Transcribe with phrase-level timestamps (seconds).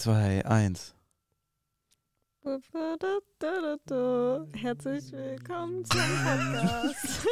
[0.00, 0.94] 2, 1.
[4.54, 7.26] Herzlich willkommen zum Podcast.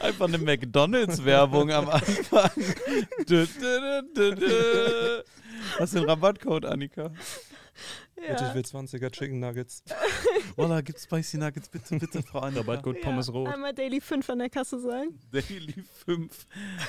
[0.00, 2.50] Einfach eine McDonalds-Werbung am Anfang.
[5.78, 7.10] Hast du den Rabattcode, Annika?
[8.14, 8.54] Bitte, ich Ja.
[8.54, 9.82] will 20er Chicken Nuggets.
[10.56, 12.62] Voila, gibt's Spicy Nuggets, bitte, bitte, Frau Annika.
[12.62, 13.52] Rabattcode Pommes Rot.
[13.52, 15.20] Einmal Daily 5 an der Kasse sagen.
[15.30, 16.46] Daily 5.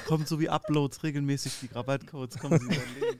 [0.08, 2.40] Kommt so wie Uploads regelmäßig die Rabattcodes.
[2.40, 3.20] Kommen Sie überlegen.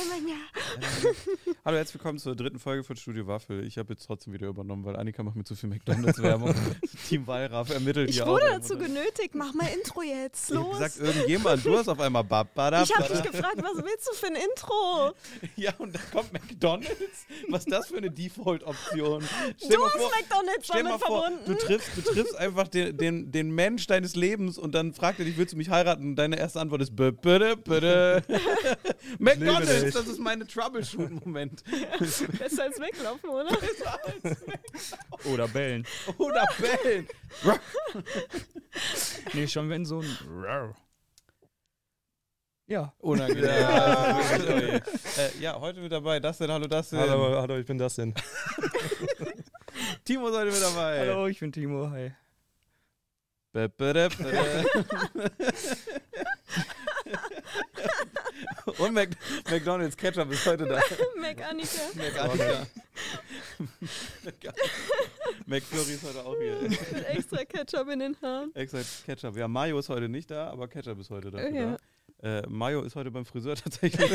[0.00, 0.36] Einmal ja.
[1.64, 3.64] Hallo, herzlich willkommen zur dritten Folge von Studio Waffel.
[3.66, 6.54] Ich habe jetzt trotzdem wieder übernommen, weil Annika macht mir zu viel McDonalds-Werbung.
[7.08, 9.34] Team Wallraff ermittelt Ich hier wurde dazu genötigt.
[9.34, 10.50] Mach mal Intro jetzt.
[10.50, 10.78] Ich hab Los.
[10.78, 12.82] gesagt, irgendjemand, du hast auf einmal Babada.
[12.82, 15.14] Ich habe dich gefragt, was willst du für ein Intro?
[15.56, 17.26] Ja, und da kommt McDonalds.
[17.48, 19.22] Was ist das für eine Default-Option?
[19.22, 21.44] Du hast vor, McDonalds damit vor verbunden.
[21.46, 25.24] du, triffst, du triffst einfach den, den, den Mensch deines Lebens und dann fragt er
[25.24, 26.10] dich, willst du mich heiraten?
[26.10, 28.24] Und deine erste Antwort ist bitte, bitte.
[29.18, 29.94] McDonalds, dich.
[29.94, 31.64] das ist meine Troubleshoot-Moment.
[32.38, 33.56] Besser als weglaufen, oder?
[35.24, 35.86] Oder bellen.
[36.18, 37.08] Oder bellen.
[39.34, 40.74] Nee, schon wenn so ein.
[42.66, 42.94] Ja.
[42.98, 43.44] Unangenehm.
[43.44, 44.82] Ja, äh,
[45.40, 46.20] ja, heute mit dabei.
[46.20, 47.00] Das denn, hallo, das denn.
[47.00, 48.14] Hallo, hallo, ich bin das denn.
[50.04, 51.00] Timo ist heute mit dabei.
[51.00, 51.90] Hallo, ich bin Timo.
[51.90, 52.12] Hi.
[58.78, 59.10] Und Mac
[59.50, 60.80] McDonalds Ketchup ist heute da.
[61.20, 61.82] Mac Annika.
[61.94, 62.66] McAnika.
[65.46, 66.56] McFlurry ist heute auch hier.
[66.92, 68.54] Mit extra Ketchup in den Haaren.
[68.54, 69.36] Extra Ketchup.
[69.36, 71.48] Ja, Mayo ist heute nicht da, aber Ketchup ist heute da.
[71.48, 71.76] Ja.
[72.22, 74.10] Äh, Mayo ist heute beim Friseur tatsächlich.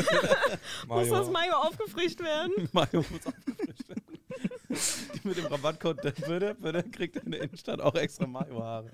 [0.86, 2.68] Muss das Mayo aufgefrischt werden?
[2.72, 4.08] Mayo muss aufgefrischt werden.
[5.14, 8.92] Die mit dem Rabattcode der würde, würde kriegt in der Innenstadt auch extra Mayo-Haare.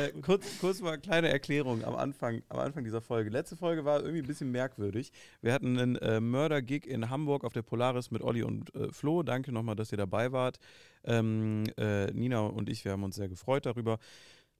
[0.00, 3.30] Äh, kurz, kurz mal kleine Erklärung am Anfang, am Anfang dieser Folge.
[3.30, 5.12] Letzte Folge war irgendwie ein bisschen merkwürdig.
[5.42, 9.22] Wir hatten einen äh, Mörder-Gig in Hamburg auf der Polaris mit Olli und äh, Flo.
[9.22, 10.58] Danke nochmal, dass ihr dabei wart.
[11.04, 13.98] Ähm, äh, Nina und ich, wir haben uns sehr gefreut darüber.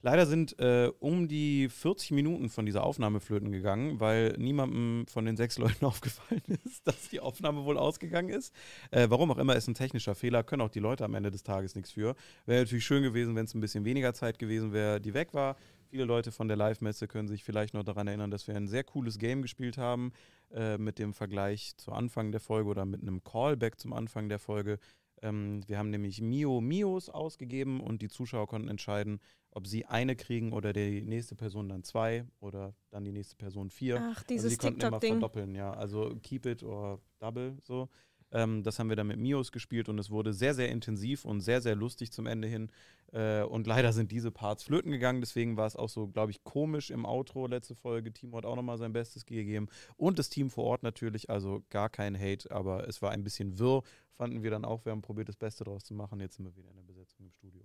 [0.03, 5.27] Leider sind äh, um die 40 Minuten von dieser Aufnahme flöten gegangen, weil niemandem von
[5.27, 8.55] den sechs Leuten aufgefallen ist, dass die Aufnahme wohl ausgegangen ist.
[8.91, 11.43] Äh, warum auch immer, ist ein technischer Fehler, können auch die Leute am Ende des
[11.43, 12.15] Tages nichts für.
[12.47, 15.57] Wäre natürlich schön gewesen, wenn es ein bisschen weniger Zeit gewesen wäre, die weg war.
[15.91, 18.85] Viele Leute von der Live-Messe können sich vielleicht noch daran erinnern, dass wir ein sehr
[18.85, 20.13] cooles Game gespielt haben
[20.53, 24.39] äh, mit dem Vergleich zu Anfang der Folge oder mit einem Callback zum Anfang der
[24.39, 24.79] Folge.
[25.23, 29.21] Ähm, wir haben nämlich Mio Mios ausgegeben und die Zuschauer konnten entscheiden,
[29.51, 33.71] ob sie eine kriegen oder die nächste Person dann zwei oder dann die nächste Person
[33.71, 33.99] vier.
[34.01, 35.73] Ach, also dieses die konnten immer verdoppeln, ja.
[35.73, 37.89] Also keep it or double so.
[38.33, 41.41] Ähm, das haben wir dann mit Mios gespielt und es wurde sehr, sehr intensiv und
[41.41, 42.71] sehr, sehr lustig zum Ende hin.
[43.13, 46.45] Äh, und leider sind diese Parts flöten gegangen, deswegen war es auch so, glaube ich,
[46.45, 48.13] komisch im Outro letzte Folge.
[48.13, 49.69] Timo hat auch nochmal sein Bestes gegeben.
[49.97, 53.59] Und das Team vor Ort natürlich, also gar kein Hate, aber es war ein bisschen
[53.59, 53.83] wirr,
[54.21, 54.85] fanden wir dann auch.
[54.85, 56.21] Wir haben probiert, das Beste draus zu machen.
[56.21, 57.63] Jetzt sind wir wieder in der Besetzung im Studio.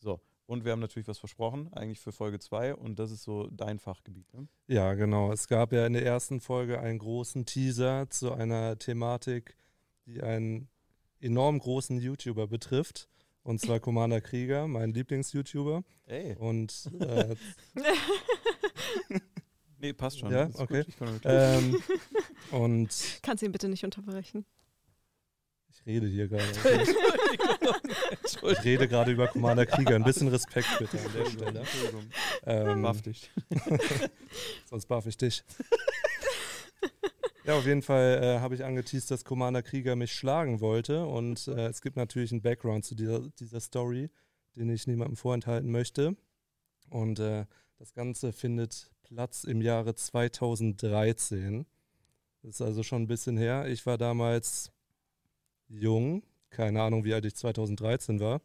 [0.00, 3.46] So, und wir haben natürlich was versprochen, eigentlich für Folge 2 und das ist so
[3.46, 4.34] dein Fachgebiet.
[4.34, 4.48] Ne?
[4.66, 5.30] Ja, genau.
[5.30, 9.56] Es gab ja in der ersten Folge einen großen Teaser zu einer Thematik,
[10.04, 10.68] die einen
[11.20, 13.08] enorm großen YouTuber betrifft.
[13.44, 15.84] Und zwar Commander Krieger, mein Lieblings-YouTuber.
[16.06, 16.34] Ey.
[16.36, 17.36] Und äh,
[19.78, 20.32] Nee, passt schon.
[20.32, 20.84] Ja, okay.
[21.24, 21.76] Ähm,
[22.50, 24.44] und Kannst ihn bitte nicht unterbrechen.
[25.84, 26.44] Ich rede hier gerade.
[28.42, 29.94] Ich rede gerade über Commander Krieger.
[29.94, 31.64] Ein bisschen Respekt bitte an der Stelle.
[32.44, 33.30] Ähm, Baff dich.
[34.66, 35.42] Sonst barf ich dich.
[37.44, 41.06] Ja, auf jeden Fall äh, habe ich angeteased, dass Commander Krieger mich schlagen wollte.
[41.06, 44.10] Und äh, es gibt natürlich einen Background zu dieser, dieser Story,
[44.56, 46.16] den ich niemandem vorenthalten möchte.
[46.90, 47.46] Und äh,
[47.78, 51.66] das Ganze findet Platz im Jahre 2013.
[52.42, 53.66] Das ist also schon ein bisschen her.
[53.68, 54.73] Ich war damals
[55.68, 56.22] jung.
[56.50, 58.40] Keine Ahnung, wie alt ich 2013 war.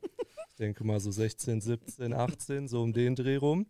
[0.50, 3.68] Ich denke mal so 16, 17, 18, so um den Dreh rum.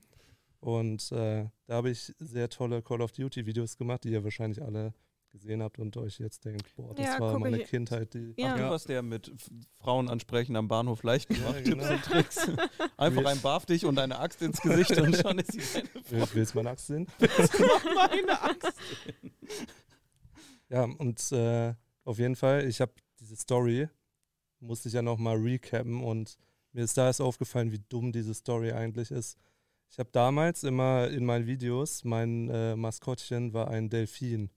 [0.62, 4.62] Und äh, da habe ich sehr tolle Call of Duty Videos gemacht, die ihr wahrscheinlich
[4.62, 4.94] alle
[5.32, 8.14] gesehen habt und euch jetzt denkt, boah, das Ja, war meine ich- Kindheit.
[8.16, 8.54] Die Ja.
[8.54, 9.32] Ach, du warst der mit
[9.80, 11.56] Frauen ansprechen am Bahnhof leicht gemacht.
[11.58, 11.94] Ja, Tipps genau.
[11.94, 12.50] und Tricks.
[12.98, 16.28] Einfach ein Barf dich und eine Axt ins Gesicht und schon ist sie deine Will-
[16.34, 17.06] Willst du meine Axt sehen?
[17.20, 17.92] Frau.
[17.96, 18.74] meine Axt.
[20.70, 21.74] Ja, und äh,
[22.06, 22.92] auf jeden Fall, ich habe
[23.30, 23.88] diese Story,
[24.60, 26.38] musste ich ja nochmal recappen und
[26.72, 29.38] mir ist da erst aufgefallen, wie dumm diese Story eigentlich ist.
[29.92, 34.50] Ich habe damals immer in meinen Videos, mein äh, Maskottchen war ein Delfin,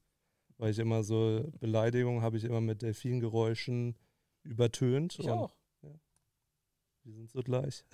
[0.56, 3.96] weil ich immer so Beleidigungen habe ich immer mit Delfingeräuschen
[4.42, 5.18] übertönt.
[5.18, 5.54] Ich und auch.
[7.04, 7.84] Wir sind so gleich.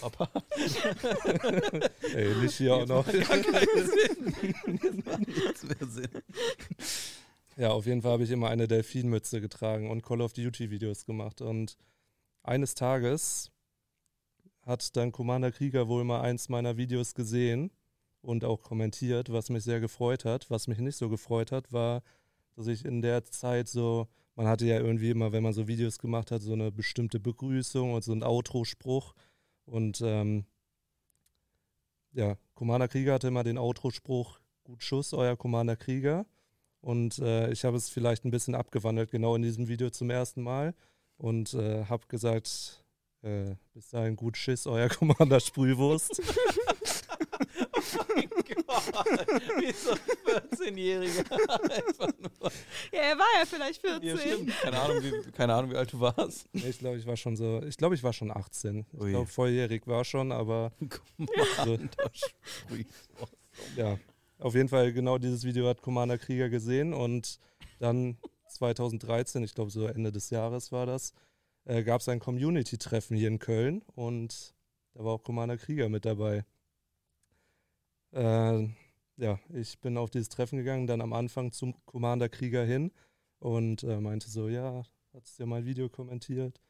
[0.00, 0.28] Papa.
[2.12, 3.06] Ey, nicht hier auch noch.
[3.06, 4.78] Gar keinen Sinn.
[4.82, 6.22] Das macht nichts mehr Sinn.
[7.60, 11.04] Ja, auf jeden Fall habe ich immer eine Delfinmütze getragen und Call of Duty Videos
[11.04, 11.42] gemacht.
[11.42, 11.76] Und
[12.42, 13.50] eines Tages
[14.62, 17.70] hat dann Commander Krieger wohl mal eins meiner Videos gesehen
[18.22, 20.48] und auch kommentiert, was mich sehr gefreut hat.
[20.48, 22.02] Was mich nicht so gefreut hat, war,
[22.56, 25.98] dass ich in der Zeit so, man hatte ja irgendwie immer, wenn man so Videos
[25.98, 29.12] gemacht hat, so eine bestimmte Begrüßung und so einen Outro-Spruch.
[29.66, 30.46] Und ähm,
[32.12, 36.24] ja, Commander Krieger hatte immer den Outro-Spruch, gut Schuss, euer Commander Krieger.
[36.80, 40.42] Und äh, ich habe es vielleicht ein bisschen abgewandelt, genau in diesem Video zum ersten
[40.42, 40.74] Mal.
[41.16, 42.82] Und äh, habe gesagt,
[43.22, 46.22] äh, bis dahin gut Schiss, euer Commander Sprühwurst.
[47.74, 48.40] oh mein Gott.
[49.58, 49.98] Wie so ein
[50.50, 51.30] 14-Jähriger.
[51.62, 52.50] Einfach nur.
[52.92, 54.08] Ja, er war ja vielleicht 14.
[54.08, 54.52] Ja, stimmt.
[54.62, 56.48] Keine Ahnung, wie, keine Ahnung, wie alt du warst.
[56.52, 58.86] Nee, ich glaube, ich war schon so, ich glaube, ich war schon 18.
[58.92, 60.72] Ich glaube, volljährig war schon, aber
[61.16, 62.34] Commander Sprühwurst.
[63.76, 63.98] ja,
[64.40, 67.38] auf jeden Fall genau dieses Video hat Commander Krieger gesehen und
[67.78, 71.12] dann 2013, ich glaube so Ende des Jahres war das,
[71.64, 74.54] äh, gab es ein Community-Treffen hier in Köln und
[74.94, 76.44] da war auch Commander Krieger mit dabei.
[78.12, 78.68] Äh,
[79.16, 82.90] ja, ich bin auf dieses Treffen gegangen, dann am Anfang zum Commander Krieger hin
[83.38, 84.82] und äh, meinte so, ja,
[85.12, 86.60] hast du ja mein Video kommentiert.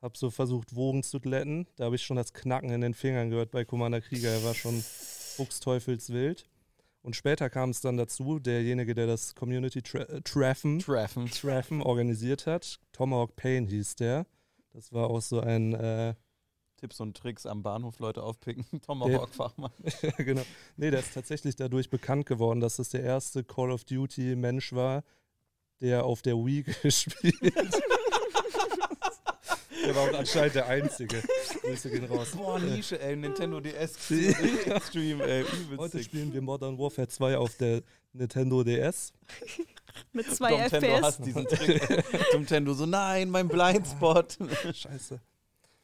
[0.00, 1.66] Hab so versucht, Wogen zu glätten.
[1.76, 4.30] Da habe ich schon das Knacken in den Fingern gehört bei Commander Krieger.
[4.30, 4.80] Er war schon
[5.36, 6.48] fuchsteufelswild.
[7.06, 11.30] Und später kam es dann dazu, derjenige, der das Community Tra äh, Treffen, Treffen.
[11.30, 14.26] Treffen organisiert hat, Tomahawk Payne hieß der.
[14.72, 16.14] Das war auch so ein, äh,
[16.78, 18.64] Tipps und Tricks am Bahnhof Leute aufpicken.
[18.82, 19.70] Tomahawk-Fachmann.
[20.18, 20.42] genau.
[20.76, 24.72] Nee, der ist tatsächlich dadurch bekannt geworden, dass das der erste Call of Duty Mensch
[24.72, 25.04] war,
[25.80, 27.82] der auf der Wii gespielt hat.
[29.86, 31.22] Der war auch anscheinend der Einzige.
[31.62, 32.32] Grüße gehen raus.
[32.36, 33.16] Boah, Nische, ey.
[33.16, 35.42] Nintendo DS Stream, ey.
[35.42, 36.06] Übelst Heute sick.
[36.06, 39.12] spielen wir Modern Warfare 2 auf der Nintendo DS.
[40.12, 41.02] Mit zwei Nintendo FPS.
[41.02, 41.82] hasst diesen Trick.
[42.34, 44.38] Nintendo so, nein, mein Blindspot.
[44.74, 45.20] Scheiße.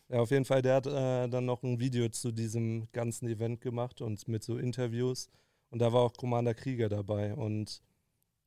[0.08, 3.60] Ja, auf jeden Fall, der hat äh, dann noch ein Video zu diesem ganzen Event
[3.60, 5.28] gemacht und mit so Interviews.
[5.70, 7.34] Und da war auch Commander Krieger dabei.
[7.34, 7.80] Und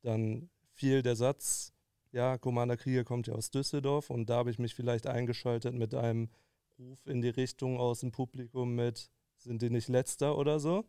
[0.02, 1.72] dann fiel der Satz,
[2.16, 4.08] ja, Commander Krieger kommt ja aus Düsseldorf.
[4.10, 6.30] Und da habe ich mich vielleicht eingeschaltet mit einem
[6.78, 10.84] Ruf in die Richtung aus dem Publikum mit, sind die nicht letzter oder so?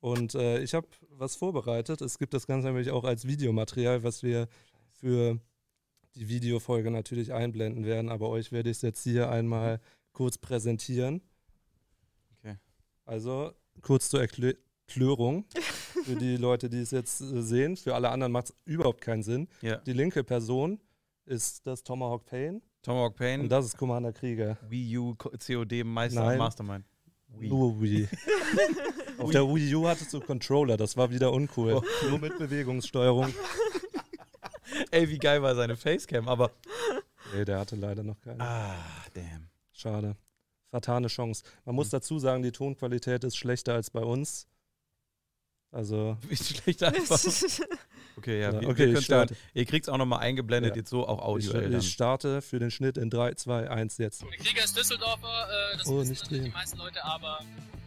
[0.00, 2.02] Und äh, ich habe was vorbereitet.
[2.02, 4.46] Es gibt das Ganze nämlich auch als Videomaterial, was wir
[4.92, 5.40] für
[6.14, 8.10] die Videofolge natürlich einblenden werden.
[8.10, 9.80] Aber euch werde ich es jetzt hier einmal
[10.12, 11.22] kurz präsentieren.
[12.38, 12.56] Okay.
[13.06, 14.56] Also kurz zur Erklä-
[14.86, 15.44] Erklärung
[16.08, 17.76] für die Leute, die es jetzt äh, sehen.
[17.76, 19.48] Für alle anderen macht es überhaupt keinen Sinn.
[19.60, 19.76] Ja.
[19.76, 20.80] Die linke Person
[21.26, 24.56] ist das Tomahawk Pain Tomahawk Pain, und das ist Commander Krieger.
[24.68, 26.32] Wii U, Co- COD, Meister Nein.
[26.32, 26.84] und Mastermind.
[27.28, 27.48] Wii.
[27.48, 28.08] Nur Wii.
[29.18, 31.74] Auf der Wii U hattest du Controller, das war wieder uncool.
[31.74, 31.82] Oh.
[32.08, 33.34] Nur mit Bewegungssteuerung.
[34.90, 36.50] Ey, wie geil war seine Facecam, aber.
[37.34, 38.40] Nee, der hatte leider noch keine.
[38.40, 38.76] Ah,
[39.12, 39.48] damn.
[39.72, 40.16] Schade.
[40.70, 41.42] Fatale Chance.
[41.64, 44.46] Man muss dazu sagen, die Tonqualität ist schlechter als bei uns.
[45.70, 47.20] Also, Wie schlecht einfach.
[48.16, 49.34] Okay, ja, Ja, wir, okay, wir ich starte.
[49.34, 50.78] ja, Ihr kriegt es auch nochmal eingeblendet, Ja.
[50.80, 51.78] jetzt so auch ich, audioell dann.
[51.80, 54.22] ich starte für den Schnitt in 3, 2, 1 jetzt.
[54.22, 57.38] Der Krieger ist Düsseldorfer, äh, das Oh, wissen nicht die meisten Leute, aber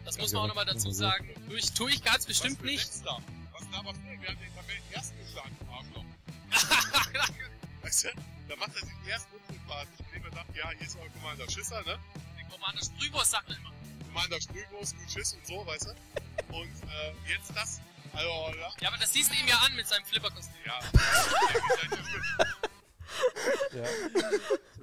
[0.06, 1.28] das muss Ja, man auch nochmal dazu sagen.
[1.50, 2.78] Tue ich, tue ich ganz bestimmt Was nicht.
[2.86, 3.18] Letzter?
[3.52, 4.04] Was laberst du?
[4.22, 6.04] Wir haben den Tabellenersten geschlagen, Arschloch.
[7.82, 8.08] weißt du,
[8.48, 11.82] da macht er sich erst unsympathisch, indem er sagt, ja, hier ist euer Commander Schisser,
[11.84, 11.98] ne?
[12.40, 13.72] Den Commander Sprühwurst sagt man immer.
[14.06, 16.21] Commander Sprühgroß, gut Schiss und so, weißt du?
[16.52, 17.80] Und äh, jetzt das.
[18.12, 20.54] Also, ja, Ja, aber das siehst du ihm ja an mit seinem Flipperkostüm.
[20.66, 20.78] ja.
[23.72, 23.84] ja, Ja.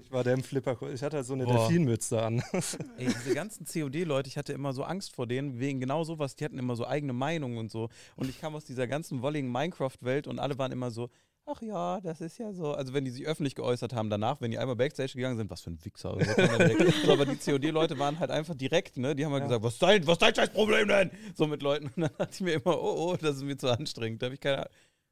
[0.04, 0.76] Ich war der im Flipper.
[0.92, 1.68] Ich hatte halt so eine Boah.
[1.68, 2.42] Delfinmütze an.
[2.98, 6.46] Ey, diese ganzen COD-Leute, ich hatte immer so Angst vor denen, wegen genau sowas, die
[6.46, 7.90] hatten immer so eigene Meinungen und so.
[8.16, 11.12] Und ich kam aus dieser ganzen wolligen Minecraft-Welt und alle waren immer so,
[11.52, 12.74] ach ja, das ist ja so.
[12.74, 15.62] Also wenn die sich öffentlich geäußert haben danach, wenn die einmal Backstage gegangen sind, was
[15.62, 16.16] für ein Wichser.
[16.20, 16.42] So,
[17.12, 19.16] aber die COD-Leute waren halt einfach direkt, ne?
[19.16, 19.48] Die haben halt Ja.
[19.48, 21.12] gesagt, was ist dein, was ist dein scheiß Problem denn?
[21.36, 21.88] So mit Leuten.
[21.88, 24.22] Und dann dachte ich mir immer, oh, oh, das ist mir zu anstrengend.
[24.22, 24.68] Da habe ich keine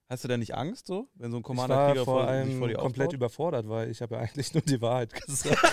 [0.09, 2.29] Hast du denn nicht Angst so, wenn so ein Ich war Commander-Krieger vor vor, sich
[2.29, 3.13] allem vor dir komplett aufbaut?
[3.15, 5.57] überfordert, weil ich habe ja eigentlich nur die Wahrheit gesagt.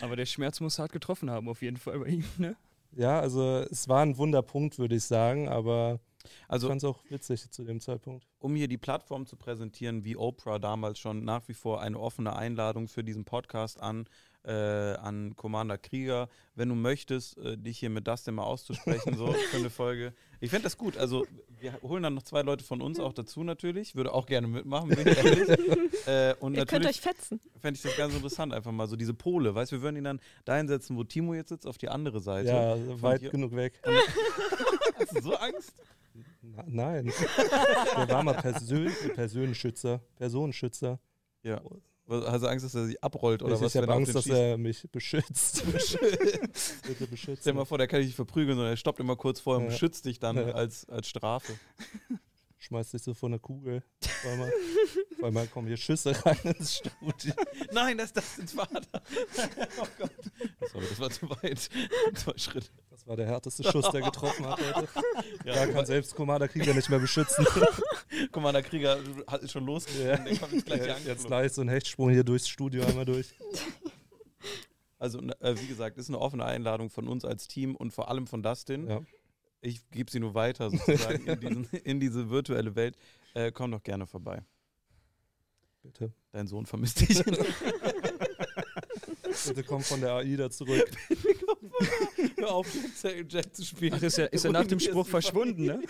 [0.00, 2.56] Aber der Schmerz muss hart getroffen haben, auf jeden Fall bei ihm, ne?
[2.96, 6.98] ja, also es war ein Wunderpunkt, würde ich sagen, aber ich Also fand es auch
[7.08, 8.26] witzig zu dem Zeitpunkt.
[8.38, 12.34] um hier die Plattform zu präsentieren, wie Oprah damals schon nach wie vor eine offene
[12.36, 14.06] Einladung für diesen Podcast an
[14.44, 19.32] äh, an Commander Krieger, wenn du möchtest, äh, dich hier mit Dustin mal auszusprechen, so
[19.50, 20.14] für eine Folge.
[20.40, 20.96] Ich fände das gut.
[20.96, 21.24] Also,
[21.60, 23.94] wir holen dann noch zwei Leute von uns auch dazu natürlich.
[23.94, 25.48] Würde auch gerne mitmachen, bin ich ehrlich.
[26.08, 27.38] äh, und Ihr könnt euch fetzen.
[27.60, 29.54] fände ich das ganz interessant, einfach mal so diese Pole.
[29.54, 32.18] Weißt du, wir würden ihn dann dahin setzen, wo Timo jetzt sitzt, auf die andere
[32.18, 32.48] Seite.
[32.48, 33.80] Ja, weit hier- genug weg.
[34.98, 35.72] Hast du so Angst?
[36.66, 37.06] Nein.
[37.96, 40.00] Der war mal Persön Personenschützer.
[40.16, 40.98] Personenschützer.
[41.42, 41.60] Ja.
[42.08, 43.74] Hast du Angst, dass er sich abrollt oder ich was?
[43.74, 44.36] ich habe Angst, dass schießt?
[44.36, 45.62] er mich beschützt.
[46.86, 47.38] Bitte beschützen.
[47.40, 49.56] Stell dir mal vor, der kann dich nicht verprügeln, sondern er stoppt immer kurz vor
[49.56, 49.68] und Ja.
[49.70, 50.52] beschützt dich dann Ja.
[50.52, 51.54] als, als Strafe.
[52.62, 53.82] Schmeißt dich so vor eine Kugel.
[54.22, 54.52] Weil mal,
[55.18, 57.34] weil mal kommen hier Schüsse rein ins Studio.
[57.72, 58.80] Nein, das, das ist Vater.
[59.80, 60.10] oh Gott.
[60.72, 61.68] Sorry, das war zu weit.
[62.14, 62.68] Zwei Schritte.
[62.90, 64.88] Das war der härteste Schuss, der getroffen hat heute.
[65.44, 67.44] Ja, Da kann selbst Commander Krieger nicht mehr beschützen.
[68.30, 70.24] Guck mal, der Krieger hat- ist schon losgegangen.
[70.24, 73.34] Der kommt jetzt gleich hier Jetzt gleich so ein Hechtsprung hier durchs Studio einmal durch.
[75.00, 78.28] Also, äh, wie gesagt, ist eine offene Einladung von uns als Team und vor allem
[78.28, 78.86] von Dustin.
[78.88, 79.00] Ja.
[79.62, 82.96] Ich gebe sie nur weiter sozusagen in, diesen, in diese virtuelle Welt.
[83.34, 84.42] Äh, komm doch gerne vorbei.
[85.82, 86.12] Bitte.
[86.32, 87.24] Dein Sohn vermisst dich.
[89.46, 90.90] Bitte komm von der AIDA zurück.
[92.36, 92.66] Hör auf,
[93.02, 93.94] Jack, Jack zu spielen.
[93.96, 95.82] Ach, ist er, ist er nach dem Spruch verschwunden, ne?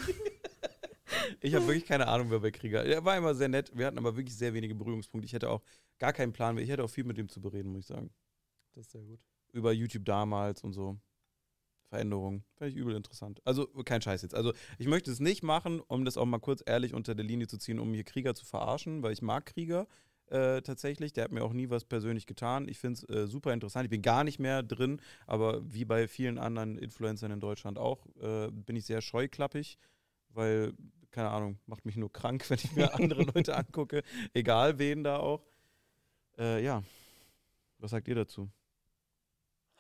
[1.41, 2.85] Ich habe wirklich keine Ahnung, wer bei Krieger.
[2.85, 3.71] Er war immer sehr nett.
[3.75, 5.26] Wir hatten aber wirklich sehr wenige Berührungspunkte.
[5.26, 5.62] Ich hätte auch
[5.99, 6.57] gar keinen Plan.
[6.59, 8.11] Ich hätte auch viel mit dem zu bereden, muss ich sagen.
[8.75, 9.21] Das ist sehr gut.
[9.52, 10.99] Über YouTube damals und so.
[11.92, 12.42] Veränderungen.
[12.54, 13.42] Fand ich übel interessant.
[13.44, 14.34] Also kein Scheiß jetzt.
[14.34, 17.49] Also ich möchte es nicht machen, um das auch mal kurz ehrlich unter der Linie
[17.49, 19.87] zu ziehen, um hier Krieger zu verarschen, weil ich mag Krieger
[20.30, 21.12] äh, tatsächlich.
[21.12, 22.66] Der hat mir auch nie was persönlich getan.
[22.66, 23.84] Ich finde es äh, super interessant.
[23.84, 28.06] Ich bin gar nicht mehr drin, aber wie bei vielen anderen Influencern in Deutschland auch,
[28.22, 29.76] äh, bin ich sehr scheuklappig,
[30.30, 30.72] weil,
[31.11, 34.02] keine Ahnung, macht mich nur krank, wenn ich mir andere Leute angucke.
[34.32, 35.44] Egal wen da auch.
[36.38, 36.82] Äh, ja.
[37.76, 38.49] Was sagt ihr dazu?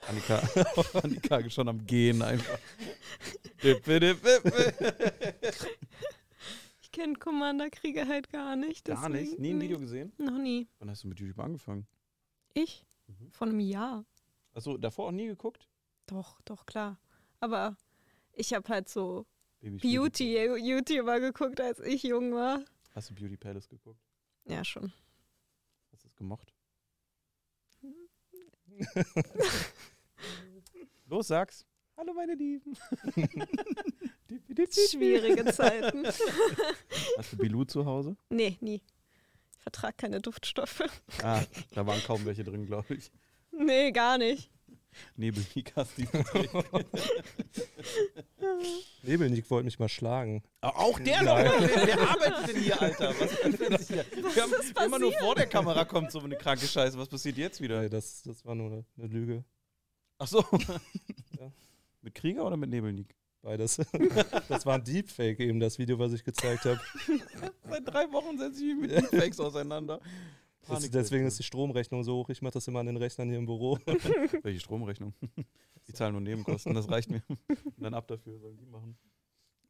[0.08, 0.38] Annika,
[1.02, 2.58] Annika ist schon am Gehen einfach.
[3.62, 5.70] Dippe, dippe, dippe.
[6.82, 8.84] Ich kenne Commander Krieger halt gar nicht.
[8.86, 9.38] Gar deswegen- nicht?
[9.38, 10.12] Nie ein nee, Video gesehen?
[10.18, 10.68] Noch nie.
[10.78, 11.86] Wann hast du mit YouTube angefangen?
[12.54, 12.84] Ich?
[13.06, 13.30] Mhm.
[13.30, 14.04] Vor einem Jahr.
[14.54, 15.68] Achso, davor auch nie geguckt?
[16.06, 16.98] Doch, doch, klar.
[17.40, 17.76] Aber
[18.32, 19.24] ich habe halt so
[19.62, 22.62] Beauty-YouTuber geguckt, als ich jung war.
[22.94, 24.00] Hast du Beauty Palace geguckt?
[24.44, 24.92] Ja, schon.
[25.92, 26.52] Hast du es gemocht?
[31.06, 31.66] Los, sag's.
[31.96, 32.76] Hallo, meine Lieben.
[34.90, 36.06] Schwierige Zeiten.
[37.18, 38.16] Hast du Bilou zu Hause?
[38.30, 38.82] Nee, nie.
[39.56, 40.82] Ich vertrage keine Duftstoffe.
[41.22, 41.42] Ah,
[41.74, 43.12] da waren kaum welche drin, glaube ich.
[43.52, 44.50] Nee, gar nicht.
[45.16, 46.06] Nebelnikas, die.
[49.02, 50.42] Nebelnik wollte mich mal schlagen.
[50.60, 51.46] Auch der Nein.
[51.46, 51.60] noch?
[51.60, 53.14] Wer, wer arbeitet denn hier, Alter?
[53.18, 54.04] Was passiert hier?
[54.34, 54.52] Wir haben
[54.86, 56.98] immer nur vor der Kamera kommt so eine kranke Scheiße.
[56.98, 57.80] Was passiert jetzt wieder?
[57.82, 59.44] Nee, das, das war nur eine, eine Lüge.
[60.18, 60.44] Ach so.
[61.38, 61.50] Ja.
[62.02, 63.14] Mit Krieger oder mit Nebelnik?
[63.42, 63.80] Beides.
[64.48, 66.80] Das war ein Deepfake eben, das Video, was ich gezeigt habe.
[67.68, 70.00] Seit drei Wochen setze ich mich mit Deepfakes auseinander.
[70.68, 72.28] Das, deswegen ist die Stromrechnung so hoch.
[72.28, 73.78] Ich mache das immer an den Rechnern hier im Büro.
[74.42, 75.12] Welche Stromrechnung?
[75.88, 77.22] Die zahlen nur Nebenkosten, das reicht mir.
[77.28, 77.38] Und
[77.78, 78.96] dann ab dafür sollen die machen.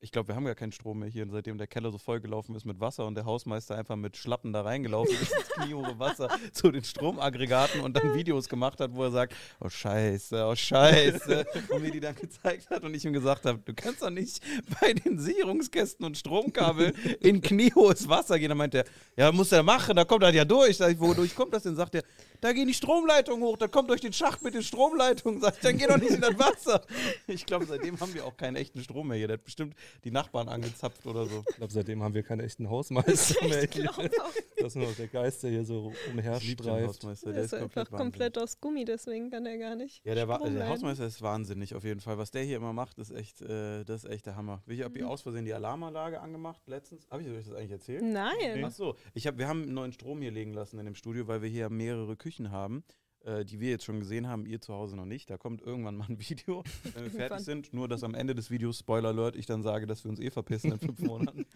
[0.04, 2.64] Ich glaube, wir haben gar keinen Strom mehr hier, seitdem der Keller so vollgelaufen ist
[2.64, 6.72] mit Wasser und der Hausmeister einfach mit Schlappen da reingelaufen ist ins kniehohe Wasser zu
[6.72, 11.82] den Stromaggregaten und dann Videos gemacht hat, wo er sagt, oh Scheiße, oh Scheiße, und
[11.82, 14.42] mir die dann gezeigt hat und ich ihm gesagt habe, du kannst doch nicht
[14.80, 18.48] bei den Sicherungskästen und Stromkabel in kniehohes Wasser gehen.
[18.48, 18.84] Dann meint er,
[19.16, 20.78] ja, muss er machen, da kommt er ja durch.
[20.78, 21.76] Sag ich, wodurch kommt das denn?
[21.76, 22.02] Sagt er,
[22.40, 25.40] da gehen die Stromleitungen hoch, da kommt durch den Schacht mit den Stromleitungen.
[25.40, 26.82] Sag ich, dann geh doch nicht in das Wasser.
[27.28, 29.28] Ich glaube, seitdem haben wir auch keinen echten Strom mehr hier.
[29.28, 31.42] Der hat bestimmt die Nachbarn angezapft oder so.
[31.50, 33.84] Ich glaube, seitdem haben wir keinen echten Hausmeister mehr Ich hier.
[33.84, 34.32] glaube auch.
[34.56, 36.64] Das ist nur noch der Geist, der hier so umherstreift.
[36.88, 38.42] Hausmeister, Der der ist ist komplett einfach komplett Wahnsinn.
[38.42, 40.04] aus Gummi, deswegen kann er gar nicht.
[40.04, 40.68] Ja, der, war, der.
[40.68, 42.18] Hausmeister ist wahnsinnig auf jeden Fall.
[42.18, 44.62] Was der hier immer macht, ist echt, äh, das ist echt der Hammer.
[44.66, 47.08] Ich habe hier aus Versehen die Alarmanlage angemacht letztens.
[47.10, 48.02] Habe ich euch das eigentlich erzählt?
[48.04, 48.64] Nein.
[48.64, 51.26] Ach so, ich hab, wir haben einen neuen Strom hier legen lassen in dem Studio,
[51.26, 52.84] weil wir hier mehrere Küchen haben,
[53.24, 55.30] äh, die wir jetzt schon gesehen haben, ihr zu Hause noch nicht.
[55.30, 56.64] Da kommt irgendwann mal ein Video,
[56.94, 57.72] wenn wir fertig sind.
[57.72, 60.30] Nur, dass am Ende des Videos, Spoiler Alert, ich dann sage, dass wir uns eh
[60.30, 61.46] verpissen in fünf Monaten.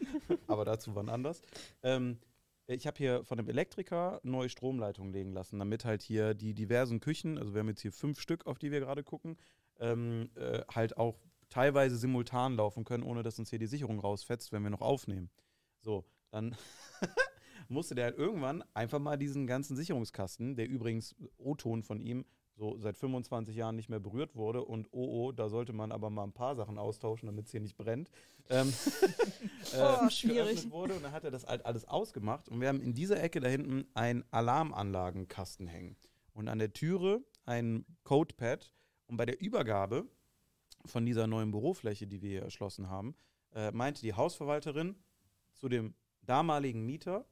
[0.46, 1.42] Aber dazu wann anders.
[1.82, 2.18] Ähm,
[2.68, 6.98] ich habe hier von einem Elektriker neue Stromleitungen legen lassen, damit halt hier die diversen
[6.98, 9.36] Küchen, also wir haben jetzt hier fünf Stück, auf die wir gerade gucken,
[9.78, 14.50] ähm, äh, halt auch teilweise simultan laufen können, ohne dass uns hier die Sicherung rausfetzt,
[14.50, 15.30] wenn wir noch aufnehmen.
[15.80, 16.56] So, dann
[17.70, 22.24] musste der halt irgendwann einfach mal diesen ganzen Sicherungskasten, der übrigens O-Ton von ihm
[22.56, 26.08] so seit 25 Jahren nicht mehr berührt wurde und oh, oh, da sollte man aber
[26.08, 28.10] mal ein paar Sachen austauschen, damit es hier nicht brennt.
[28.48, 28.72] Ähm,
[29.76, 30.36] Oh, schwierig.
[30.36, 33.20] geöffnet Wurde und dann hat er das halt alles ausgemacht und wir haben in dieser
[33.20, 35.96] Ecke da hinten einen Alarmanlagenkasten hängen.
[36.32, 38.72] Und an der Türe ein Codepad
[39.06, 40.06] und bei der Übergabe
[40.84, 43.16] von dieser neuen Bürofläche, die wir hier erschlossen haben,
[43.54, 44.96] äh, meinte die Hausverwalterin
[45.54, 47.26] zu dem damaligen Mieter,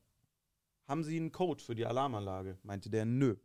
[0.87, 2.59] haben Sie einen Code für die Alarmanlage?
[2.63, 3.37] Meinte der, nö.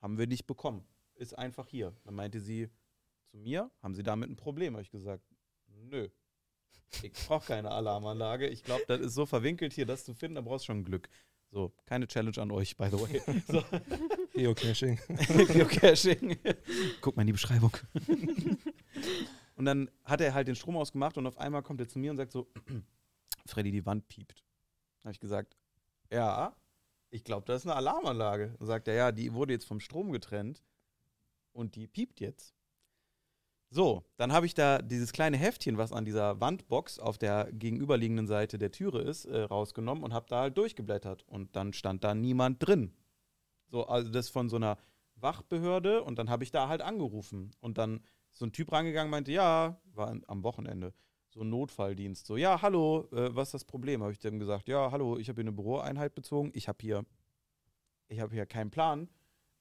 [0.00, 0.86] Haben wir nicht bekommen.
[1.14, 1.94] Ist einfach hier.
[2.04, 2.70] Dann meinte sie
[3.30, 4.74] zu mir, haben Sie damit ein Problem?
[4.74, 5.24] Habe ich gesagt,
[5.66, 6.08] nö.
[7.02, 8.48] Ich brauche keine Alarmanlage.
[8.48, 11.08] Ich glaube, das ist so verwinkelt hier, das zu finden, da brauchst du schon Glück.
[11.50, 13.22] So, keine Challenge an euch, by the way.
[13.46, 13.62] So.
[14.34, 14.98] Geocaching.
[15.08, 16.36] Geocaching.
[17.00, 17.72] Guck mal in die Beschreibung.
[19.56, 22.10] und dann hat er halt den Strom ausgemacht und auf einmal kommt er zu mir
[22.10, 22.46] und sagt so,
[23.46, 24.44] Freddy, die Wand piept.
[25.02, 25.56] Habe ich gesagt,
[26.10, 26.54] ja,
[27.10, 28.54] ich glaube, das ist eine Alarmanlage.
[28.58, 30.62] Dann sagt er, ja, die wurde jetzt vom Strom getrennt
[31.52, 32.54] und die piept jetzt.
[33.70, 38.26] So, dann habe ich da dieses kleine Heftchen, was an dieser Wandbox auf der gegenüberliegenden
[38.26, 41.24] Seite der Türe ist, äh, rausgenommen und habe da halt durchgeblättert.
[41.26, 42.94] Und dann stand da niemand drin.
[43.68, 44.78] So, also das von so einer
[45.16, 47.50] Wachbehörde und dann habe ich da halt angerufen.
[47.60, 50.94] Und dann ist so ein Typ rangegangen, meinte, ja, war am Wochenende,
[51.36, 52.26] so ein Notfalldienst.
[52.26, 54.02] So, ja, hallo, äh, was ist das Problem?
[54.02, 57.04] Habe ich dem gesagt, ja, hallo, ich habe hier eine Büroeinheit bezogen, ich habe hier,
[58.08, 59.08] ich habe hier keinen Plan,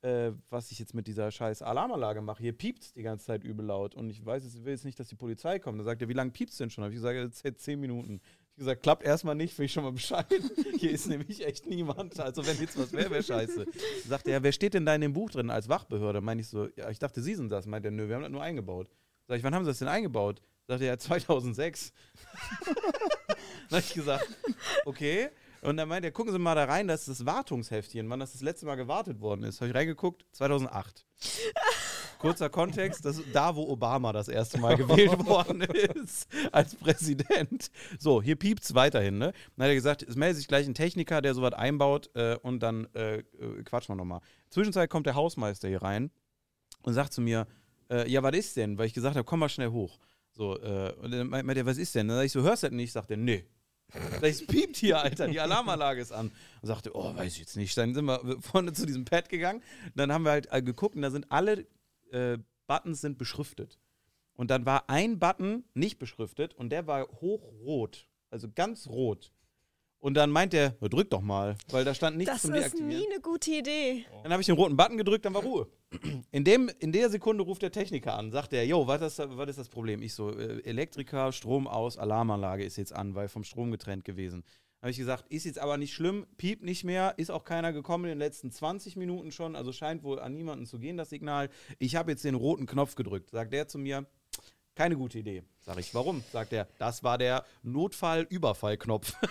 [0.01, 2.41] äh, was ich jetzt mit dieser scheiß Alarmanlage mache.
[2.41, 5.09] Hier piept die ganze Zeit übel laut und ich weiß, jetzt will jetzt nicht, dass
[5.09, 5.77] die Polizei kommt.
[5.77, 6.85] Dann sagt er, wie lange piepst denn schon?
[6.85, 8.21] Habe ich gesagt, jetzt seit zehn Minuten.
[8.51, 10.27] Ich gesagt, klappt erstmal nicht, will ich schon mal Bescheid.
[10.77, 12.17] Hier ist nämlich echt niemand.
[12.21, 13.65] Also wenn jetzt was wäre, wäre scheiße.
[14.07, 16.21] Sagt er, wer steht denn da in dem Buch drin als Wachbehörde?
[16.21, 17.65] Meine ich so, ja, ich dachte, Sie sind das.
[17.65, 18.89] Meint er, nö, wir haben das nur eingebaut.
[19.27, 20.41] Sag ich, wann haben Sie das denn eingebaut?
[20.67, 21.93] Sagt er, ja, 2006.
[22.65, 22.75] dann
[23.71, 24.27] habe ich gesagt,
[24.85, 25.29] okay.
[25.61, 28.33] Und dann meint er, gucken Sie mal da rein, das ist das Wartungsheftchen, wann das
[28.33, 29.61] das letzte Mal gewartet worden ist.
[29.61, 31.05] Habe ich reingeguckt, 2008.
[32.19, 37.71] Kurzer Kontext, das ist da, wo Obama das erste Mal gewählt worden ist als Präsident.
[37.99, 39.33] So, hier piept's weiterhin, ne?
[39.55, 42.61] Dann hat er gesagt, es meldet sich gleich ein Techniker, der sowas einbaut äh, und
[42.61, 43.23] dann äh, äh,
[43.63, 44.21] quatschen wir nochmal.
[44.49, 46.11] Zwischenzeit kommt der Hausmeister hier rein
[46.83, 47.47] und sagt zu mir,
[47.89, 48.77] äh, ja, was ist denn?
[48.77, 49.99] Weil ich gesagt habe, komm mal schnell hoch.
[50.35, 52.07] So, äh, und dann meint meint er, was ist denn?
[52.09, 52.91] Dann sag ich so, hörst du das nicht?
[52.91, 53.45] Sagt er, nee.
[53.93, 56.31] Sag ich, es piept hier, Alter, die Alarmanlage ist an.
[56.61, 57.77] Und sagte, oh, weiß ich jetzt nicht.
[57.77, 59.63] Dann sind wir vorne zu diesem Pad gegangen.
[59.95, 61.65] Dann haben wir halt äh, geguckt und da sind alle
[62.11, 63.79] äh, Buttons sind beschriftet.
[64.33, 68.09] Und dann war ein Button nicht beschriftet und der war hochrot.
[68.29, 69.31] Also ganz rot.
[70.05, 72.61] Und dann meint er, "Ja, drück doch mal, weil da stand nichts Das zum ist
[72.61, 72.89] Deaktivieren.
[72.89, 74.05] nie eine gute Idee.
[74.21, 75.67] Dann habe ich den roten Button gedrückt, dann war Ruhe.
[76.31, 79.49] In, dem, in der Sekunde ruft der Techniker an, sagt er, jo, was ist, was
[79.49, 80.03] ist das Problem?
[80.03, 84.43] Ich so, äh, Elektriker, Strom aus, Alarmanlage ist jetzt an, weil vom Strom getrennt gewesen.
[84.79, 88.03] Habe ich gesagt, ist jetzt aber nicht schlimm, piept nicht mehr, ist auch keiner gekommen
[88.05, 91.49] in den letzten 20 Minuten schon, also scheint wohl an niemanden zu gehen, das Signal.
[91.79, 93.31] Ich habe jetzt den roten Knopf gedrückt.
[93.31, 94.05] Sagt der zu mir,
[94.75, 95.43] keine gute Idee.
[95.61, 96.23] Sag ich, warum?
[96.31, 99.13] Sagt er, das war der Notfall-Überfall-Knopf.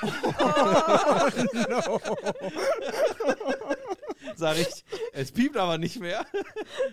[4.36, 6.26] Sag ich, es piept aber nicht mehr.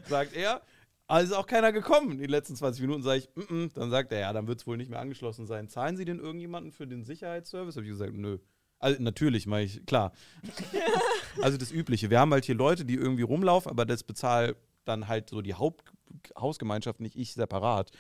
[0.08, 0.62] Sagt er,
[1.08, 3.04] also ist auch keiner gekommen in den letzten 20 Minuten.
[3.04, 3.74] Sag ich, mm -mm.
[3.74, 5.68] dann sagt er, ja, dann wird es wohl nicht mehr angeschlossen sein.
[5.68, 7.76] Zahlen Sie denn irgendjemanden für den Sicherheitsservice?
[7.76, 8.38] Habe ich gesagt, nö.
[8.80, 10.12] Also natürlich, meine ich, klar.
[11.42, 12.10] also das Übliche.
[12.10, 15.54] Wir haben halt hier Leute, die irgendwie rumlaufen, aber das bezahlt dann halt so die
[15.54, 17.92] Haupthausgemeinschaft, nicht ich separat.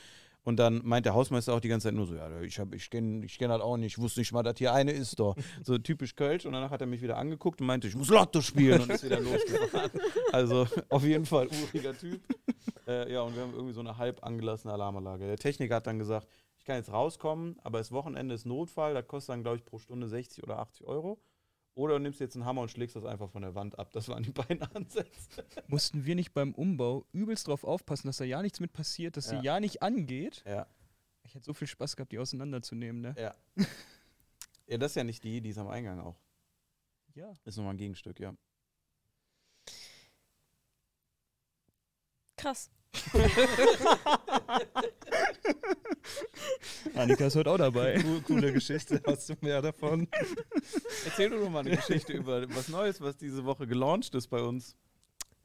[0.43, 2.89] Und dann meint der Hausmeister auch die ganze Zeit nur so, ja, ich, hab- ich
[2.89, 5.35] kenne ich kenn das auch nicht, ich wusste nicht mal, dass hier eine ist doch.
[5.63, 6.45] So typisch Kölsch.
[6.47, 9.03] Und danach hat er mich wieder angeguckt und meinte, ich muss Lotto spielen und ist
[9.03, 9.91] wieder losgefahren.
[10.31, 12.19] Also auf jeden Fall uriger Typ.
[12.87, 15.27] Äh, ja, und wir haben irgendwie so eine halb angelassene Alarmanlage.
[15.27, 16.27] Der Techniker hat dann gesagt,
[16.57, 19.77] ich kann jetzt rauskommen, aber das Wochenende ist Notfall, das kostet dann, glaube ich, pro
[19.79, 21.19] Stunde 60 oder 80 Euro.
[21.81, 23.91] Oder du nimmst jetzt einen Hammer und schlägst das einfach von der Wand ab.
[23.91, 25.43] Das waren die beiden Ansätze.
[25.67, 29.31] Mussten wir nicht beim Umbau übelst drauf aufpassen, dass da ja nichts mit passiert, dass
[29.31, 29.39] Ja.
[29.39, 30.43] sie ja nicht angeht?
[30.45, 30.67] Ja,
[31.23, 33.15] Ich hätte so viel Spaß gehabt, die auseinanderzunehmen, ne?
[33.17, 33.35] ja.
[34.67, 36.15] Ja, das ist ja nicht die, die ist am Eingang auch.
[37.15, 37.33] Ja.
[37.43, 38.33] Ist nochmal ein Gegenstück, ja.
[42.37, 42.69] Krass.
[46.95, 48.01] Annika ist heute auch dabei.
[48.03, 50.07] Cool, coole Geschichte, hast du mehr davon?
[51.05, 54.75] Erzähl doch mal eine Geschichte über was Neues, was diese Woche gelauncht ist bei uns.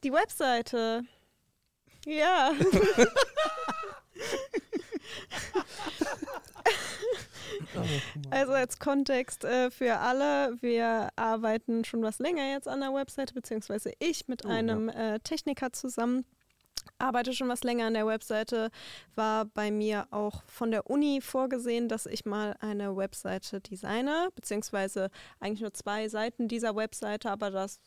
[0.04, 1.02] Die Webseite.
[2.04, 2.52] Ja.
[8.30, 13.34] Also als Kontext äh, für alle, wir arbeiten schon was länger jetzt an der Webseite,
[13.34, 14.54] beziehungsweise ich mit Oh, ja.
[14.54, 16.24] einem äh, Techniker zusammen.
[16.98, 18.70] Arbeite schon was länger an der Webseite,
[19.14, 25.10] war bei mir auch von der Uni vorgesehen, dass ich mal eine Webseite designe, beziehungsweise
[25.40, 27.80] eigentlich nur zwei Seiten dieser Webseite, aber das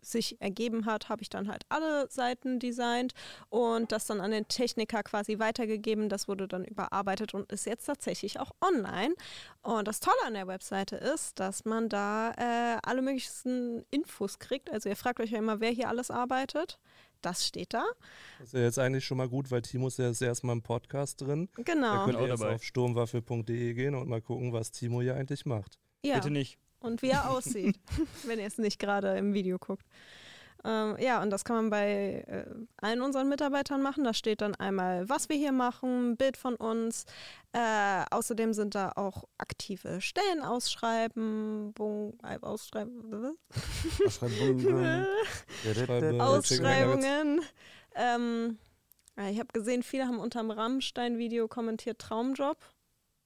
[0.00, 3.14] sich ergeben hat, habe ich dann halt alle Seiten designt
[3.50, 6.08] und das dann an den Techniker quasi weitergegeben.
[6.08, 9.14] Das wurde dann überarbeitet und ist jetzt tatsächlich auch online.
[9.62, 14.70] Und das Tolle an der Webseite ist, dass man da äh, alle möglichen Infos kriegt.
[14.70, 16.78] Also ihr fragt euch ja immer, wer hier alles arbeitet.
[17.22, 17.84] Das steht da.
[18.38, 20.62] Das ist ja jetzt eigentlich schon mal gut, weil Timo ist ja jetzt erstmal im
[20.62, 21.48] Podcast drin.
[21.56, 22.04] Da Genau.
[22.04, 22.54] könnt Auch ihr jetzt dabei.
[22.54, 25.78] auf sturmwaffe.de gehen und mal gucken, was Timo hier eigentlich macht.
[26.04, 26.14] Ja.
[26.16, 26.58] Bitte nicht.
[26.80, 27.78] und wie er aussieht,
[28.26, 29.84] wenn ihr es nicht gerade im Video guckt.
[30.64, 32.44] Ähm, ja, und das kann man bei äh,
[32.78, 34.02] allen unseren Mitarbeitern machen.
[34.04, 37.04] Da steht dann einmal, was wir hier machen, ein Bild von uns.
[37.52, 41.72] Äh, außerdem sind da auch aktive Stellen ausschreiben,
[42.24, 43.36] äh, ausschreiben,
[44.08, 45.06] Schreibe-
[46.22, 47.40] Ausschreibungen.
[48.00, 48.58] Ähm,
[49.28, 52.56] ich habe gesehen, viele haben unterm Rammstein-Video kommentiert Traumjob.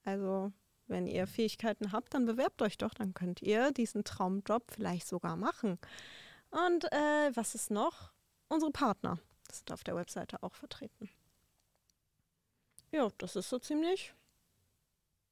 [0.04, 0.50] Also,
[0.86, 5.36] wenn ihr Fähigkeiten habt, dann bewerbt euch doch, dann könnt ihr diesen Traumjob vielleicht sogar
[5.36, 5.78] machen.
[6.52, 8.12] Und äh, was ist noch?
[8.48, 9.18] Unsere Partner
[9.50, 11.08] sind auf der Webseite auch vertreten.
[12.90, 14.14] Ja, das ist so ziemlich.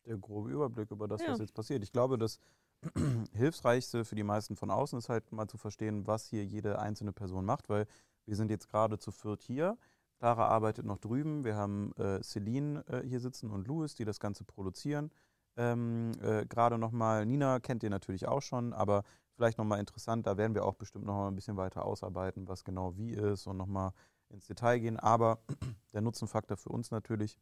[0.06, 1.32] der grobe Überblick über das, Ja.
[1.32, 1.82] was jetzt passiert.
[1.82, 2.38] Ich glaube, das
[3.34, 7.12] Hilfreichste für die meisten von außen ist halt mal zu verstehen, was hier jede einzelne
[7.12, 7.86] Person macht, weil
[8.24, 9.76] wir sind jetzt gerade zu viert hier.
[10.18, 11.44] Clara arbeitet noch drüben.
[11.44, 15.10] Wir haben äh, Celine äh, hier sitzen und Louis, die das Ganze produzieren.
[15.56, 19.02] Ähm, äh, gerade nochmal, Nina kennt ihr natürlich auch schon, aber
[19.40, 22.94] vielleicht nochmal interessant, da werden wir auch bestimmt nochmal ein bisschen weiter ausarbeiten, was genau
[22.98, 23.92] wie ist und nochmal
[24.28, 24.98] ins Detail gehen.
[24.98, 25.38] Aber
[25.94, 27.38] der Nutzenfaktor für uns natürlich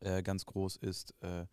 [0.00, 1.44] äh, ganz groß ist äh,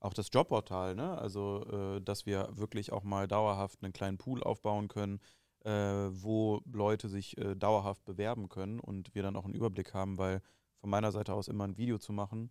[0.00, 1.16] auch das Jobportal, ne?
[1.16, 5.20] Also, äh, dass wir wirklich auch mal dauerhaft einen kleinen Pool aufbauen können,
[5.60, 10.18] äh, wo Leute sich äh, dauerhaft bewerben können und wir dann auch einen Überblick haben,
[10.18, 10.42] weil
[10.80, 12.50] von meiner Seite aus immer ein Video zu machen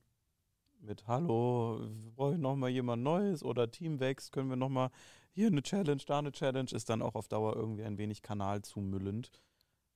[0.80, 4.90] mit Hallo, wir brauchen nochmal jemand Neues oder Team wächst, können wir nochmal
[5.32, 9.32] hier eine Challenge, da eine Challenge, ist dann auch auf Dauer irgendwie ein wenig kanalzumüllend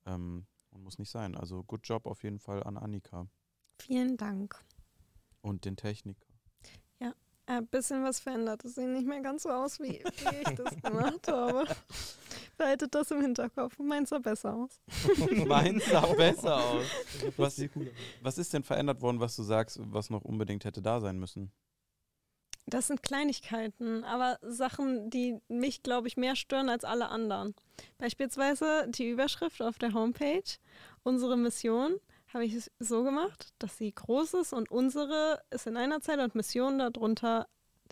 [0.05, 1.35] ähm, und muss nicht sein.
[1.35, 3.27] Also, good Job auf jeden Fall an Annika
[3.79, 4.63] Vielen Dank.
[5.41, 6.31] und den Techniker.
[7.51, 8.63] Ein bisschen was verändert.
[8.63, 11.65] Es sieht nicht mehr ganz so aus, wie, wie ich das gemacht habe.
[12.57, 13.77] Behaltet das im Hinterkopf.
[13.79, 14.79] Meins sah besser aus.
[15.47, 16.85] Meins sah besser aus.
[17.37, 17.61] Was,
[18.21, 21.51] was ist denn verändert worden, was du sagst, was noch unbedingt hätte da sein müssen?
[22.67, 27.55] Das sind Kleinigkeiten, aber Sachen, die mich, glaube ich, mehr stören als alle anderen.
[27.97, 30.43] Beispielsweise die Überschrift auf der Homepage.
[31.03, 31.95] Unsere Mission
[32.33, 36.23] habe ich es so gemacht, dass sie groß ist und unsere ist in einer Zeile
[36.23, 37.47] und Mission darunter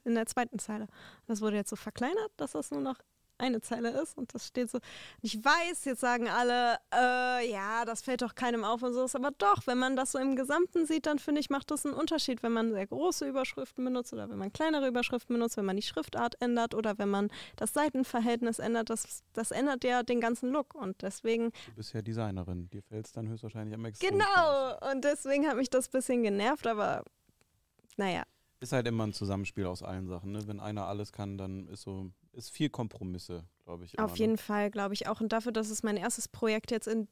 [0.05, 0.87] in der zweiten Zeile.
[1.27, 2.99] Das wurde jetzt so verkleinert, dass das nur noch
[3.39, 4.79] eine Zeile ist und das steht so.
[5.21, 9.15] Ich weiß, jetzt sagen alle, äh, ja, das fällt doch keinem auf und so ist,
[9.15, 11.95] aber doch, wenn man das so im Gesamten sieht, dann finde ich, macht das einen
[11.95, 15.75] Unterschied, wenn man sehr große Überschriften benutzt oder wenn man kleinere Überschriften benutzt, wenn man
[15.75, 20.49] die Schriftart ändert oder wenn man das Seitenverhältnis ändert, das, das ändert ja den ganzen
[20.51, 22.69] Look und deswegen Du bist ja Designerin.
[22.69, 24.19] Dir fällt es dann höchstwahrscheinlich am extremsten.
[24.19, 27.03] Genau, und deswegen hat mich das ein bisschen genervt, aber
[27.97, 28.23] naja,
[28.61, 30.31] Ist halt immer ein Zusammenspiel aus allen Sachen.
[30.31, 30.45] Ne?
[30.47, 33.97] Wenn einer alles kann, dann ist so ist viel Kompromisse, glaube ich.
[33.99, 34.37] auf immer, jeden ne?
[34.37, 35.21] Fall, glaube ich auch.
[35.21, 37.07] Und dafür, dass es mein erstes Projekt jetzt in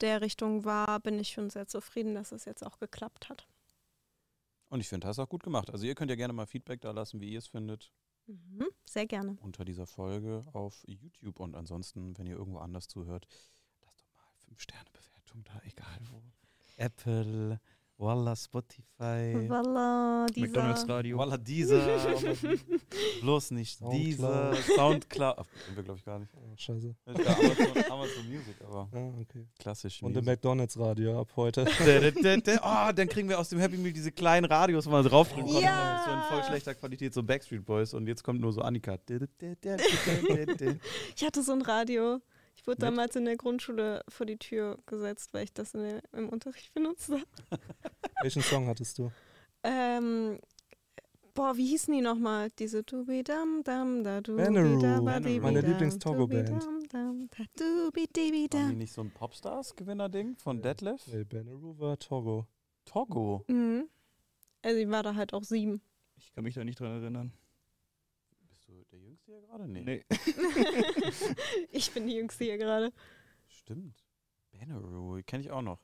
[0.00, 3.46] der Richtung war, bin ich schon sehr zufrieden, dass es jetzt auch geklappt hat.
[4.68, 5.70] Und ich finde, hast auch gut gemacht.
[5.70, 7.92] Also ihr könnt ja gerne mal Feedback da lassen, wie ihr es findet,
[8.26, 9.36] Mhm, sehr gerne.
[9.40, 11.40] unter dieser Folge auf YouTube.
[11.40, 13.26] Und ansonsten, wenn ihr irgendwo anders zuhört,
[13.84, 16.22] lasst doch mal 5-Sterne-Bewertung da, egal wo.
[16.76, 17.60] Apple,
[18.02, 19.48] Walla, Spotify.
[19.48, 20.46] Voila, dieser.
[20.48, 21.18] McDonalds Radio.
[21.18, 21.78] Walla, dieser.
[23.20, 24.02] Bloß nicht Soundcloud.
[24.02, 24.54] dieser.
[24.74, 25.34] Soundcloud.
[25.38, 26.32] Ach, sind wir, glaube ich, gar nicht.
[26.34, 26.96] Oh, scheiße.
[27.06, 29.46] Ja, Amazon, Amazon Music, aber Ja, okay.
[29.56, 30.02] klassisch.
[30.02, 30.26] Und im Music.
[30.26, 31.64] McDonalds Radio ab heute.
[32.64, 35.62] Oh, dann kriegen wir aus dem Happy Meal diese kleinen Radios, wo man draufdrücken konnte.
[35.64, 36.02] Ja.
[36.04, 37.94] So in voll schlechter Qualität, so Backstreet Boys.
[37.94, 38.98] Und jetzt kommt nur so Annika.
[41.16, 42.20] Ich hatte so ein Radio.
[42.62, 42.92] Ich wurde Mit?
[42.92, 46.72] damals in der Grundschule vor die Tür gesetzt, weil ich das in der, im Unterricht
[46.74, 47.24] benutzt habe.
[48.22, 49.10] Welchen Song hattest du?
[49.64, 50.38] Ähm,
[51.34, 52.50] boah, wie hießen die nochmal?
[52.60, 54.80] Diese dubi dam dam da dubi Banneroo.
[54.80, 55.24] da ba Banneroo.
[55.28, 56.48] dibi Meine dam, Lieblings-Togo-Band.
[56.50, 58.78] dam dam Waren die dam.
[58.78, 61.04] nicht so ein Popstars-Gewinner-Ding von Detlef?
[61.08, 62.46] Nee, Banneroo war Togo.
[62.84, 63.44] Togo.
[63.48, 63.88] Mhm.
[64.62, 65.82] Also ich war da halt auch sieben.
[66.16, 67.32] Ich kann mich da nicht dran erinnern.
[69.32, 69.68] Jüngste hier gerade?
[69.68, 69.82] Nee.
[69.82, 70.04] Nee.
[71.70, 72.92] ich bin die Jüngste hier gerade.
[73.48, 74.04] Stimmt.
[74.52, 75.80] Banneroo, kenne ich auch noch.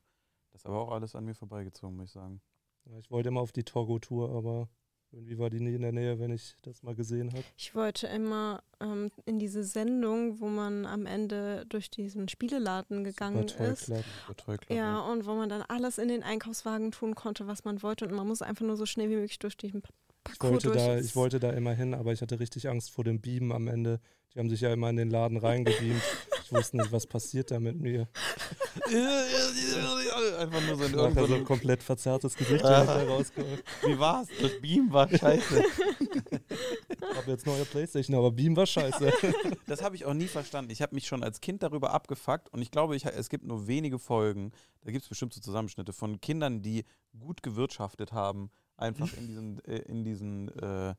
[0.50, 2.40] Das ist aber auch alles an mir vorbeigezogen, muss ich sagen.
[2.86, 4.68] Ja, Ich wollte immer auf die Togo-Tour, aber
[5.10, 7.42] irgendwie war die nie in der Nähe, wenn ich das mal gesehen habe.
[7.56, 13.46] Ich wollte immer ähm, in diese Sendung, wo man am Ende durch diesen Spieleladen gegangen
[13.46, 13.86] Toy ist.
[14.26, 14.76] Super klar.
[14.76, 18.06] Ja, und wo man dann alles in den Einkaufswagen tun konnte, was man wollte.
[18.06, 19.82] Und man muss einfach nur so schnell wie möglich durch diesen
[20.32, 23.20] Ich wollte, da, ich wollte da immer hin, aber ich hatte richtig Angst vor dem
[23.20, 24.00] Beamen am Ende.
[24.34, 26.02] Die haben sich ja immer in den Laden reingebeamt.
[26.44, 28.08] Ich wusste nicht, was passiert da mit mir.
[30.38, 33.64] Einfach nur so ein Nachher so ein komplett verzerrtes Gesicht rausgeholt.
[33.84, 34.28] Wie war's?
[34.40, 35.64] Das Beam war scheiße.
[37.10, 39.12] Ich habe jetzt neue Playstation, aber Beam war scheiße.
[39.66, 40.70] Das habe ich auch nie verstanden.
[40.70, 43.66] Ich habe mich schon als Kind darüber abgefuckt und ich glaube, ich, es gibt nur
[43.66, 46.84] wenige Folgen, da gibt es bestimmt so Zusammenschnitte von Kindern, die
[47.18, 50.94] gut gewirtschaftet haben, einfach in diesen, äh, in diesen, äh,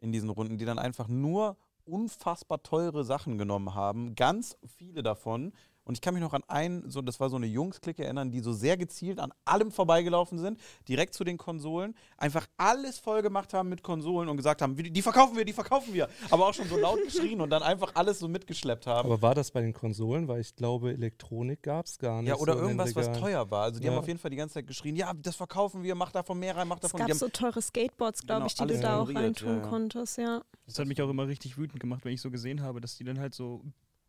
[0.00, 5.52] in diesen Runden, die dann einfach nur unfassbar teure Sachen genommen haben, ganz viele davon.
[5.84, 8.40] Und ich kann mich noch an einen, so, das war so eine Jungsklicke erinnern, die
[8.40, 13.54] so sehr gezielt an allem vorbeigelaufen sind, direkt zu den Konsolen, einfach alles voll gemacht
[13.54, 16.08] haben mit Konsolen und gesagt haben, "Die- verkaufen wir, die verkaufen wir.
[16.30, 19.06] Aber auch schon so laut geschrien und dann einfach alles so mitgeschleppt haben.
[19.06, 20.28] Aber war das bei den Konsolen?
[20.28, 22.28] Weil ich glaube, Elektronik gab es gar nicht.
[22.28, 23.62] ja, oder so irgendwas, was teuer war.
[23.64, 23.92] Also die Ja.
[23.92, 26.54] haben auf jeden Fall die ganze Zeit geschrien, ja, das verkaufen wir, mach davon mehr
[26.56, 26.98] rein, mach Es davon.
[26.98, 29.56] gab Die haben, so teure Skateboards, glaube Genau, ich, die du da auch reintun ja,
[29.56, 29.68] ja.
[29.68, 30.42] konntest, ja.
[30.66, 33.04] Das hat mich auch immer richtig wütend gemacht, wenn ich so gesehen habe, dass die
[33.04, 33.64] dann halt so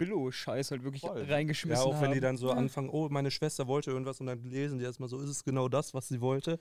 [0.06, 1.22] Billo-Scheiß halt wirklich Voll.
[1.28, 2.02] Ja, reingeschmissen auch haben.
[2.02, 2.56] wenn die dann so Ja.
[2.56, 5.70] anfangen, oh, meine Schwester wollte irgendwas und dann lesen die erstmal so, ist es genau
[5.70, 6.60] das, was sie wollte?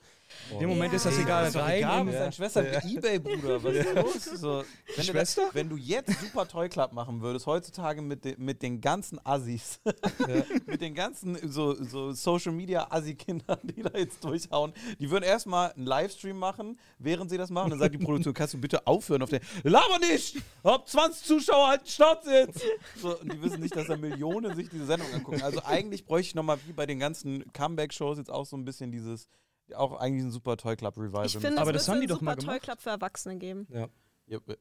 [0.51, 0.97] In dem Moment Ja.
[0.97, 1.47] ist das Ey, egal.
[1.47, 2.19] ist doch rein egal, Ja.
[2.19, 2.81] deine Schwester Ja.
[2.87, 4.39] Ebay, Bruder, was ist los?
[4.39, 5.49] So, wenn, du das, Schwester?
[5.53, 9.79] wenn du jetzt Super Toy Club machen würdest, heutzutage mit, den mit den ganzen Assis,
[10.67, 15.71] mit den ganzen so, so Social Media Assi-Kindern, die da jetzt durchhauen, die würden erstmal
[15.71, 17.71] einen Livestream machen, während sie das machen.
[17.71, 20.37] Dann sagt die Produktion, kannst du bitte aufhören auf der, laber nicht!
[20.63, 22.61] Hab 20 Zuschauer, halt Schnauze jetzt!
[23.01, 25.41] So, die wissen nicht, dass da Millionen sich diese Sendung angucken.
[25.41, 28.91] Also eigentlich bräuchte ich nochmal, wie bei den ganzen Comeback-Shows, jetzt auch so ein bisschen
[28.91, 29.27] dieses,
[29.75, 31.25] auch eigentlich ein Super Toy Club Revival.
[31.25, 32.63] Ich finde, Aber das haben die doch mal einen Super Toy gemacht.
[32.63, 33.67] Club für Erwachsene geben.
[33.69, 33.87] Ja,
[34.27, 34.57] Ja, äh,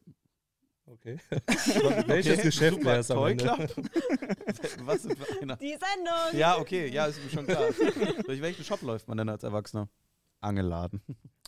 [0.86, 1.18] okay.
[2.06, 3.44] Welches Geschäft Super wäre es am Toy Ende?
[3.44, 3.70] Club?
[4.84, 5.56] Was sind wir einer?
[5.56, 6.38] Die Sendung!
[6.38, 7.64] Ja, okay, ja, ist mir schon klar.
[8.26, 9.88] Durch welchen Shop läuft man denn als Erwachsener?
[10.40, 11.02] Angeladen.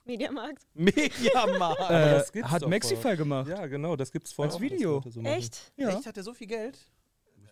[0.04, 0.66] Mediamarkt.
[0.74, 1.80] Mediamarkt.
[1.90, 3.48] Äh, das gibt's hat Maxify gemacht.
[3.48, 5.02] Ja, genau, das gibt's voll Als Video.
[5.08, 5.20] So.
[5.22, 5.72] Echt?
[5.76, 5.90] Ja.
[5.90, 6.78] Echt, hat der so viel Geld?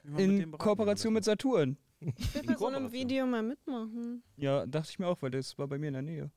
[0.05, 1.25] In Kooperation mit.
[1.25, 1.77] Saturn.
[2.17, 2.93] Ich will bei so einem.
[2.93, 4.23] Video mal mitmachen.
[4.37, 6.31] Ja, dachte ich mir auch, weil das war bei mir in der Nähe.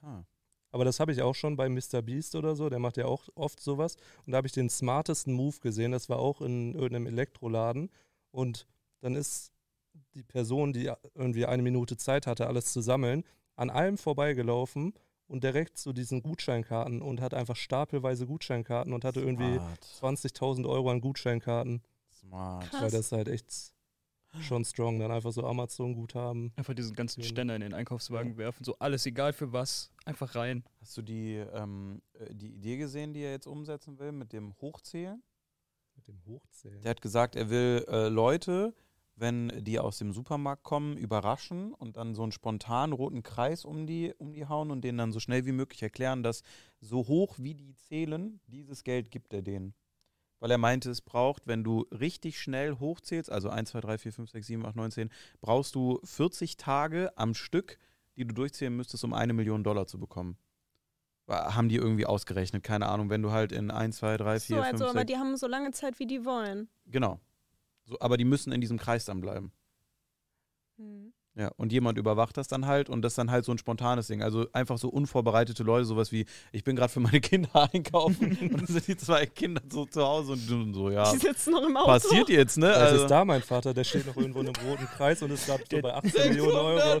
[0.00, 0.22] Ah.
[0.70, 2.00] Aber das habe ich auch schon bei Mr.
[2.02, 3.96] Beast oder so, der macht ja auch oft sowas.
[4.24, 7.90] Und da habe ich den smartesten Move gesehen, das war auch in irgendeinem Elektroladen.
[8.30, 8.66] Und
[9.00, 9.52] dann ist
[10.14, 13.24] die Person, die irgendwie eine Minute Zeit hatte, alles zu sammeln,
[13.56, 14.94] an allem vorbeigelaufen
[15.26, 20.18] und direkt zu diesen Gutscheinkarten und hat einfach stapelweise Gutscheinkarten und hatte irgendwie Smart.
[20.18, 21.82] 20.000 Euro an Gutscheinkarten,
[22.24, 22.68] Smart.
[22.70, 22.82] Krass.
[22.82, 23.74] weil das ist halt echt
[24.40, 24.98] schon strong.
[24.98, 26.52] Dann einfach so Amazon-Guthaben.
[26.56, 27.26] Einfach diesen ganzen Ja.
[27.26, 28.64] Ständer in den Einkaufswagen werfen.
[28.64, 30.64] So alles, egal für was, einfach rein.
[30.80, 34.54] Hast du die, ähm, äh, die Idee gesehen, die er jetzt umsetzen will mit dem
[34.60, 35.22] Hochzählen?
[35.94, 36.80] Mit dem Hochzählen.
[36.80, 38.74] Der hat gesagt, er will äh, Leute,
[39.14, 43.86] wenn die aus dem Supermarkt kommen, überraschen und dann so einen spontanen roten Kreis um
[43.86, 46.42] die, um die hauen und denen dann so schnell wie möglich erklären, dass
[46.80, 49.74] so hoch wie die zählen, dieses Geld gibt er denen.
[50.42, 54.12] Weil er meinte, es braucht, wenn du richtig schnell hochzählst, also 1, 2, 3, 4,
[54.12, 57.78] 5, 6, 7, 8, 9, 10, brauchst du 40 Tage am Stück,
[58.16, 60.36] die du durchzählen müsstest, um eine Million Dollar zu bekommen.
[61.28, 64.62] Haben die irgendwie ausgerechnet, keine Ahnung, wenn du halt in 1, 2, 3, 4, So,
[64.62, 66.68] 5, also, aber 6, die haben so lange Zeit, wie die wollen.
[66.86, 67.20] Genau.
[67.84, 69.52] So, aber die müssen in diesem Kreis dann bleiben.
[70.76, 71.12] Hm.
[71.34, 74.06] Ja, und jemand überwacht das dann halt und das ist dann halt so ein spontanes
[74.06, 74.22] Ding.
[74.22, 78.52] Also einfach so unvorbereitete Leute, sowas wie, ich bin gerade für meine Kinder einkaufen und
[78.52, 81.74] dann sind die zwei Kinder so zu Hause und so, ja, Die sitzen noch im
[81.74, 81.86] Auto.
[81.86, 82.66] passiert jetzt, ne?
[82.68, 85.30] Das Also, ist da mein Vater, der steht noch irgendwo in einem roten Kreis und
[85.30, 87.00] ist gerade so bei 18 Millionen Euro.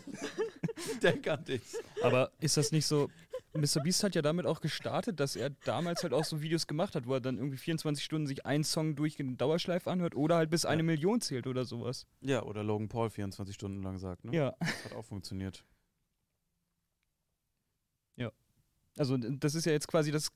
[1.03, 1.61] Denk an dich.
[2.01, 3.09] Aber ist das nicht so.
[3.55, 3.81] Mr.
[3.83, 7.07] Beast hat ja damit auch gestartet, dass er damals halt auch so Videos gemacht hat,
[7.07, 10.49] wo er dann irgendwie 24 Stunden sich einen Song durchgehend in Dauerschleife anhört oder halt
[10.49, 12.05] bis eine Million zählt oder sowas.
[12.21, 14.35] Ja, oder Logan Paul 24 Stunden lang sagt, ne?
[14.35, 14.55] Ja.
[14.59, 15.63] Hat auch funktioniert.
[18.97, 20.31] Also das ist ja jetzt quasi das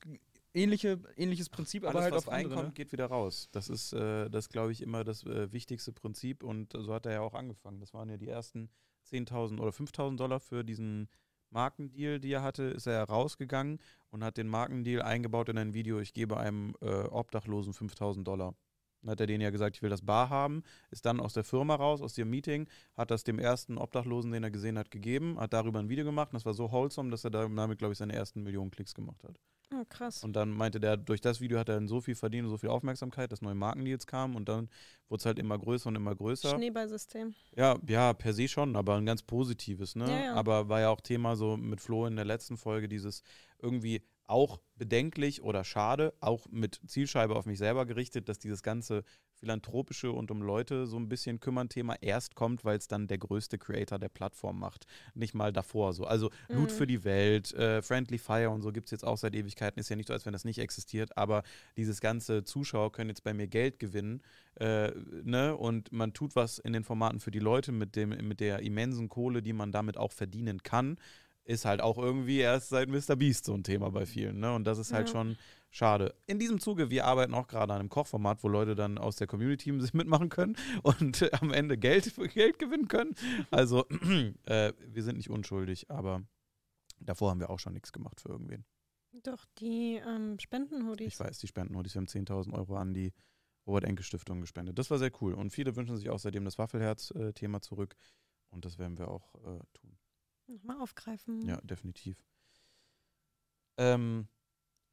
[0.52, 2.50] ähnliche, ähnliches Prinzip, aber Alles, halt was auf andere.
[2.56, 2.74] reinkommt, Ne?
[2.74, 3.48] geht wieder raus.
[3.52, 7.12] Das ist, äh, das glaube ich, immer das äh, wichtigste Prinzip und so hat er
[7.12, 7.80] ja auch angefangen.
[7.80, 8.68] Das waren ja die ersten
[9.10, 11.08] 10.000 oder 5.000 Dollar für diesen
[11.50, 13.78] Markendeal, die er hatte, ist er rausgegangen
[14.10, 18.54] und hat den Markendeal eingebaut in ein Video, ich gebe einem äh, Obdachlosen 5.000 Dollar.
[19.02, 21.44] Dann hat er denen ja gesagt, ich will das bar haben, ist dann aus der
[21.44, 25.38] Firma raus, aus dem Meeting, hat das dem ersten Obdachlosen, den er gesehen hat, gegeben,
[25.40, 27.98] hat darüber ein Video gemacht und das war so wholesome, dass er damit, glaube ich,
[27.98, 29.40] seine ersten Millionen Klicks gemacht hat.
[29.72, 30.24] Oh, krass.
[30.24, 32.58] Und dann meinte der, durch das Video hat er dann so viel verdient und so
[32.58, 34.68] viel Aufmerksamkeit, dass neue Markendeals kamen und dann
[35.08, 36.56] wurde es halt immer größer und immer größer.
[36.56, 37.34] Schneeballsystem.
[37.56, 40.10] Ja, ja, per se schon, aber ein ganz positives, ne?
[40.10, 40.34] Ja, ja.
[40.34, 43.22] Aber war ja auch Thema so mit Flo in der letzten Folge, dieses
[43.60, 49.04] irgendwie auch bedenklich oder schade, auch mit Zielscheibe auf mich selber gerichtet, dass dieses ganze
[49.40, 53.18] philanthropische und um Leute so ein bisschen kümmern Thema erst kommt, weil es dann der
[53.18, 54.86] größte Creator der Plattform macht.
[55.14, 56.04] Nicht mal davor so.
[56.04, 56.74] Also Loot Mhm.
[56.74, 59.80] für die Welt, äh, Friendly Fire und so gibt es jetzt auch seit Ewigkeiten.
[59.80, 61.42] Ist ja nicht so, als wenn das nicht existiert, aber
[61.76, 64.22] dieses ganze Zuschauer können jetzt bei mir Geld gewinnen
[64.56, 65.56] äh, ne?
[65.56, 69.08] und man tut was in den Formaten für die Leute mit, dem, mit der immensen
[69.08, 70.98] Kohle, die man damit auch verdienen kann
[71.44, 73.16] ist halt auch irgendwie erst seit Mr.
[73.16, 74.38] Beast so ein Thema bei vielen.
[74.40, 74.54] Ne?
[74.54, 75.12] Und das ist halt Ja.
[75.12, 75.36] schon
[75.70, 76.14] schade.
[76.26, 79.26] In diesem Zuge, wir arbeiten auch gerade an einem Kochformat, wo Leute dann aus der
[79.26, 83.14] Community sich mitmachen können und äh, am Ende Geld, Geld gewinnen können.
[83.50, 83.86] Also
[84.44, 86.22] äh, wir sind nicht unschuldig, aber
[87.00, 88.64] davor haben wir auch schon nichts gemacht für irgendwen.
[89.24, 91.14] Doch, die ähm, Spenden-Hoodies.
[91.14, 93.12] Ich weiß, die spenden nur, die haben 10.000 Euro an die
[93.66, 94.78] Robert-Enke-Stiftung gespendet.
[94.78, 95.34] Das war sehr cool.
[95.34, 97.96] Und viele wünschen sich auch seitdem das Waffelherz-Thema zurück.
[98.50, 99.98] Und das werden wir auch äh, tun.
[100.50, 101.46] Nochmal aufgreifen.
[101.46, 102.24] Ja, definitiv.
[103.76, 104.26] Ähm,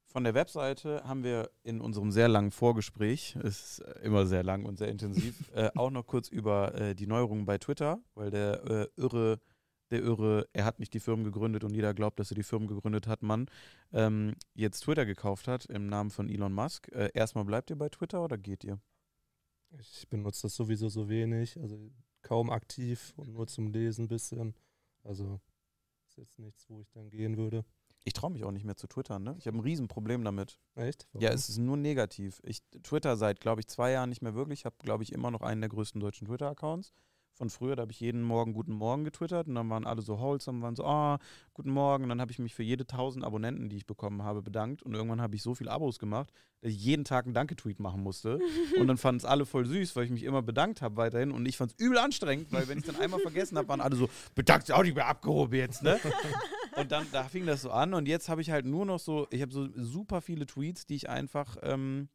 [0.05, 4.65] von der Webseite haben wir in unserem sehr langen Vorgespräch, ist äh, immer sehr lang
[4.65, 8.63] und sehr intensiv, äh, auch noch kurz über äh, die Neuerungen bei Twitter, weil der
[8.65, 9.39] äh, irre,
[9.89, 12.67] der irre, er hat nicht die Firmen gegründet und jeder glaubt, dass er die Firmen
[12.67, 13.49] gegründet hat, Mann,
[13.91, 16.87] ähm, jetzt Twitter gekauft hat im Namen von Elon Musk.
[16.93, 18.79] Äh, erstmal bleibt ihr bei Twitter oder geht ihr?
[19.79, 21.91] Ich benutze das sowieso so wenig, also
[22.21, 24.55] kaum aktiv und nur zum Lesen ein bisschen.
[25.03, 25.41] Also
[26.17, 27.63] ist jetzt nichts, wo ich dann gehen würde.
[28.03, 29.35] Ich traue mich auch nicht mehr zu twittern, ne?
[29.37, 30.59] Ich habe ein Riesenproblem damit.
[30.75, 31.07] Echt?
[31.19, 32.41] Ja, es ist nur negativ.
[32.43, 34.61] Ich twitter seit, glaube ich, zwei Jahren nicht mehr wirklich.
[34.61, 36.93] Ich habe, glaube ich, immer noch einen der größten deutschen Twitter-Accounts.
[37.37, 40.19] Von früher, da habe ich jeden Morgen Guten Morgen getwittert und dann waren alle so
[40.19, 41.19] wholesome, waren so, ah,
[41.53, 42.03] Guten Morgen.
[42.03, 44.81] Und dann habe ich mich für jede tausend Abonnenten, die ich bekommen habe, bedankt.
[44.81, 48.01] Und irgendwann habe ich so viele Abos gemacht, dass ich jeden Tag einen Danke-Tweet machen
[48.01, 48.39] musste.
[48.79, 51.29] und dann fanden es alle voll süß, weil ich mich immer bedankt habe weiterhin.
[51.29, 53.95] Und ich fand es übel anstrengend, weil wenn ich dann einmal vergessen habe, waren alle
[53.95, 55.99] so, bedankt, auch nicht mehr abgehoben jetzt, ne?
[56.77, 59.27] Und dann, da fing das so an und jetzt habe ich halt nur noch so,
[59.31, 62.07] ich habe so super viele Tweets, die ich einfach, ähm,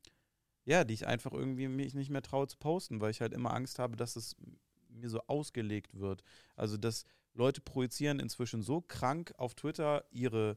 [0.64, 3.52] ja, die ich einfach irgendwie mich nicht mehr traue zu posten, weil ich halt immer
[3.52, 4.36] Angst habe, dass es
[4.92, 6.22] mir so ausgelegt wird.
[6.56, 10.56] Also, dass Leute projizieren inzwischen so krank auf Twitter ihre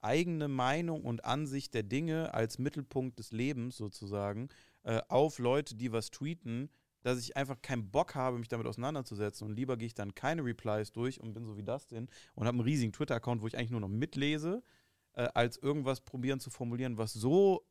[0.00, 4.48] eigene Meinung und Ansicht der Dinge als Mittelpunkt des Lebens sozusagen
[4.84, 6.70] äh, auf Leute, die was tweeten,
[7.02, 9.46] dass ich einfach keinen Bock habe, mich damit auseinanderzusetzen.
[9.46, 12.46] Und lieber gehe ich dann keine Replies durch und bin so wie das denn und
[12.46, 14.62] habe einen riesigen Twitter-Account, wo ich eigentlich nur noch mitlese,
[15.12, 17.64] äh, als irgendwas probieren zu formulieren, was so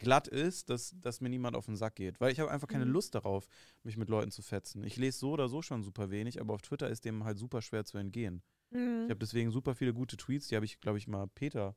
[0.00, 2.20] glatt ist, dass, dass mir niemand auf den Sack geht.
[2.20, 2.92] Weil ich habe einfach keine Mhm.
[2.92, 3.46] Lust darauf,
[3.84, 4.82] mich mit Leuten zu fetzen.
[4.82, 7.62] Ich lese so oder so schon super wenig, aber auf Twitter ist dem halt super
[7.62, 8.42] schwer zu entgehen.
[8.70, 9.04] Mhm.
[9.04, 11.76] Ich habe deswegen super viele gute Tweets, die habe ich, glaube ich, mal Peter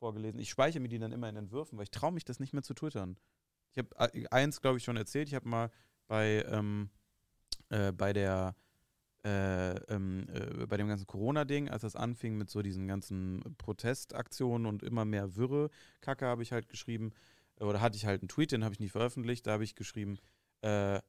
[0.00, 0.40] vorgelesen.
[0.40, 2.62] Ich speichere mir die dann immer in Entwürfen, weil ich traue mich das nicht mehr
[2.62, 3.16] zu twittern.
[3.72, 5.28] Ich habe äh, eins, glaube ich, schon erzählt.
[5.28, 5.70] Ich habe mal
[6.06, 6.90] bei, ähm,
[7.68, 8.56] äh, bei der
[9.24, 14.66] äh, ähm, äh, bei dem ganzen Corona-Ding, als das anfing mit so diesen ganzen Protestaktionen
[14.66, 15.70] und immer mehr Wirre,
[16.02, 17.10] Kacke habe ich halt geschrieben,
[17.60, 20.18] oder hatte ich halt einen Tweet, den habe ich nicht veröffentlicht, da habe ich geschrieben,
[20.62, 21.00] äh,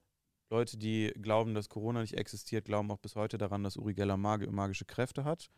[0.49, 4.17] Leute, die glauben, dass Corona nicht existiert, glauben auch bis heute daran, dass Uri Geller
[4.17, 5.49] mag magische Kräfte hat.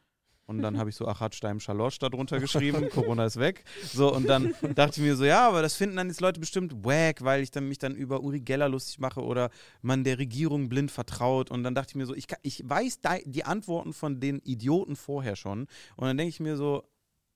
[0.48, 3.66] Und dann habe ich so Achat Steim Schalosch darunter geschrieben, Corona ist weg.
[3.84, 6.86] So, und dann dachte ich mir so, ja, aber das finden dann jetzt Leute bestimmt
[6.86, 9.50] wack, weil ich dann mich dann über Uri Geller lustig mache oder
[9.82, 11.52] man der Regierung blind vertraut.
[11.52, 15.36] Und dann dachte ich mir so, ich, ich weiß die Antworten von den Idioten vorher
[15.36, 15.68] schon.
[15.98, 16.86] Und dann denke ich mir so,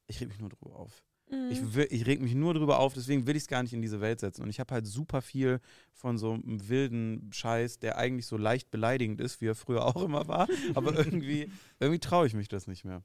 [0.07, 1.03] ich reg mich nur drüber auf.
[1.31, 1.47] Mhm.
[1.49, 3.81] Ich, will- ich reg mich nur drüber auf, deswegen will ich es gar nicht in
[3.81, 4.43] diese Welt setzen.
[4.43, 5.59] Und ich habe halt super viel
[5.93, 10.03] von so einem wilden Scheiß, der eigentlich so leicht beleidigend ist, wie er früher auch
[10.03, 10.47] immer war.
[10.75, 13.03] Aber irgendwie, irgendwie traue ich mich das nicht mehr.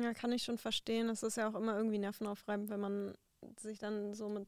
[0.00, 1.08] Ja, kann ich schon verstehen.
[1.08, 3.14] Es ist ja auch immer irgendwie nervenaufreibend, wenn man
[3.58, 4.46] sich dann so mit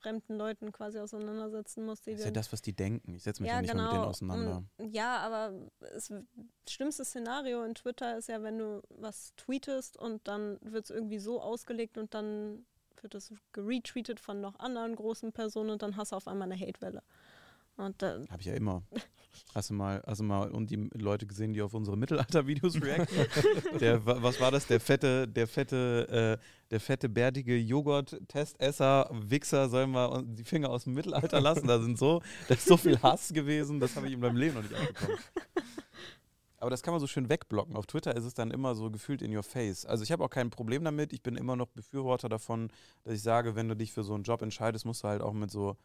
[0.00, 2.00] fremden Leuten quasi auseinandersetzen muss.
[2.02, 3.14] Die Das ist ja das, was die denken.
[3.14, 3.84] Ich setze mich ja, ja, nicht genau.
[3.84, 4.64] mal mit denen auseinander.
[4.76, 6.12] Und, ja, aber das
[6.68, 11.18] schlimmste Szenario in Twitter ist ja, wenn du was tweetest und dann wird es irgendwie
[11.18, 12.66] so ausgelegt und dann
[13.00, 16.60] wird es geretweetet von noch anderen großen Personen und dann hast du auf einmal eine
[16.60, 17.02] Hatewelle.
[17.76, 18.82] Und Habe ich ja immer.
[19.54, 23.26] Hast du mal, hast du mal und die Leute gesehen, die auf unsere Mittelalter-Videos reacten?
[23.80, 24.66] der, wa- was war das?
[24.66, 30.84] Der fette, der fette, äh, der fette, bärtige Joghurt-Testesser, Wichser, soll mal die Finger aus
[30.84, 31.66] dem Mittelalter lassen.
[31.66, 34.54] Da sind so, da ist so viel Hass gewesen, das habe ich in meinem Leben
[34.54, 35.18] noch nicht abbekommen.
[36.58, 37.76] Aber das kann man so schön wegblocken.
[37.76, 39.84] Auf Twitter ist es dann immer so gefühlt in your face.
[39.84, 41.12] Also ich habe auch kein Problem damit.
[41.12, 42.70] Ich bin immer noch Befürworter davon,
[43.04, 45.34] dass ich sage, wenn du dich für so einen Job entscheidest, musst du halt auch
[45.34, 45.76] mit so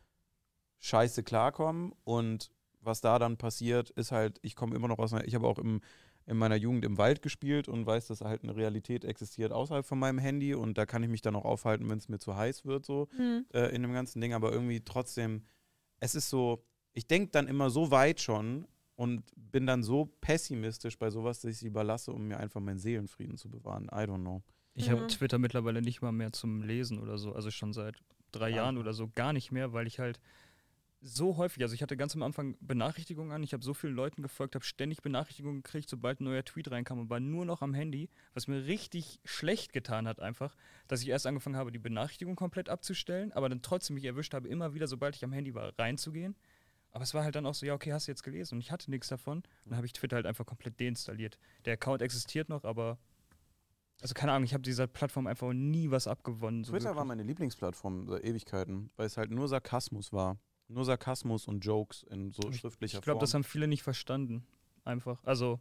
[0.79, 1.91] Scheiße klarkommen.
[2.05, 5.47] Und was da dann passiert, ist halt, ich komme immer noch aus einer, ich habe
[5.47, 5.81] auch im,
[6.25, 9.99] in meiner Jugend im Wald gespielt und weiß, dass halt eine Realität existiert außerhalb von
[9.99, 12.65] meinem Handy und da kann ich mich dann auch aufhalten, wenn es mir zu heiß
[12.65, 15.43] wird, so hm, äh, in dem ganzen Ding, aber irgendwie trotzdem,
[15.99, 20.97] es ist so, ich denke dann immer so weit schon und bin dann so pessimistisch
[20.99, 23.85] bei sowas, dass ich es lieber lasse, um mir einfach meinen Seelenfrieden zu bewahren.
[23.85, 24.43] I don't know.
[24.73, 24.91] Ich Mhm.
[24.91, 27.95] habe Twitter mittlerweile nicht mal mehr zum Lesen oder so, also schon seit
[28.31, 28.55] drei Ah.
[28.57, 30.19] Jahren oder so gar nicht mehr, weil ich halt
[31.01, 34.21] so häufig, also ich hatte ganz am Anfang Benachrichtigungen an, ich habe so vielen Leuten
[34.21, 37.73] gefolgt, habe ständig Benachrichtigungen gekriegt, sobald ein neuer Tweet reinkam und war nur noch am
[37.73, 40.55] Handy, was mir richtig schlecht getan hat einfach,
[40.87, 44.47] dass ich erst angefangen habe, die Benachrichtigung komplett abzustellen, aber dann trotzdem mich erwischt habe,
[44.47, 46.35] immer wieder, sobald ich am Handy war, reinzugehen.
[46.91, 48.71] Aber es war halt dann auch so, ja, okay, hast du jetzt gelesen und ich
[48.71, 49.37] hatte nichts davon.
[49.37, 51.39] Und dann habe ich Twitter halt einfach komplett deinstalliert.
[51.65, 52.99] Der Account existiert noch, aber
[54.01, 56.63] also keine Ahnung, ich habe dieser Plattform einfach nie was abgewonnen.
[56.63, 57.07] So Twitter war wirklich.
[57.07, 60.37] meine Lieblingsplattform seit Ewigkeiten, weil es halt nur Sarkasmus war.
[60.71, 63.21] Nur Sarkasmus und Jokes in so schriftlicher Ich glaube, Form.
[63.21, 64.45] das haben viele nicht verstanden.
[64.83, 65.23] Einfach.
[65.23, 65.59] Also,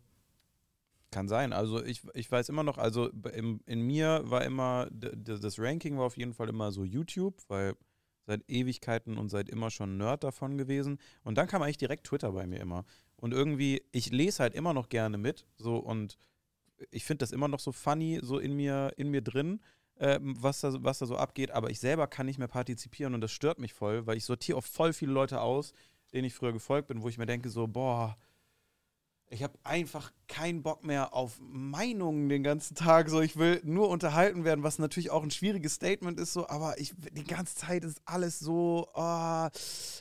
[1.11, 1.53] Kann sein.
[1.53, 6.05] Also ich, ich weiß immer noch, also im, in mir war immer, das Ranking war
[6.05, 7.75] auf jeden Fall immer so YouTube, weil
[8.27, 10.99] seit Ewigkeiten und seit immer schon Nerd davon gewesen.
[11.25, 12.85] Und dann kam eigentlich direkt Twitter bei mir immer.
[13.17, 16.17] Und irgendwie, ich lese halt immer noch gerne mit, so und
[16.91, 19.61] ich finde das immer noch so funny, so in mir, in mir drin,
[20.01, 23.21] ähm, was, da, was da so abgeht, aber ich selber kann nicht mehr partizipieren und
[23.21, 25.73] das stört mich voll, weil ich sortiere auch voll viele Leute aus,
[26.13, 28.17] denen ich früher gefolgt bin, wo ich mir denke, so, boah,
[29.33, 33.09] ich habe einfach keinen Bock mehr auf Meinungen den ganzen Tag.
[33.09, 36.81] So, ich will nur unterhalten werden, was natürlich auch ein schwieriges Statement ist, so, aber
[36.81, 39.49] ich die ganze Zeit ist alles so, oh,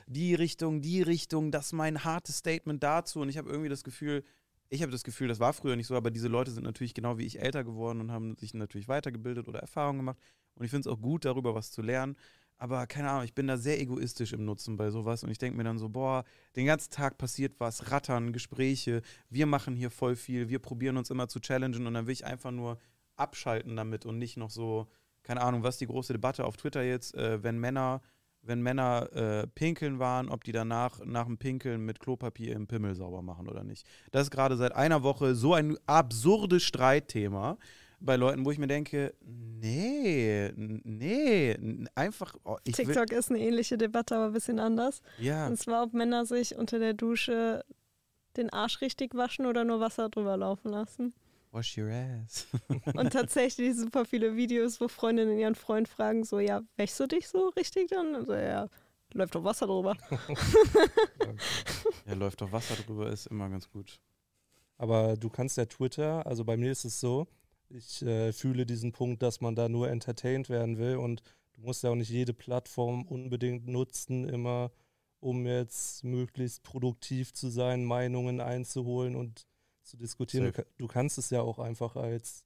[0.07, 3.19] die Richtung, die Richtung, das ist mein hartes Statement dazu.
[3.19, 4.23] Und ich habe irgendwie das Gefühl,
[4.69, 7.17] ich habe das Gefühl, das war früher nicht so, aber diese Leute sind natürlich genau
[7.17, 10.19] wie ich älter geworden und haben sich natürlich weitergebildet oder Erfahrungen gemacht.
[10.55, 12.15] Und ich finde es auch gut, darüber was zu lernen.
[12.57, 15.57] Aber keine Ahnung, ich bin da sehr egoistisch im Nutzen bei sowas und ich denke
[15.57, 16.25] mir dann so, boah,
[16.57, 21.09] den ganzen Tag passiert was, Rattern, Gespräche, wir machen hier voll viel, wir probieren uns
[21.09, 22.77] immer zu challengen und dann will ich einfach nur
[23.15, 24.87] abschalten damit und nicht noch so,
[25.23, 28.01] keine Ahnung, was die große Debatte auf Twitter jetzt, äh, wenn Männer,
[28.49, 32.95] wenn Männer äh, pinkeln waren, ob die danach nach dem Pinkeln mit Klopapier im Pimmel
[32.95, 33.87] sauber machen oder nicht.
[34.11, 37.57] Das ist gerade seit einer Woche so ein absurdes Streitthema
[38.01, 41.57] bei Leuten, wo ich mir denke, nee, nee,
[41.95, 45.01] einfach, oh, TikTok ist eine ähnliche Debatte, aber ein bisschen anders.
[45.19, 47.63] ja, Und zwar, ob Männer sich unter der Dusche
[48.37, 51.13] den Arsch richtig waschen oder nur Wasser drüber laufen lassen.
[51.51, 52.47] Wash your ass.
[52.93, 57.27] Und tatsächlich super viele Videos, wo Freundinnen ihren Freund fragen, so, ja, wäschst du dich
[57.27, 58.15] so richtig dann?
[58.15, 58.67] Und so, ja,
[59.13, 59.95] läuft doch Wasser drüber.
[62.05, 63.99] Ja, läuft doch Wasser drüber, ist immer ganz gut.
[64.77, 67.27] Aber du kannst ja Twitter, also bei mir ist es so,
[67.69, 71.21] ich äh, fühle diesen Punkt, dass man da nur entertained werden will und
[71.53, 74.71] du musst ja auch nicht jede Plattform unbedingt nutzen, immer
[75.19, 79.45] um jetzt möglichst produktiv zu sein, Meinungen einzuholen und
[79.89, 80.45] zu diskutieren.
[80.45, 80.67] Du, Safe.
[80.77, 82.45] du kannst es ja auch einfach als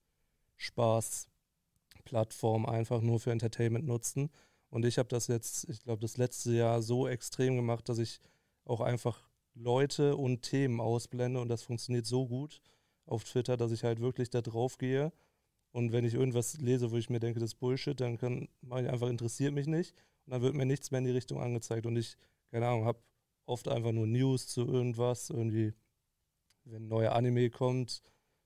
[0.57, 4.29] Spaßplattform einfach nur für Entertainment nutzen.
[4.69, 8.19] Und ich habe das jetzt, ich glaube, das letzte Jahr so extrem gemacht, dass ich
[8.65, 12.61] auch einfach Leute und Themen ausblende und das funktioniert so gut
[13.05, 15.11] auf Twitter, dass ich halt wirklich da drauf gehe
[15.71, 18.83] und wenn ich irgendwas lese, wo ich mir denke, das ist Bullshit, dann kann mache
[18.83, 19.93] ich einfach interessiert mich nicht
[20.25, 22.17] und dann wird mir nichts mehr in die Richtung angezeigt und ich
[22.49, 22.99] keine Ahnung, habe
[23.45, 25.73] oft einfach nur News zu irgendwas, irgendwie
[26.65, 28.01] wenn ein neuer Anime kommt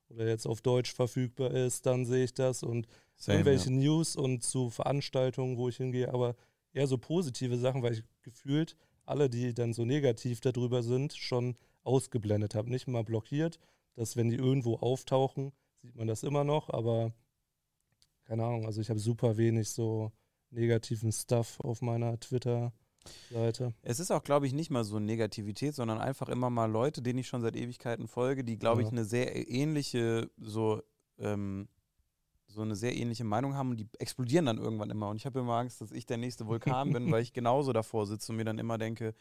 [0.10, 2.64] oder jetzt auf Deutsch verfügbar ist, dann sehe ich das.
[2.64, 6.36] Und Same, irgendwelche News und zu Veranstaltungen, wo ich hingehe, aber
[6.74, 11.58] eher so positive Sachen, weil ich gefühlt alle, die dann so negativ darüber sind, schon
[11.84, 12.70] ausgeblendet habe.
[12.70, 13.60] Nicht mal blockiert,
[13.96, 15.52] dass wenn die irgendwo auftauchen,
[15.82, 17.14] sieht man das immer noch, aber
[18.26, 20.12] keine Ahnung, also ich habe super wenig so
[20.50, 22.20] negativen Stuff auf meiner
[23.08, 23.74] Twitter-Seite.
[23.82, 27.20] Es ist auch, glaube ich, nicht mal so Negativität, sondern einfach immer mal Leute, denen
[27.20, 28.92] ich schon seit Ewigkeiten folge, die, glaube ich, Ja.
[28.94, 30.82] eine sehr ähnliche, so,
[31.18, 31.68] ähm,
[32.48, 35.10] so eine sehr ähnliche Meinung haben und die explodieren dann irgendwann immer.
[35.10, 38.08] Und ich habe immer Angst, dass ich der nächste Vulkan bin, weil ich genauso davor
[38.08, 39.14] sitze und mir dann immer denke,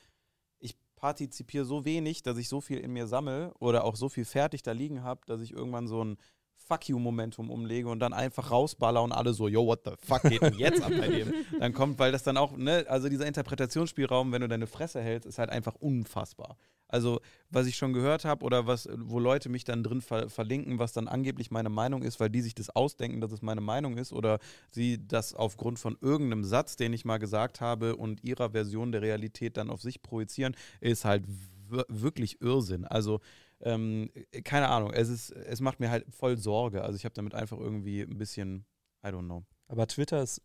[0.58, 4.24] ich partizipiere so wenig, dass ich so viel in mir sammle oder auch so viel
[4.24, 6.16] fertig da liegen habe, dass ich irgendwann so ein
[6.56, 10.42] Fuck you-Momentum umlege und dann einfach rausballer und alle so, yo, what the fuck geht
[10.42, 11.32] denn jetzt ab bei dem?
[11.60, 15.26] Dann kommt, weil das dann auch, ne, also dieser Interpretationsspielraum, wenn du deine Fresse hältst,
[15.28, 16.56] ist halt einfach unfassbar.
[16.88, 20.78] Also, was ich schon gehört habe oder was, wo Leute mich dann drin ver verlinken,
[20.78, 23.96] was dann angeblich meine Meinung ist, weil die sich das ausdenken, dass es meine Meinung
[23.98, 24.38] ist oder
[24.70, 29.02] sie das aufgrund von irgendeinem Satz, den ich mal gesagt habe und ihrer Version der
[29.02, 31.24] Realität dann auf sich projizieren, ist halt
[31.68, 32.84] wir- wirklich Irrsinn.
[32.84, 33.20] Also,
[33.60, 34.10] ähm,
[34.44, 36.82] keine Ahnung, es ist, es macht mir halt voll Sorge.
[36.82, 38.66] Also ich habe damit einfach irgendwie ein bisschen,
[39.04, 39.44] I don't know.
[39.68, 40.42] Aber Twitter ist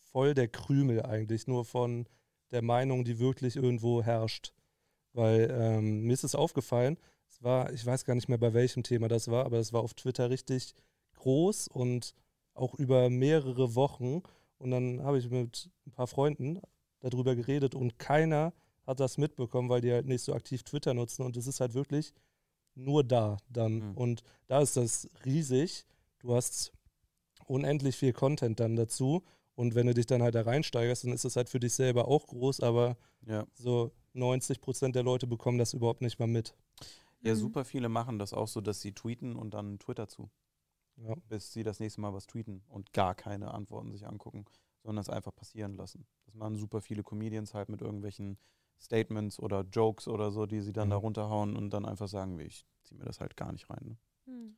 [0.00, 2.06] voll der Krümel eigentlich, nur von
[2.50, 4.52] der Meinung, die wirklich irgendwo herrscht.
[5.12, 6.98] Weil ähm, mir ist es aufgefallen,
[7.28, 9.82] es war, ich weiß gar nicht mehr bei welchem Thema das war, aber es war
[9.82, 10.74] auf Twitter richtig
[11.16, 12.14] groß und
[12.54, 14.22] auch über mehrere Wochen.
[14.58, 16.60] Und dann habe ich mit ein paar Freunden
[17.00, 18.52] darüber geredet und keiner
[18.86, 21.24] hat das mitbekommen, weil die halt nicht so aktiv Twitter nutzen.
[21.24, 22.12] Und es ist halt wirklich
[22.84, 23.90] nur da dann.
[23.90, 23.96] Mhm.
[23.96, 25.86] Und da ist das riesig.
[26.18, 26.72] Du hast
[27.46, 29.22] unendlich viel Content dann dazu.
[29.54, 32.08] Und wenn du dich dann halt da reinsteigerst, dann ist es halt für dich selber
[32.08, 33.46] auch groß, aber Ja.
[33.54, 36.54] so 90 Prozent der Leute bekommen das überhaupt nicht mal mit.
[37.22, 37.38] Ja, Mhm.
[37.38, 40.30] super viele machen das auch so, dass sie tweeten und dann Twitter zu,
[40.96, 41.14] Ja.
[41.28, 44.46] bis sie das nächste Mal was tweeten und gar keine Antworten sich angucken,
[44.82, 46.06] sondern es einfach passieren lassen.
[46.24, 48.38] Das machen super viele Comedians halt mit irgendwelchen
[48.80, 50.92] Statements oder Jokes oder so, die sie dann Mhm.
[50.92, 53.84] da runterhauen und dann einfach sagen, ich ziehe mir das halt gar nicht rein.
[53.84, 53.96] Ne?
[54.26, 54.56] Hm.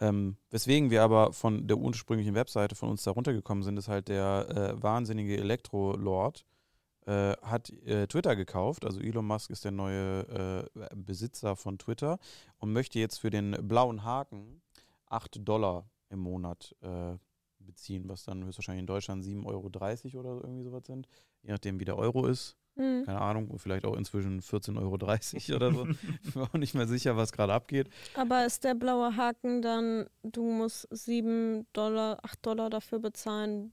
[0.00, 4.08] Ähm, weswegen wir aber von der ursprünglichen Webseite von uns da runtergekommen sind, ist halt
[4.08, 6.44] der äh, wahnsinnige Elektro-Lord
[7.06, 8.84] äh, hat äh, Twitter gekauft.
[8.84, 12.18] Also Elon Musk ist der neue äh, Besitzer von Twitter
[12.58, 14.62] und möchte jetzt für den blauen Haken
[15.06, 17.16] 8 Dollar im Monat äh,
[17.58, 21.06] beziehen, was dann höchstwahrscheinlich in Deutschland 7,30 Euro oder irgendwie sowas sind,
[21.42, 22.56] je nachdem wie der Euro ist.
[22.76, 23.02] Hm.
[23.04, 24.94] Keine Ahnung, vielleicht auch inzwischen 14,30 Euro
[25.56, 25.86] oder so.
[26.24, 27.88] Ich bin auch nicht mehr sicher, was gerade abgeht.
[28.14, 33.72] Aber ist der blaue Haken dann, du musst 7 Dollar, 8 Dollar dafür bezahlen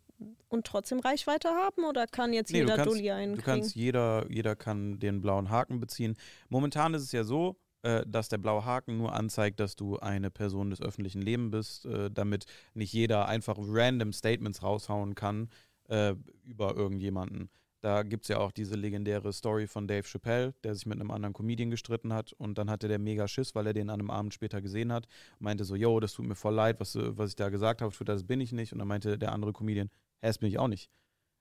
[0.49, 3.75] und trotzdem Reichweite haben oder kann jetzt Nee, du jeder kannst- Dulli einen Du kannst,
[3.75, 6.15] jeder, jeder kann den blauen Haken beziehen.
[6.49, 10.29] Momentan ist es ja so, äh, dass der blaue Haken nur anzeigt, dass du eine
[10.29, 15.49] Person des öffentlichen Lebens bist, äh, damit nicht jeder einfach random Statements raushauen kann
[15.87, 17.49] äh, über irgendjemanden.
[17.81, 21.11] Da gibt es ja auch diese legendäre Story von Dave Chappelle, der sich mit einem
[21.11, 24.11] anderen Comedian gestritten hat und dann hatte der mega Schiss, weil er den an einem
[24.11, 25.07] Abend später gesehen hat
[25.39, 28.23] meinte so, yo, das tut mir voll leid, was, was ich da gesagt habe, das
[28.23, 28.73] bin ich nicht.
[28.73, 29.89] Und dann meinte der andere Comedian,
[30.21, 30.89] hä, das bin ich auch nicht.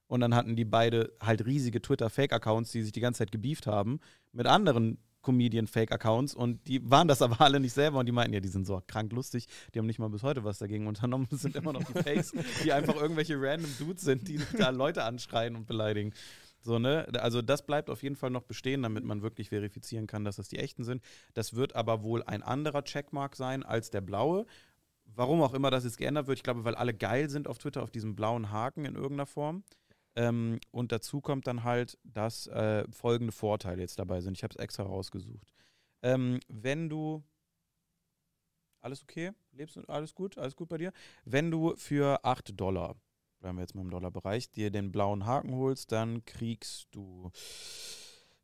[0.07, 4.01] Und dann hatten die beide halt riesige Twitter-Fake-Accounts, die sich die ganze Zeit gebieft haben
[4.33, 8.41] mit anderen Comedian-Fake-Accounts und die waren das aber alle nicht selber und die meinten, ja,
[8.41, 11.41] die sind so krank lustig, die haben nicht mal bis heute was dagegen unternommen, es
[11.43, 12.33] sind immer noch die Fakes,
[12.65, 16.13] die einfach irgendwelche random Dudes sind, die da Leute anschreien und beleidigen.
[16.61, 17.07] So, ne?
[17.15, 20.49] Also das bleibt auf jeden Fall noch bestehen, damit man wirklich verifizieren kann, dass das
[20.49, 21.03] die echten sind.
[21.35, 24.45] Das wird aber wohl ein anderer Checkmark sein als der blaue.
[25.15, 27.83] Warum auch immer das jetzt geändert wird, ich glaube, weil alle geil sind auf Twitter
[27.83, 29.63] auf diesem blauen Haken in irgendeiner Form.
[30.19, 34.37] Ähm, und dazu kommt dann halt, dass äh, folgende Vorteile jetzt dabei sind.
[34.37, 35.55] Ich habe es extra rausgesucht.
[36.03, 37.23] Ähm, wenn du.
[38.81, 39.31] Alles okay?
[39.53, 40.37] Lebst du alles gut?
[40.37, 40.93] Alles gut bei dir?
[41.25, 42.97] Wenn du für 8 Dollar,
[43.39, 47.31] bleiben wir jetzt mal im Dollarbereich, dir den blauen Haken holst, dann kriegst du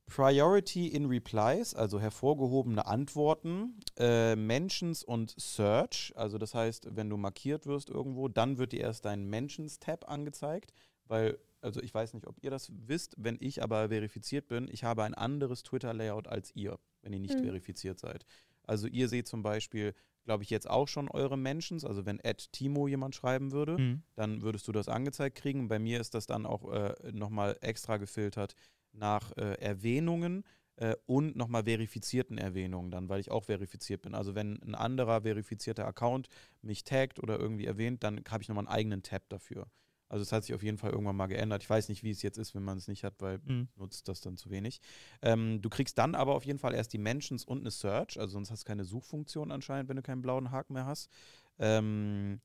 [0.07, 7.17] Priority in Replies, also hervorgehobene Antworten, äh, Mentions und Search, also das heißt, wenn du
[7.17, 10.73] markiert wirst irgendwo, dann wird dir erst dein Mentions-Tab angezeigt,
[11.07, 14.85] weil, also ich weiß nicht, ob ihr das wisst, wenn ich aber verifiziert bin, ich
[14.85, 17.45] habe ein anderes Twitter-Layout als ihr, wenn ihr nicht Mhm.
[17.45, 18.25] verifiziert seid.
[18.63, 19.95] Also ihr seht zum Beispiel,
[20.25, 24.03] glaube ich, jetzt auch schon eure Mentions, also wenn Ed Timo jemand schreiben würde, Mhm.
[24.15, 25.69] dann würdest du das angezeigt kriegen.
[25.69, 28.55] Bei mir ist das dann auch äh, nochmal extra gefiltert
[28.93, 30.45] nach äh, Erwähnungen
[30.77, 34.15] äh, und nochmal verifizierten Erwähnungen dann, weil ich auch verifiziert bin.
[34.15, 36.29] Also wenn ein anderer verifizierter Account
[36.63, 39.67] mich taggt oder irgendwie erwähnt, dann habe ich nochmal einen eigenen Tab dafür.
[40.09, 41.63] Also es hat sich auf jeden Fall irgendwann mal geändert.
[41.63, 43.69] Ich weiß nicht, wie es jetzt ist, wenn man es nicht hat, weil Mhm.
[43.77, 44.81] nutzt das dann zu wenig.
[45.23, 48.33] Ähm, du kriegst dann aber auf jeden Fall erst die Mentions und eine Search, also
[48.33, 51.11] sonst hast du keine Suchfunktion anscheinend, wenn du keinen blauen Haken mehr hast.
[51.59, 52.41] Ähm,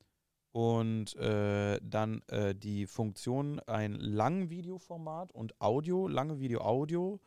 [0.52, 7.20] und äh, dann äh, die Funktion, ein Langvideoformat und Audio, lange Video-Audio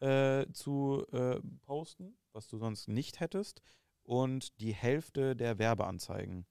[0.00, 3.60] äh, zu äh, posten, was du sonst nicht hättest.
[4.04, 6.46] Und die Hälfte der Werbeanzeigen.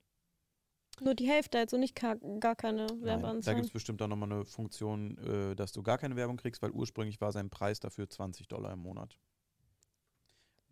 [1.03, 2.15] Nur die Hälfte, also nicht gar,
[2.55, 6.15] keine Nein, da gibt es bestimmt auch nochmal eine Funktion, äh, dass du gar keine
[6.15, 9.17] Werbung kriegst, weil ursprünglich war sein Preis dafür 20 Dollar im Monat.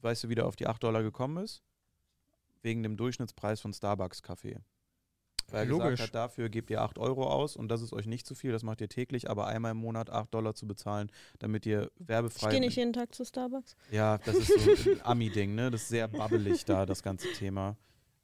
[0.02, 1.64] Weißt du, wie der auf die 8 Dollar gekommen ist?
[2.62, 4.60] Wegen dem Durchschnittspreis von Starbucks Kaffee.
[5.48, 5.90] Weil er Logisch.
[5.90, 8.52] gesagt hat, dafür gebt ihr 8 Euro aus und das ist euch nicht zu viel,
[8.52, 12.08] das macht ihr täglich, aber einmal im Monat 8 Dollar zu bezahlen, damit ihr ich
[12.08, 12.52] werbefrei...
[12.52, 13.76] gehe nicht jeden Tag zu Starbucks.
[13.90, 15.72] Ja, das ist so ein Ami-Ding, ne?
[15.72, 17.78] Das ist sehr babbelig da, das ganze Thema.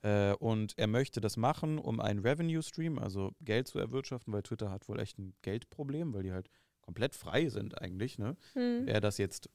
[0.05, 4.69] Äh, und er möchte das machen, um einen Revenue-Stream, also Geld zu erwirtschaften, weil Twitter
[4.69, 6.47] hat wohl echt ein Geldproblem, weil die halt
[6.81, 8.37] komplett frei sind eigentlich, ne?
[8.53, 8.87] Hm.
[8.87, 9.49] Er das jetzt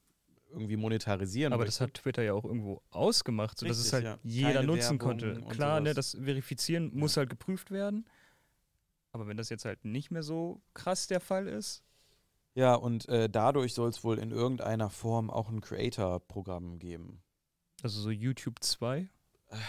[0.51, 1.79] irgendwie monetarisieren Aber möchte.
[1.79, 4.29] das hat Twitter ja auch irgendwo ausgemacht, sodass es Richtig, halt ja.
[4.29, 5.41] jeder Keine nutzen Werbung konnte.
[5.51, 8.09] Klar, ne, das Verifizieren muss halt geprüft werden.
[9.13, 11.85] Aber wenn das jetzt halt nicht mehr so krass der Fall ist,
[12.57, 17.23] Ja, und äh, dadurch soll es wohl in irgendeiner Form auch ein Creator-Programm geben.
[17.85, 19.09] also so YouTube 2 Ich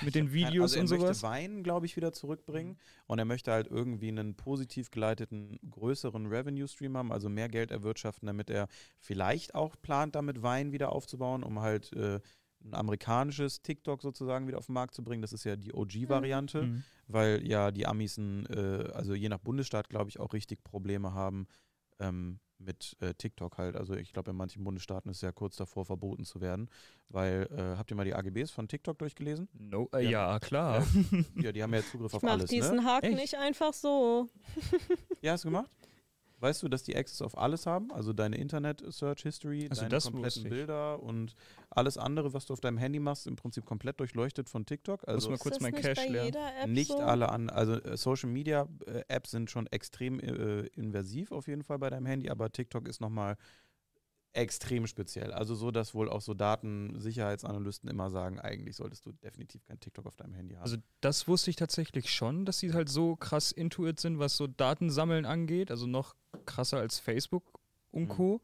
[0.02, 1.24] mit den hab kein- Videos also er und möchte sowas.
[1.24, 2.78] Wein, glaube ich, wieder zurückbringen.
[3.08, 8.28] Und er möchte halt irgendwie einen positiv geleiteten, größeren Revenue-Stream haben, also mehr Geld erwirtschaften,
[8.28, 8.68] damit er
[9.00, 12.20] vielleicht auch plant, damit Wein wieder aufzubauen, um halt äh,
[12.64, 15.24] ein amerikanisches TikTok sozusagen wieder auf den Markt zu bringen.
[15.24, 16.84] Das ist ja die OG-Variante, Mhm.
[17.08, 21.14] weil ja die Amis, ein, äh, also je nach Bundesstaat, glaube ich, auch richtig Probleme
[21.14, 21.48] haben
[22.02, 23.76] ähm, mit äh, TikTok halt.
[23.76, 26.70] Also ich glaube, in manchen Bundesstaaten ist es ja kurz davor verboten zu werden,
[27.10, 29.50] weil äh, habt ihr mal die AGBs von TikTok durchgelesen?
[29.54, 30.32] No, äh, Ja.
[30.34, 30.40] ja.
[30.40, 30.86] klar.
[31.36, 32.84] Ja, die haben ja Zugriff auf Ich mach alles, diesen ne?
[32.86, 33.18] Haken Echt?
[33.18, 34.30] nicht einfach so.
[35.22, 35.72] Ja, hast du gemacht?
[36.42, 37.92] Weißt du, dass die Access auf alles haben?
[37.92, 40.44] Also deine Internet-Search-History, Also deine das kompletten.
[40.50, 41.36] Bilder und
[41.70, 45.02] alles andere, was du auf deinem Handy machst, im Prinzip komplett durchleuchtet von TikTok.
[45.02, 46.34] Muss Also mal kurz mein Cache leeren.
[46.74, 46.98] nicht so?
[46.98, 51.64] alle an, also äh, Social Media äh, Apps sind schon extrem äh, invasiv auf jeden
[51.64, 53.38] Fall bei deinem Handy, aber TikTok ist nochmal
[54.34, 55.32] extrem speziell.
[55.34, 60.06] Also so, dass wohl auch so Datensicherheitsanalysten immer sagen, eigentlich solltest du definitiv kein TikTok
[60.06, 60.64] auf deinem Handy haben.
[60.64, 64.48] Also das wusste ich tatsächlich schon, dass sie halt so krass intuit sind, was so
[64.48, 65.70] Datensammeln angeht.
[65.72, 66.16] Also noch
[66.46, 67.60] krasser als Facebook
[67.92, 68.10] und Mhm.
[68.10, 68.42] Co.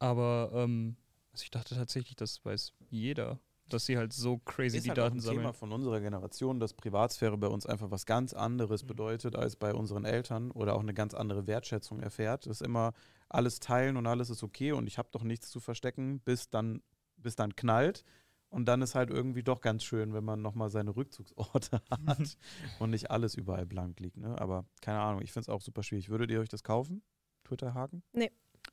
[0.00, 0.96] Aber ähm,
[1.32, 3.38] also ich dachte tatsächlich, das weiß jeder,
[3.68, 5.40] dass sie halt so crazy ist die halt auch Daten ein sammeln.
[5.42, 8.88] Thema von unserer Generation, dass Privatsphäre bei uns einfach was ganz anderes Mhm.
[8.88, 12.46] bedeutet als bei unseren Eltern oder auch eine ganz andere Wertschätzung erfährt.
[12.46, 12.92] Das ist immer
[13.28, 16.82] alles teilen und alles ist okay und ich habe doch nichts zu verstecken, bis dann,
[17.16, 18.04] bis dann knallt.
[18.50, 22.38] Und dann ist halt irgendwie doch ganz schön, wenn man nochmal seine Rückzugsorte hat
[22.78, 24.16] und nicht alles überall blank liegt.
[24.16, 24.40] Ne?
[24.40, 26.08] Aber keine Ahnung, ich finde es auch super schwierig.
[26.08, 27.02] Würdet ihr euch das kaufen?
[27.44, 28.02] Twitter-Haken?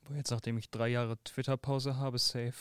[0.06, 2.54] Boah, jetzt nachdem ich drei Jahre Twitter-Pause habe, safe.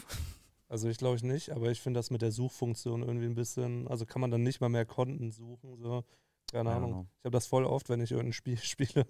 [0.68, 3.86] Also ich glaube ich nicht, aber ich finde das mit der Suchfunktion irgendwie ein bisschen,
[3.88, 6.04] also kann man dann nicht mal mehr Konten suchen, so.
[6.50, 6.90] Keine don't Ahnung.
[6.92, 7.06] know.
[7.20, 9.06] Ich habe das voll oft, wenn ich irgendein Spiel spiele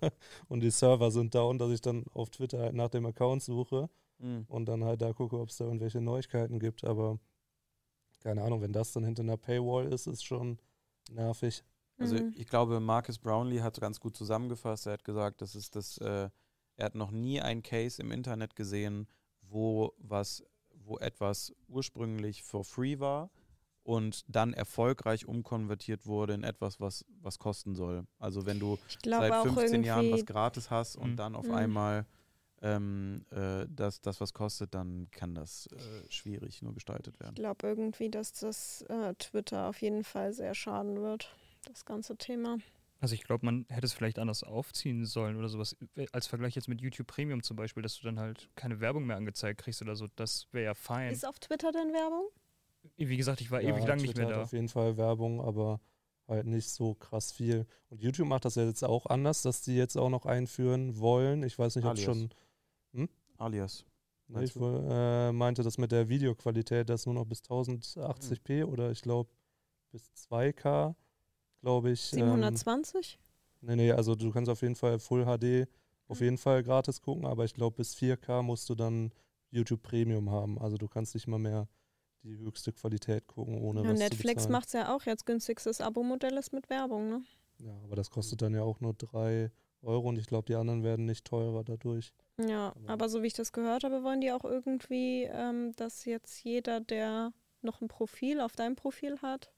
[0.49, 3.89] und die Server sind down, dass ich dann auf Twitter halt nach dem Account suche
[4.19, 4.45] Mhm.
[4.49, 6.85] und dann halt da gucke, ob es da irgendwelche Neuigkeiten gibt.
[6.85, 7.19] Aber
[8.23, 10.59] keine Ahnung, wenn das dann hinter einer Paywall ist, ist schon
[11.11, 11.63] nervig.
[11.99, 12.33] Also Mhm.
[12.35, 14.87] ich glaube, Marcus Brownlee hat ganz gut zusammengefasst.
[14.87, 16.31] Er hat gesagt, das ist das, äh,
[16.77, 19.07] er hat noch nie einen Case im Internet gesehen,
[19.43, 20.43] wo was,
[20.85, 23.31] wo etwas ursprünglich for free war
[23.83, 28.07] und dann erfolgreich umkonvertiert wurde in etwas, was, was kosten soll.
[28.19, 31.17] Also wenn du Ich seit auch 15 Jahren was gratis hast und Mhm.
[31.17, 31.55] dann auf Mhm.
[31.55, 32.07] einmal
[32.63, 37.35] ähm, äh, das, das was kostet, dann kann das äh, schwierig nur gestaltet ich werden.
[37.35, 42.57] glaube irgendwie, dass das äh, Twitter auf jeden Fall sehr schaden wird, das ganze Thema.
[43.05, 45.77] Also ich glaube, man hätte es vielleicht anders aufziehen sollen oder sowas.
[45.95, 49.05] Äh, Als Vergleich jetzt mit YouTube Premium zum Beispiel, dass du dann halt keine Werbung
[49.05, 50.07] mehr angezeigt kriegst oder so.
[50.17, 51.13] Das wäre ja fein.
[51.13, 52.29] Ist auf Twitter denn Werbung?
[52.97, 54.43] Wie gesagt, ich war Ja, ewig lang nicht Twitter mehr hat da.
[54.45, 55.81] auf jeden Fall Werbung, aber
[56.27, 57.67] halt nicht so krass viel.
[57.91, 61.43] Und YouTube macht das ja jetzt auch anders, dass die jetzt auch noch einführen wollen.
[61.43, 62.05] Ich weiß nicht, ob Alias.
[62.05, 62.31] schon.
[63.37, 63.85] Alias.
[64.29, 68.69] Ne, Meinst ich äh, meinte das mit der Videoqualität, das nur noch bis 1080p Hm.
[68.71, 69.29] oder ich glaube
[69.91, 70.95] bis 2K,
[71.65, 72.13] glaube ich.
[72.13, 73.19] Ähm, 720?
[73.63, 75.67] nee, nee, also du kannst auf jeden Fall Full HD
[76.09, 76.25] auf Mhm.
[76.25, 79.11] jeden Fall gratis gucken, aber ich glaube bis 4K musst du dann
[79.51, 80.59] YouTube Premium haben.
[80.59, 81.67] Also du kannst nicht mal mehr
[82.23, 86.37] die höchste Qualität gucken, ohne Ja, was Netflix macht es ja auch jetzt günstigstes Abo-Modell
[86.37, 87.23] ist mit Werbung, ne?
[87.59, 89.51] Ja, aber das kostet dann ja auch nur 3
[89.83, 92.13] Euro und ich glaube, die anderen werden nicht teurer dadurch.
[92.39, 96.05] Ja, Aber- aber so wie ich das gehört habe, wollen die auch irgendwie, ähm, dass
[96.05, 99.53] jetzt jeder, der noch ein Profil auf deinem Profil hat,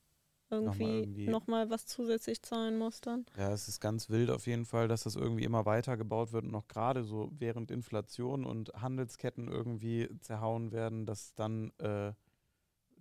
[0.50, 3.26] irgendwie irgendwie- nochmal was zusätzlich zahlen muss dann.
[3.36, 6.44] Ja, es ist ganz wild auf jeden Fall, dass das irgendwie immer weiter gebaut wird
[6.44, 12.12] und noch gerade so während Inflation und Handelsketten irgendwie zerhauen werden, dass dann, äh,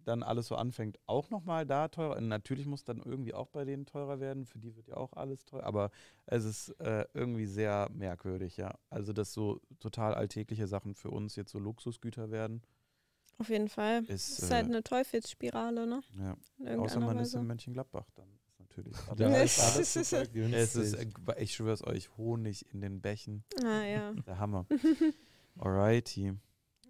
[0.04, 2.18] dann alles so anfängt, auch nochmal da teurer.
[2.18, 5.14] Und natürlich muss dann irgendwie auch bei denen teurer werden, für die wird ja auch
[5.14, 5.90] alles teuer, aber
[6.28, 8.76] es ist äh, irgendwie sehr merkwürdig, ja.
[8.92, 12.62] Also, dass so total alltägliche Sachen für uns jetzt so Luxusgüter werden,
[13.38, 14.04] Auf jeden Fall.
[14.06, 16.02] ist, Das ist halt äh, eine Teufelsspirale, ne?
[16.18, 16.36] ja.
[16.60, 17.40] In außer man ist Weise.
[17.40, 19.58] in Mönchengladbach, dann ist natürlich Da alles.
[19.58, 19.96] ist alles.
[20.54, 21.08] Es ist, äh,
[21.40, 23.44] ich schwör's euch, Honig in den Bächen.
[23.64, 24.14] Ah ja.
[24.14, 24.66] Der Hammer.
[25.58, 26.34] Alrighty.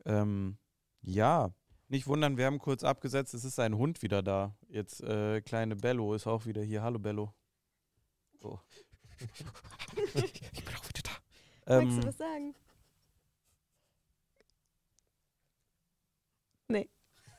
[0.05, 0.57] Ähm,
[1.01, 1.51] ja,
[1.87, 4.55] nicht wundern, wir haben kurz abgesetzt, es ist ein Hund wieder da.
[4.67, 6.81] Jetzt äh, kleine Bello ist auch wieder hier.
[6.83, 7.33] Hallo Bello.
[8.39, 8.59] So.
[10.13, 11.11] ich bin auch wieder da.
[11.81, 12.55] Magst du Ähm, was sagen?
[16.67, 16.89] Nee.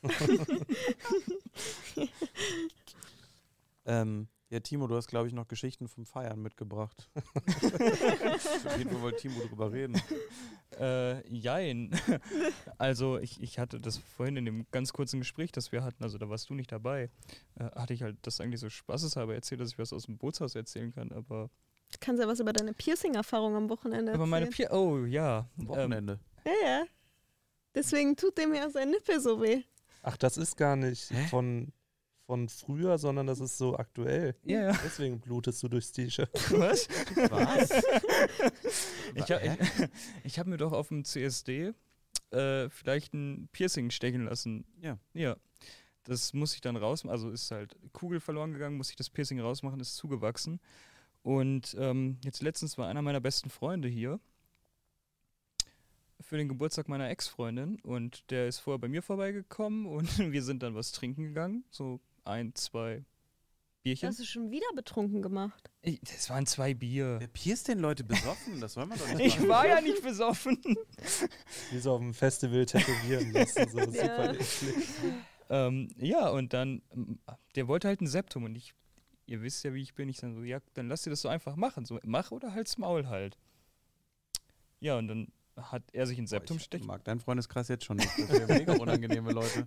[3.86, 7.10] ähm, ja, Timo, du hast, glaube ich, noch Geschichten vom Feiern mitgebracht.
[7.16, 10.00] Auf jeden Fall wollte Timo drüber reden.
[10.78, 11.90] Äh, jein.
[12.78, 16.18] also ich, ich hatte das vorhin in dem ganz kurzen Gespräch, das wir hatten, also
[16.18, 17.10] da warst du nicht dabei,
[17.58, 20.54] äh, hatte ich halt das eigentlich so spaßeshalber erzählt, dass ich was aus dem Bootshaus
[20.54, 21.50] erzählen kann, aber,
[21.92, 24.68] Du kannst ja was über deine Piercing-Erfahrung am Wochenende aber meine erzählen.
[24.70, 25.38] Pier, oh ja.
[25.56, 26.18] Am Ähm, Wochenende.
[26.44, 26.84] Ja, ja.
[27.76, 29.62] Deswegen tut dem ja sein Nippel so weh.
[30.02, 31.26] Ach, das ist gar nicht Hä?
[31.28, 31.72] von,
[32.26, 34.34] von früher, sondern das ist so aktuell.
[34.44, 34.78] ja, ja.
[34.82, 36.30] Deswegen blutest du durchs T-Shirt.
[36.58, 36.88] Was?
[37.30, 37.70] Was?
[39.14, 39.58] Ich habe
[40.26, 41.72] hab mir doch auf dem CSD
[42.30, 44.64] äh, vielleicht ein Piercing stechen lassen.
[44.80, 44.98] Ja.
[45.14, 45.36] Ja.
[46.04, 47.12] Das muss ich dann rausmachen.
[47.12, 50.60] Also ist halt Kugel verloren gegangen, muss ich das Piercing rausmachen, ist zugewachsen.
[51.22, 54.20] Und ähm, jetzt letztens war einer meiner besten Freunde hier.
[56.20, 60.62] Für den Geburtstag meiner Ex-Freundin und der ist vorher bei mir vorbeigekommen und wir sind
[60.62, 61.64] dann was trinken gegangen.
[61.70, 63.04] So ein, zwei
[63.82, 64.08] Bierchen.
[64.08, 65.70] Hast du schon wieder betrunken gemacht?
[65.82, 67.16] Ich, das waren zwei Bier.
[67.20, 68.60] Wer pierst denn Leute besoffen?
[68.60, 69.48] Das soll man doch nicht Ich machen.
[69.48, 70.58] war ja nicht besoffen.
[71.70, 73.68] Wie so auf dem Festival tätowieren lassen.
[73.68, 73.86] So Ja.
[74.02, 74.88] super eklig.
[75.50, 76.82] ähm, ja, und dann,
[77.54, 78.74] der wollte halt ein Septum und ich,
[79.26, 80.08] ihr wisst ja, wie ich bin.
[80.08, 81.84] Ich dann so, ja, dann lass dir das so einfach machen.
[81.84, 83.38] So, mach oder halt's Maul halt.
[84.80, 86.86] Ja, und dann hat er sich ein Septum ich stechen.
[86.86, 88.10] mag deinen Freundeskreis jetzt schon nicht.
[88.18, 89.66] Das sind ja mega unangenehme Leute.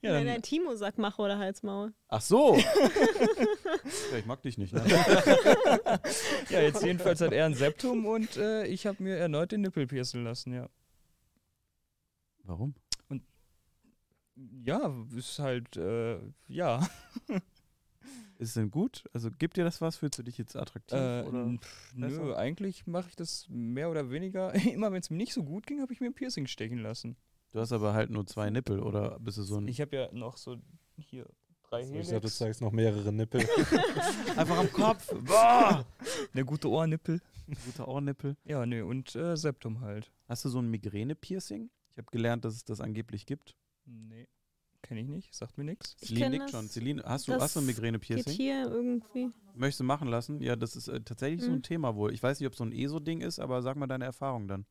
[0.00, 1.92] Ja, Wenn dein Timo sagt, mach oder Halsmaul.
[2.08, 2.56] Ach so.
[4.12, 4.72] ja, ich mag dich nicht.
[4.72, 4.82] Ne?
[6.50, 9.86] ja, jetzt jedenfalls hat er ein Septum und äh, ich habe mir erneut den Nippel
[9.86, 10.68] piercen lassen, ja.
[12.44, 12.74] Warum?
[14.64, 16.88] Ja, ist halt, äh, ja.
[18.42, 19.04] Ist es denn gut?
[19.12, 19.96] Also gibt dir das was?
[19.96, 20.98] Fühlst du dich jetzt attraktiv?
[20.98, 21.58] Äh, oder?
[21.60, 24.52] pff, nö, eigentlich mache ich das mehr oder weniger.
[24.74, 27.16] Immer wenn es mir nicht so gut ging, habe ich mir ein Piercing stechen lassen.
[27.52, 29.68] Du hast aber halt nur zwei Nippel oder bist du so ein.
[29.68, 30.56] Ich habe ja noch so
[30.98, 31.24] hier
[31.62, 32.36] drei So, ich dachte, du Helix.
[32.38, 33.42] zeigst noch mehrere Nippel.
[34.36, 35.14] Einfach am Kopf.
[35.24, 35.86] Boah!
[36.32, 37.20] Eine gute Ohrnippel.
[37.64, 38.36] Guter Ohrnippel.
[38.44, 40.10] Ja, nö, und äh, Septum halt.
[40.26, 41.70] Hast du so ein Migräne-Piercing?
[41.92, 43.54] Ich habe gelernt, dass es das angeblich gibt.
[43.84, 44.26] Nee,
[44.82, 45.96] kenne ich nicht, sagt mir nichts.
[46.00, 46.68] Ich Celine nickt schon.
[46.68, 48.32] Celine, hast du, hast du ein Geht Migräne-Piercing?
[48.32, 49.30] hier irgendwie.
[49.54, 50.40] Möchtest du machen lassen?
[50.40, 51.62] Ja, das ist äh, tatsächlich so ein Mhm.
[51.62, 52.12] Thema wohl.
[52.12, 54.66] Ich weiß nicht, ob es so ein ESO-Ding ist, aber sag mal deine Erfahrung dann.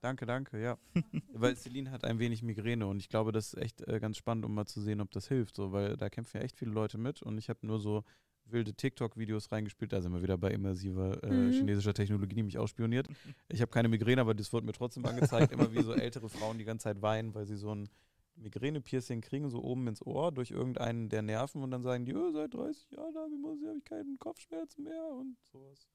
[0.00, 0.78] Danke, danke, ja.
[1.32, 4.46] weil Celine hat ein wenig Migräne und ich glaube, das ist echt äh, ganz spannend,
[4.46, 6.96] um mal zu sehen, ob das hilft, so, weil da kämpfen ja echt viele Leute
[6.96, 8.04] mit und ich habe nur so
[8.46, 11.52] wilde TikTok-Videos reingespielt, da sind wir wieder bei immersiver äh, Mhm.
[11.52, 13.08] chinesischer Technologie, die mich ausspioniert.
[13.48, 16.58] Ich habe keine Migräne, aber das wird mir trotzdem angezeigt, immer wie so ältere Frauen
[16.58, 17.88] die ganze Zeit weinen, weil sie so ein
[18.36, 22.30] Migräne-Piercing kriegen, so oben ins Ohr durch irgendeinen der Nerven und dann sagen die, oh,
[22.32, 25.86] seit 30 Jahren habe ich, muss- habe ich keinen Kopfschmerzen mehr und sowas.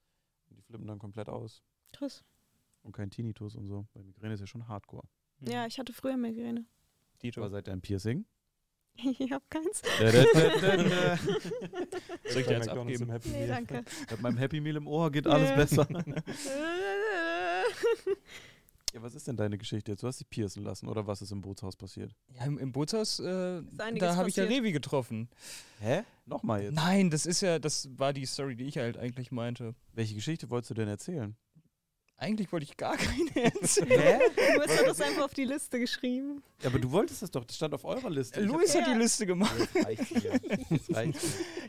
[0.49, 1.63] Und die flippen dann komplett aus.
[1.91, 2.23] Krass.
[2.83, 3.87] Und kein Tinnitus und so.
[3.93, 5.07] Weil Migräne ist ja schon hardcore.
[5.41, 6.65] Ja, ich hatte früher Migräne.
[7.23, 7.41] Dito.
[7.41, 8.25] Aber seit deinem Piercing?
[9.19, 9.81] ich hab keins.
[9.99, 10.15] Soll
[12.41, 13.03] ich dir jetzt abgeben?
[13.03, 13.47] im Happy Nee, Meal.
[13.47, 13.83] danke.
[14.11, 15.55] Mit meinem Happy Meal im Ohr geht alles Ja.
[15.55, 15.87] besser.
[18.93, 20.03] Ja, was ist denn deine Geschichte jetzt?
[20.03, 22.15] Du hast dich piercen lassen oder was ist im Bootshaus passiert?
[22.33, 24.45] Ja, im, im Bootshaus, äh, da habe ich ja.
[24.45, 25.27] Revi getroffen.
[25.81, 26.03] Hä?
[26.25, 26.75] Nochmal jetzt.
[26.75, 29.75] Nein, das ist ja, das war die Story, die ich halt eigentlich meinte.
[29.93, 31.35] Welche Geschichte wolltest du denn erzählen?
[32.17, 33.87] Eigentlich wollte ich gar keine erzählen.
[33.89, 34.19] Hä?
[34.55, 36.41] Du hast ja das einfach auf die Liste geschrieben.
[36.61, 38.39] Ja, aber du wolltest das doch, das stand auf eurer Liste.
[38.39, 38.93] Ich Luis hat Ja.
[38.93, 39.53] die Liste gemacht.
[39.73, 40.39] Das reicht mir.
[40.69, 41.19] Das reicht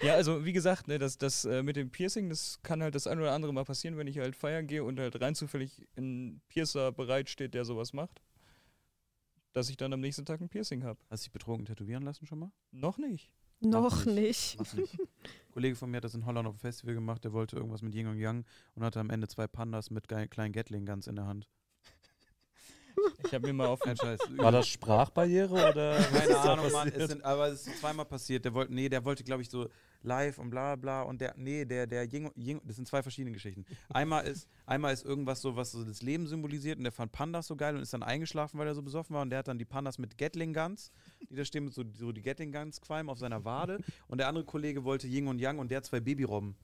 [0.01, 0.07] mir.
[0.07, 3.07] Ja, also wie gesagt, ne, das, das äh, mit dem Piercing, das kann halt das
[3.09, 6.40] ein oder andere Mal passieren, wenn ich halt feiern gehe und halt rein zufällig ein
[6.49, 8.22] Piercer bereitsteht, der sowas macht.
[9.53, 11.01] Dass ich dann am nächsten Tag ein Piercing habe.
[11.11, 12.53] Hast du dich betrogen tätowieren lassen schon mal?
[12.70, 13.32] Noch nicht.
[13.61, 14.59] Noch nicht.
[14.61, 14.88] Ein
[15.52, 17.94] Kollege von mir hat das in Holland auf dem Festival gemacht, der wollte irgendwas mit
[17.94, 18.44] Yin und Yang
[18.74, 21.48] und hatte am Ende zwei Pandas mit kleinen Gatling ganz in der Hand.
[23.24, 24.20] Ich habe mir mal auf Kein Scheiß.
[24.36, 25.96] War das Sprachbarriere oder?
[26.12, 26.88] Keine Ahnung, Mann.
[26.88, 28.44] Es sind, aber es ist zweimal passiert.
[28.44, 29.68] Der wollte, nee, der wollte, glaube ich, so
[30.07, 33.32] live und bla bla und der, nee, der, der Ying, Ying, das sind zwei verschiedene
[33.32, 33.66] Geschichten.
[33.90, 37.46] Einmal ist, einmal ist irgendwas so, was so das Leben symbolisiert und der fand Pandas
[37.48, 39.59] so geil und ist dann eingeschlafen, weil er so besoffen war und der hat dann
[39.59, 40.90] die Pandas mit Gatling Guns,
[41.28, 44.28] die da stehen mit so, so die Gatling Guns qualm auf seiner Wade und der
[44.28, 46.57] andere Kollege wollte Yin und Yang und der hat zwei Babyrobben.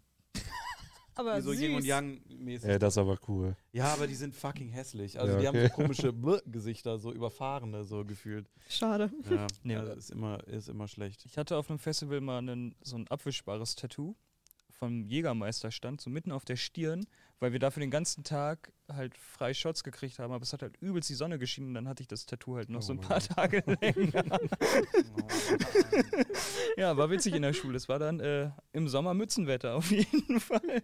[1.15, 1.61] Aber Die so süß.
[1.61, 2.69] Yin und Yang mäßig.
[2.71, 3.57] Ja, das ist aber cool.
[3.73, 5.19] Ja, aber die sind fucking hässlich.
[5.21, 5.59] Also Ja, die okay.
[5.65, 8.49] haben so komische Bläh-Gesichter, so überfahrene, so gefühlt.
[8.69, 9.11] Schade.
[9.31, 11.25] Ja, Nee, also aber- ist immer, ist immer schlecht.
[11.27, 14.15] Ich hatte auf einem Festival mal einen, so ein abwischbares Tattoo
[14.83, 17.07] vom Jägermeisterstand, so mitten auf der Stirn,
[17.39, 20.77] weil wir dafür den ganzen Tag halt frei Shots gekriegt haben, aber es hat halt
[20.79, 23.03] übelst die Sonne geschienen und dann hatte ich das Tattoo halt noch so ein Oh
[23.03, 24.41] paar Tage länger.
[24.41, 25.29] Oh,
[26.77, 27.77] ja, war witzig in der Schule.
[27.77, 30.83] Es war dann äh, im Sommer Mützenwetter auf jeden Fall.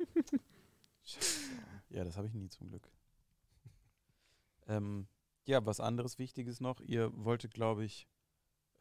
[1.90, 2.88] Ja, das habe ich nie zum Glück.
[4.68, 5.08] Ähm,
[5.44, 6.80] ja, was anderes Wichtiges noch.
[6.82, 8.06] Ihr wolltet, glaube ich,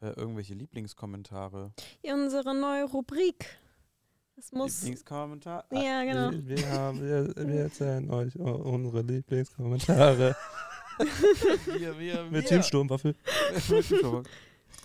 [0.00, 1.72] äh, irgendwelche Lieblingskommentare.
[2.04, 3.58] Ja, unsere neue Rubrik.
[4.38, 4.82] Das muss.
[4.82, 5.64] Lieblingskommentar?
[5.72, 6.30] Ja, genau.
[6.46, 10.36] Wir, haben, wir, wir erzählen euch unsere Lieblingskommentare
[11.00, 11.04] Ah,
[11.76, 12.44] wir, wir, mit wir.
[12.44, 13.16] Team Sturmwaffel.
[13.54, 14.22] Mit Team Sturmwaffel.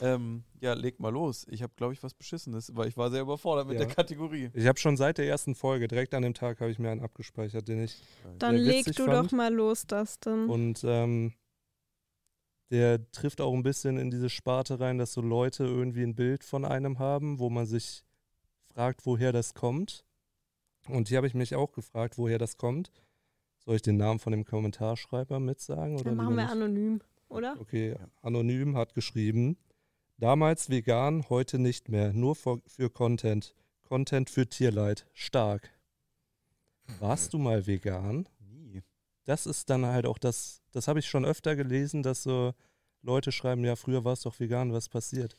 [0.01, 1.45] ähm, ja, leg mal los.
[1.51, 3.85] Ich habe, glaube ich, was Beschissenes, weil ich war sehr überfordert mit Ja.
[3.85, 4.49] der Kategorie.
[4.55, 7.01] Ich habe schon seit der ersten Folge, direkt an dem Tag, habe ich mir einen
[7.01, 8.01] abgespeichert, den ich
[8.39, 9.13] Dann sehr leg du fand.
[9.27, 10.49] doch mal los, Dustin.
[10.49, 11.33] Und ähm,
[12.71, 16.43] der trifft auch ein bisschen in diese Sparte rein, dass so Leute irgendwie ein Bild
[16.43, 18.03] von einem haben, wo man sich
[18.73, 20.05] fragt, woher das kommt.
[20.87, 22.91] Und hier habe ich mich auch gefragt, woher das kommt.
[23.59, 25.95] Soll ich den Namen von dem Kommentarschreiber mitsagen?
[25.95, 26.51] Oder Dann machen wir nicht?
[26.51, 27.55] anonym, oder?
[27.59, 29.57] Okay, anonym hat geschrieben,
[30.17, 33.55] damals vegan, heute nicht mehr, nur für, für Content.
[33.83, 35.69] Content für Tierleid, stark.
[36.99, 38.27] Warst du mal vegan?
[38.39, 38.81] Nie.
[39.23, 42.53] das ist dann halt auch das, das habe ich schon öfter gelesen, dass so
[43.01, 45.35] Leute schreiben, ja, früher war es doch vegan, was passiert?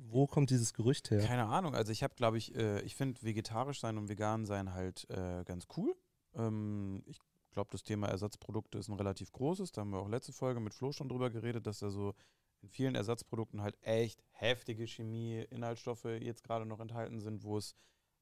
[0.00, 1.24] Wo kommt dieses Gerücht her?
[1.24, 1.74] Keine Ahnung.
[1.74, 5.44] Also ich habe, glaube ich, äh, ich finde vegetarisch sein und vegan sein halt äh,
[5.44, 5.94] ganz cool.
[6.34, 7.18] Ähm, ich
[7.50, 9.72] glaube, das Thema Ersatzprodukte ist ein relativ großes.
[9.72, 12.14] Da haben wir auch letzte Folge mit Flo schon drüber geredet, dass da so
[12.62, 17.74] in vielen Ersatzprodukten halt echt heftige Chemie, Inhaltsstoffe jetzt gerade noch enthalten sind, wo es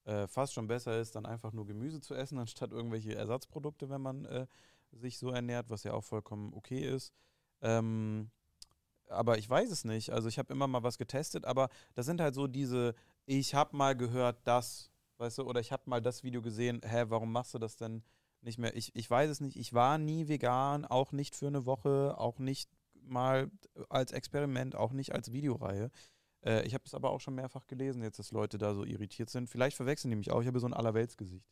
[0.04, 4.00] äh, fast schon besser ist, dann einfach nur Gemüse zu essen, anstatt irgendwelche Ersatzprodukte, wenn
[4.00, 4.46] man äh,
[4.92, 7.12] sich so ernährt, was ja auch vollkommen okay ist.
[7.60, 8.30] Ähm,
[9.08, 10.10] aber ich weiß es nicht.
[10.10, 12.94] Also ich habe immer mal was getestet, aber das sind halt so diese,
[13.26, 17.04] ich habe mal gehört das, weißt du, oder ich habe mal das Video gesehen, hä,
[17.08, 18.02] warum machst du das denn
[18.42, 18.76] nicht mehr?
[18.76, 19.56] Ich, ich weiß es nicht.
[19.56, 23.50] Ich war nie vegan, auch nicht für eine Woche, auch nicht mal
[23.88, 25.90] als Experiment, auch nicht als Videoreihe.
[26.44, 29.30] Äh, ich habe es aber auch schon mehrfach gelesen, jetzt, dass Leute da so irritiert
[29.30, 29.48] sind.
[29.48, 30.40] Vielleicht verwechseln die mich auch.
[30.40, 31.46] Ich habe so ein Allerweltsgesicht.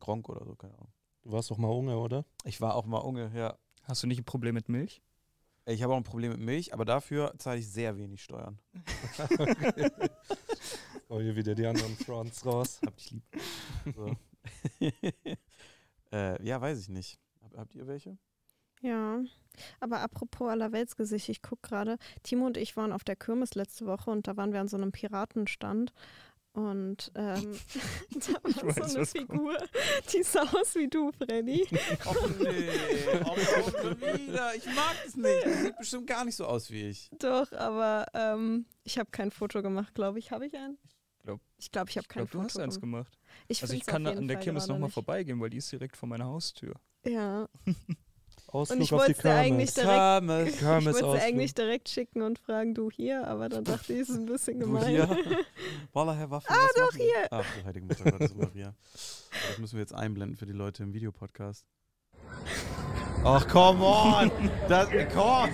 [0.00, 0.92] Gronk oder so, keine Ahnung.
[1.22, 2.24] Du warst doch mal Unge, oder?
[2.44, 3.56] Ich war auch mal Unge, ja.
[3.84, 5.02] Hast du nicht ein Problem mit Milch?
[5.66, 8.58] Ich habe auch ein Problem mit Milch, aber dafür zahle ich sehr wenig Steuern.
[11.12, 12.80] Oh, hier wieder die anderen Fronts raus.
[12.86, 13.22] Hab dich lieb.
[13.94, 14.16] So.
[16.10, 17.18] äh, ja, weiß ich nicht.
[17.42, 18.16] Hab, habt ihr welche?
[18.80, 19.20] Ja,
[19.78, 24.10] aber apropos Allerweltsgesicht, ich gucke gerade, Timo und ich waren auf der Kirmes letzte Woche
[24.10, 25.92] und da waren wir an so einem Piratenstand
[26.52, 27.58] und ähm,
[28.10, 29.30] da war weiß, so eine was kommt.
[29.30, 29.56] Figur,
[30.12, 31.66] die sah aus wie du, Freddy.
[32.04, 32.68] Och nee,
[33.24, 33.36] oh,
[33.70, 34.54] schon wieder.
[34.54, 35.46] Ich mag es nicht.
[35.46, 37.10] Das sieht bestimmt gar nicht so aus wie ich.
[37.18, 40.30] Doch, aber ähm, ich habe kein Foto gemacht, glaube ich.
[40.30, 43.18] Habe ich glaub- ich glaube, ich habe Ich kein glaube, du Foto hast eins gemacht.
[43.48, 46.08] Ich Also ich kann an der Fall Kirmes nochmal vorbeigehen, weil die ist direkt vor
[46.08, 46.74] meiner Haustür.
[47.04, 47.48] Ja,
[48.52, 50.48] Ausflug und ich auf wollte es dir eigentlich direkt, Kirmes.
[50.52, 51.22] ich Kirmes wollte es Ausflug.
[51.22, 54.60] eigentlich direkt schicken und fragen, du hier, aber dann dachte ich, es ist ein bisschen
[54.60, 54.88] Du gemein.
[54.88, 55.08] hier?
[55.92, 56.48] Wallah, Herr Waffen.
[56.50, 57.28] Ah, doch, hier.
[57.30, 58.74] Ach, du heilige Mutter Gottes Maria.
[59.48, 61.66] Das müssen wir jetzt einblenden für die Leute im Videopodcast.
[63.24, 64.30] Ach, come on!
[64.68, 65.50] Das, come on!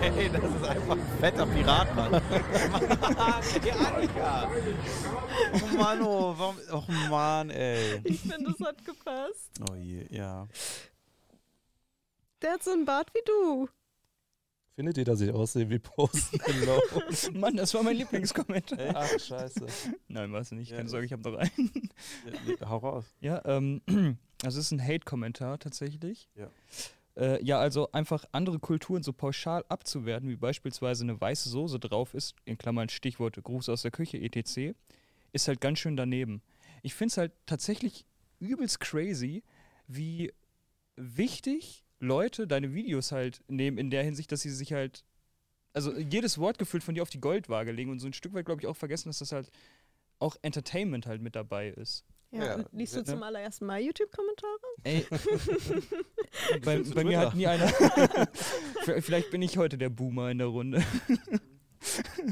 [0.00, 2.12] Ey, das ist einfach ein fetter Pirat, Mann.
[2.12, 4.50] Mann, ey, Annika!
[5.54, 8.00] Oh Mann, oh, warum, oh Mann, ey.
[8.04, 9.50] Ich finde, es hat gepasst.
[9.70, 10.48] Oh je, ja.
[12.42, 13.68] Der hat so einen Bart wie du.
[14.74, 16.80] Findet ihr, dass ich aussehe wie Post Malone?
[17.38, 18.78] Mann, das war mein Lieblingskommentar.
[18.94, 19.66] Ach, scheiße.
[20.08, 20.70] Nein, war es nicht.
[20.70, 21.90] Ja, Keine das- Sorge, ich habe noch einen.
[22.60, 23.04] Ja, Hau raus.
[23.20, 23.82] Ja, ähm,
[24.42, 26.30] also es ist ein Hate-Kommentar tatsächlich.
[26.34, 26.50] Ja.
[27.16, 32.14] Äh, ja, also einfach andere Kulturen so pauschal abzuwerten, wie beispielsweise eine weiße Soße drauf
[32.14, 34.74] ist, in Klammern Stichwort Gruß aus der Küche, etc.,
[35.32, 36.42] ist halt ganz schön daneben.
[36.82, 38.06] Ich finde es halt tatsächlich
[38.38, 39.42] übelst crazy,
[39.86, 40.32] wie
[40.96, 45.04] wichtig Leute deine Videos halt nehmen, in der Hinsicht, dass sie sich halt,
[45.72, 48.44] also jedes Wort gefühlt von dir auf die Goldwaage legen und so ein Stück weit,
[48.44, 49.50] glaube ich, auch vergessen, dass das halt
[50.18, 52.04] auch Entertainment halt mit dabei ist.
[52.32, 53.04] Ja, Ja, und liest du ne?
[53.04, 54.58] zum allerersten Mal YouTube-Kommentare?
[54.82, 55.06] Ey,
[56.64, 57.68] bei, bei mir hat nie einer.
[59.00, 60.82] Vielleicht bin ich heute der Boomer in der Runde.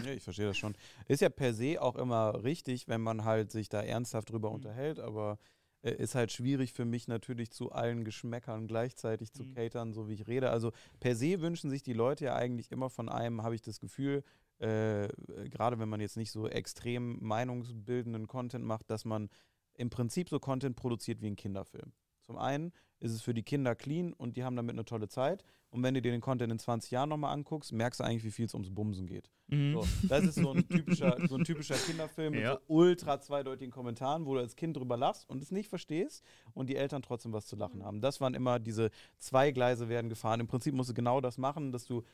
[0.04, 0.76] Ja, ich verstehe das schon.
[1.08, 5.00] Ist ja per se auch immer richtig, wenn man halt sich da ernsthaft drüber unterhält,
[5.00, 5.40] aber
[5.82, 9.54] äh, ist halt schwierig für mich natürlich zu allen Geschmäckern gleichzeitig zu Mhm.
[9.54, 10.50] catern, so wie ich rede.
[10.50, 13.80] Also per se wünschen sich die Leute ja eigentlich immer von einem, habe ich das
[13.80, 14.22] Gefühl,
[14.58, 15.08] äh,
[15.48, 19.30] gerade wenn man jetzt nicht so extrem meinungsbildenden Content macht, dass man
[19.74, 21.92] im Prinzip so Content produziert wie ein Kinderfilm.
[22.30, 25.44] Zum einen ist es für die Kinder clean und die haben damit eine tolle Zeit.
[25.70, 28.30] Und wenn du dir den Content in 20 Jahren nochmal anguckst, merkst du eigentlich, wie
[28.30, 29.32] viel es ums Bumsen geht.
[29.48, 29.72] Mhm.
[29.72, 32.54] So, das ist so ein typischer, so ein typischer Kinderfilm mit Ja.
[32.54, 36.24] so ultra zweideutigen Kommentaren, wo du als Kind drüber lachst und es nicht verstehst
[36.54, 38.00] und die Eltern trotzdem was zu lachen haben.
[38.00, 40.38] Das waren immer diese zwei Gleise werden gefahren.
[40.38, 42.04] Im Prinzip musst du genau das machen, dass du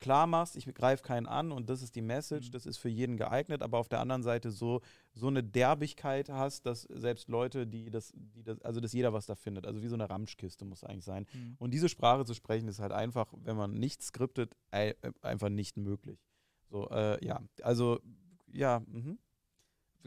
[0.00, 2.52] klar machst, ich greife keinen an und das ist die Message, Mhm.
[2.52, 4.80] das ist für jeden geeignet, aber auf der anderen Seite so,
[5.12, 9.26] so eine Derbigkeit hast, dass selbst Leute, die das, die das, also dass jeder was
[9.26, 9.66] da findet.
[9.66, 11.26] Also wie so eine Ramschkiste muss eigentlich sein.
[11.32, 11.56] Mhm.
[11.58, 15.76] Und diese Sprache zu sprechen, ist halt einfach, wenn man nicht skriptet, äh, einfach nicht
[15.76, 16.20] möglich.
[16.68, 18.00] So, äh, ja, also,
[18.52, 19.18] ja, mhm.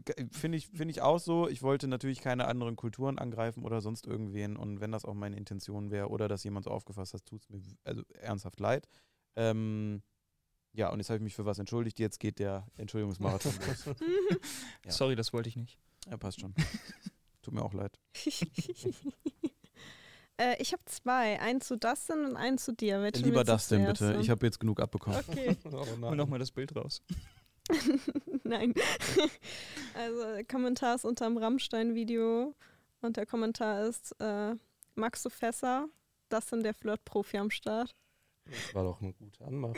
[0.06, 1.50] Ge- Finde ich, find ich auch so.
[1.50, 4.56] Ich wollte natürlich keine anderen Kulturen angreifen oder sonst irgendwen.
[4.56, 7.50] Und wenn das auch meine Intention wäre oder dass jemand so aufgefasst hat, tut es
[7.50, 8.88] mir also ernsthaft leid.
[9.36, 10.02] Ähm,
[10.74, 12.00] ja, und jetzt habe ich mich für was entschuldigt.
[12.00, 13.86] Jetzt geht der Entschuldigungsmarathon los.
[14.86, 14.92] Ja.
[14.92, 15.78] Sorry, das wollte ich nicht.
[16.10, 16.54] Ja, passt schon.
[17.42, 18.00] Tut mir auch leid.
[20.38, 21.40] äh, ich habe zwei.
[21.42, 23.02] Einen zu Dustin und einen zu dir.
[23.02, 24.22] Welchen Lieber willst du das denn zuerst bitte.
[24.22, 25.20] Ich habe jetzt genug abbekommen.
[25.28, 26.18] Okay, Hol nein.
[26.18, 27.02] nochmal das Bild raus.
[28.44, 28.74] nein.
[29.96, 32.56] also, der Kommentar ist unter dem Rammstein-Video
[33.02, 34.56] und der Kommentar ist: äh,
[34.96, 35.88] Magst du Fässer?
[36.30, 37.96] Das sind der Flirt-Profi am Start.
[38.50, 39.76] Das war doch eine gute Anmache.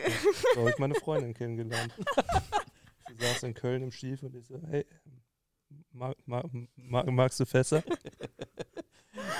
[0.53, 1.93] So habe ich meine Freundin kennengelernt.
[3.07, 4.86] Sie saß in Köln im Stiefel und ich so, hey,
[5.91, 6.45] mag, mag,
[6.76, 7.84] mag, magst du Fässer?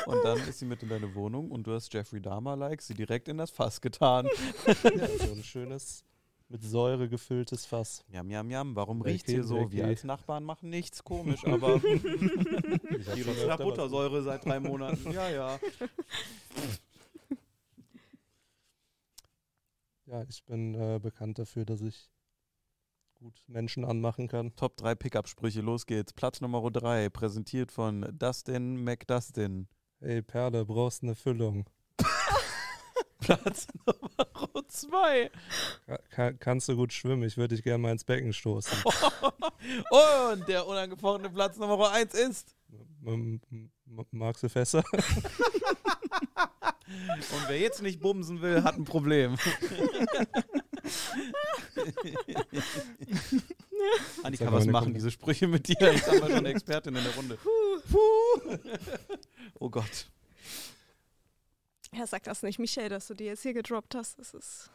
[0.06, 3.28] Und dann ist sie mit in deine Wohnung und du hast Jeffrey Dahmer-like sie direkt
[3.28, 4.28] in das Fass getan.
[4.84, 6.04] Ja, so ein schönes,
[6.50, 8.04] mit Säure gefülltes Fass.
[8.10, 8.76] Jam, jam, jam.
[8.76, 9.60] Warum riecht hier so?
[9.60, 15.12] weg Wir als Nachbarn machen nichts komisch, aber die riecht nach Buttersäure seit drei Monaten.
[15.12, 15.60] Ja, ja.
[20.12, 22.10] Ja, ich bin äh, bekannt dafür, dass ich
[23.14, 24.54] gut Menschen anmachen kann.
[24.58, 26.12] Top 3 Pickup-Sprüche, los geht's.
[26.12, 29.70] Platz Nummer 3, präsentiert von Dustin McDustin.
[30.02, 31.66] Ey, Perle, brauchst eine Füllung.
[33.22, 35.32] Platz Nummer 2.
[35.86, 37.24] Ka ka kannst du gut schwimmen?
[37.24, 38.78] Ich würde dich gerne mal ins Becken stoßen.
[40.34, 42.54] Und der unangefochtene Platz Nummer 1 ist.
[43.06, 43.40] M-
[44.12, 44.84] magst du Fässer?
[47.34, 49.38] Und wer jetzt nicht bumsen will, hat ein Problem.
[54.24, 55.76] Annika, Sag mal was machen diese Sprüche mit dir?
[55.80, 57.38] Jetzt haben wir schon eine Expertin in der Runde.
[57.38, 58.58] Puh.
[59.60, 60.08] Oh Gott.
[61.94, 64.18] Ja, sag das nicht, Michael, dass du die jetzt hier gedroppt hast.
[64.20, 64.72] Das ist.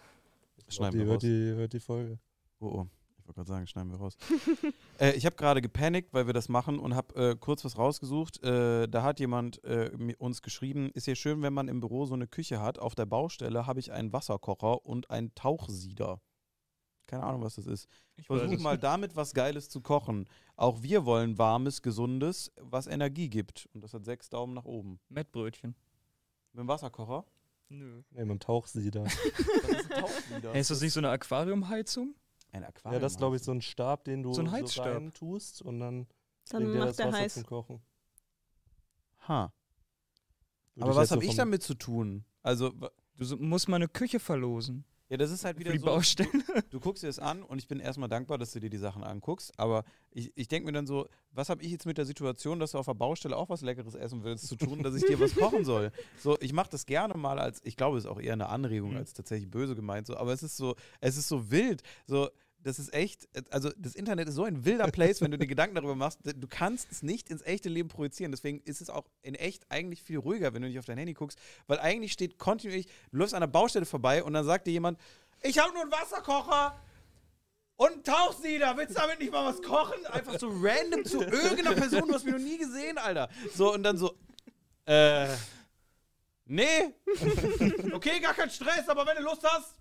[0.68, 1.22] Schneiden die, wir hört raus.
[1.22, 2.18] die hört die Folge.
[2.60, 2.86] Oh, oh.
[3.27, 4.16] Ich wollte gerade sagen, schneiden wir raus.
[5.01, 8.41] äh, ich habe gerade gepanikt, weil wir das machen und habe äh, kurz was rausgesucht.
[8.45, 12.14] Äh, da hat jemand äh, uns geschrieben, ist ja schön, wenn man im Büro so
[12.14, 12.79] eine Küche hat.
[12.79, 16.20] Auf der Baustelle habe ich einen Wasserkocher und einen Tauchsieder.
[17.09, 17.89] Keine Ahnung, was das ist.
[18.14, 18.62] Ich weiß Versuch es.
[18.62, 20.29] mal damit was Geiles zu kochen.
[20.55, 23.68] Auch wir wollen warmes, gesundes, was Energie gibt.
[23.74, 25.01] Und das hat sechs Daumen nach oben.
[25.09, 25.74] Mettbrötchen.
[26.53, 27.24] Mit dem Wasserkocher?
[27.70, 28.03] Nö.
[28.11, 29.03] Nee, mit dem Tauchsieder.
[29.62, 30.53] Das ist ein Tauchsieder.
[30.53, 32.14] Hey, ist das nicht so eine Aquariumheizung?
[32.57, 32.94] Ein Aquarium.
[32.94, 34.86] ja, das ist, glaube ich, so ein Stab, den du So ein Heizstab.
[34.86, 36.07] rein tust und dann
[36.50, 37.34] Dann macht das der Wasser heiß.
[37.34, 37.80] zum Kochen.
[39.28, 39.52] Ha.
[40.74, 42.24] Würde Aber was jetzt so habe ich damit zu tun?
[42.42, 42.72] Also,
[43.18, 44.84] Du so, musst mal eine Küche verlosen.
[45.09, 45.86] ja, das ist halt Für wieder die so.
[45.86, 46.28] Baustelle.
[46.70, 49.02] Du guckst dir das an und ich bin erstmal dankbar, dass du dir die Sachen
[49.04, 49.59] anguckst.
[49.59, 52.72] Aber ich, ich denke mir dann so, was habe ich jetzt mit der Situation, dass
[52.72, 55.34] du auf der Baustelle auch was Leckeres essen willst, zu tun, dass ich dir was
[55.34, 55.92] kochen soll?
[56.22, 58.90] So, ich mache das gerne mal als, ich glaube, es ist auch eher eine Anregung
[58.90, 58.96] Mhm.
[58.98, 60.07] als tatsächlich böse gemeint.
[60.07, 61.82] So, aber es ist so, es ist so wild.
[62.07, 62.28] So,
[62.59, 65.76] das ist echt, also das Internet ist so ein wilder Place, wenn du dir Gedanken
[65.76, 66.18] darüber machst.
[66.24, 68.32] Du kannst es nicht ins echte Leben projizieren.
[68.32, 71.14] Deswegen ist es auch in echt eigentlich viel ruhiger, wenn du nicht auf dein Handy
[71.14, 74.72] guckst, weil eigentlich steht kontinuierlich, du läufst an der Baustelle vorbei und dann sagt dir
[74.72, 74.98] jemand,
[75.42, 76.80] ich habe nur einen Wasserkocher
[77.76, 78.76] und einen Tauchsieder.
[78.76, 80.04] Willst du damit nicht mal was kochen?
[80.07, 83.28] Einfach so random zu irgendeiner Person, du hast mich noch nie gesehen, Alter.
[83.54, 84.16] So und dann so,
[84.86, 85.28] äh,
[86.46, 86.94] nee.
[87.92, 89.74] Okay, gar kein Stress, aber wenn du Lust hast,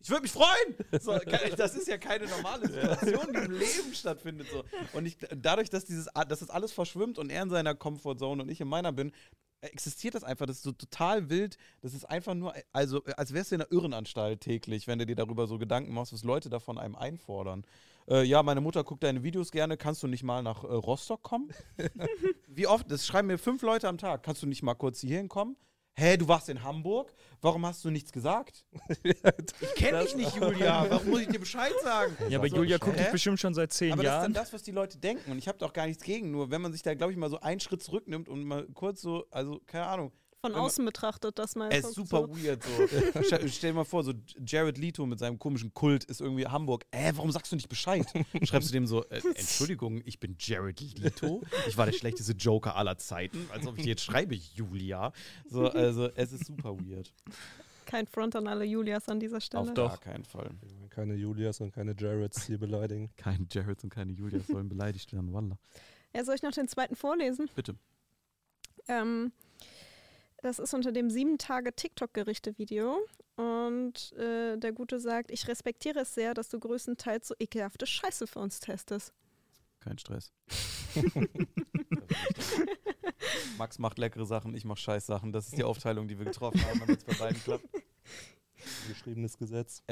[0.00, 0.76] ich würde mich freuen.
[1.00, 1.18] So,
[1.56, 4.48] das ist ja keine normale Situation, die im Leben stattfindet.
[4.50, 4.64] So.
[4.92, 8.48] Und ich, dadurch, dass, dieses, dass das alles verschwimmt und er in seiner Comfortzone und
[8.48, 9.12] ich in meiner bin,
[9.60, 10.46] existiert das einfach.
[10.46, 11.58] Das ist so total wild.
[11.80, 15.16] Das ist einfach nur, also als wärst du in einer Irrenanstalt täglich, wenn du dir
[15.16, 17.64] darüber so Gedanken machst, was Leute da von einem einfordern.
[18.08, 19.76] Äh, ja, meine Mutter guckt deine Videos gerne.
[19.76, 21.52] Kannst du nicht mal nach äh, Rostock kommen?
[22.46, 22.90] Wie oft?
[22.90, 24.22] Das schreiben mir fünf Leute am Tag.
[24.22, 25.56] Kannst du nicht mal kurz hierhin kommen?
[25.98, 27.12] Hä, du warst in Hamburg?
[27.40, 28.64] Warum hast du nichts gesagt?
[29.60, 30.86] Ich kenne dich nicht, Julia.
[30.88, 32.16] Warum muss ich dir Bescheid sagen?
[32.28, 34.32] Ja, aber so Julia guckt dich bestimmt schon seit zehn Aber das ist Jahren.
[34.32, 35.32] dann das, was die Leute denken.
[35.32, 36.30] Und ich habe doch gar nichts gegen.
[36.30, 39.00] Nur wenn man sich da, glaube ich, mal so einen Schritt zurücknimmt und mal kurz
[39.00, 41.68] so, also keine Ahnung, Von Wenn man- außen betrachtet das mal.
[41.72, 43.22] es ist super weird so.
[43.24, 44.12] Stell, stell dir mal vor, so
[44.46, 46.84] Jared Leto mit seinem komischen Kult ist irgendwie Hamburg.
[46.92, 48.06] Äh, warum sagst du nicht Bescheid?
[48.44, 51.42] Schreibst du dem so, äh, Entschuldigung, ich bin Jared Leto.
[51.66, 53.48] Ich war der schlechteste Joker aller Zeiten.
[53.52, 55.12] Als ob ich jetzt schreibe, Julia.
[55.48, 57.12] So, also es ist super weird.
[57.84, 59.62] Kein Front an alle Julias an dieser Stelle.
[59.62, 59.88] Auf Doch.
[59.88, 60.50] gar keinen Fall.
[60.90, 63.10] Keine Julias und keine Jareds hier beleidigen.
[63.16, 65.32] Keine Jareds und keine Julias sollen beleidigt werden.
[65.32, 65.58] Wallah.
[66.14, 67.48] Ja, soll ich noch den zweiten vorlesen?
[67.54, 67.74] Bitte.
[68.88, 69.32] Ähm,
[70.42, 72.98] das ist unter dem sieben Tage TikTok-Gerichte-Video.
[73.36, 78.26] Und äh, der Gute sagt, ich respektiere es sehr, dass du größtenteils so ekelhafte Scheiße
[78.26, 79.12] für uns testest.
[79.80, 80.32] Kein Stress.
[83.58, 85.32] Max macht leckere Sachen, ich mache Scheißsachen.
[85.32, 87.68] Das ist die Aufteilung, die wir getroffen haben, damit es bei beiden klappt.
[88.88, 89.82] Geschriebenes Gesetz.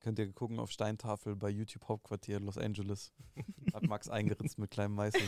[0.00, 3.12] Könnt ihr gucken auf Steintafel bei YouTube Hauptquartier Los Angeles.
[3.72, 5.20] Hat Max eingeritzt mit kleinem Meißel.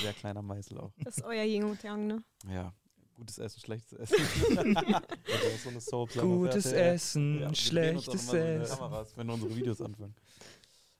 [0.00, 0.92] Sehr kleiner Meißel auch.
[0.98, 2.22] Das ist euer Yin und Yang, ne?
[2.46, 2.72] Ja,
[3.20, 4.16] gutes Essen, schlechtes Essen.
[4.76, 8.78] Also so eine Soap Gutes Essen, Ja, wir drehen uns auch schlechtes Essen.
[8.78, 10.14] Kameras, wenn unsere Videos anfangen.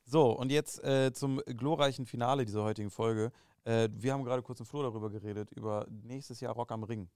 [0.05, 3.33] So, und jetzt äh, zum glorreichen Finale dieser heutigen Folge.
[3.65, 7.09] Äh, wir haben gerade kurz im Flo darüber geredet, über nächstes Jahr Rock am Ring.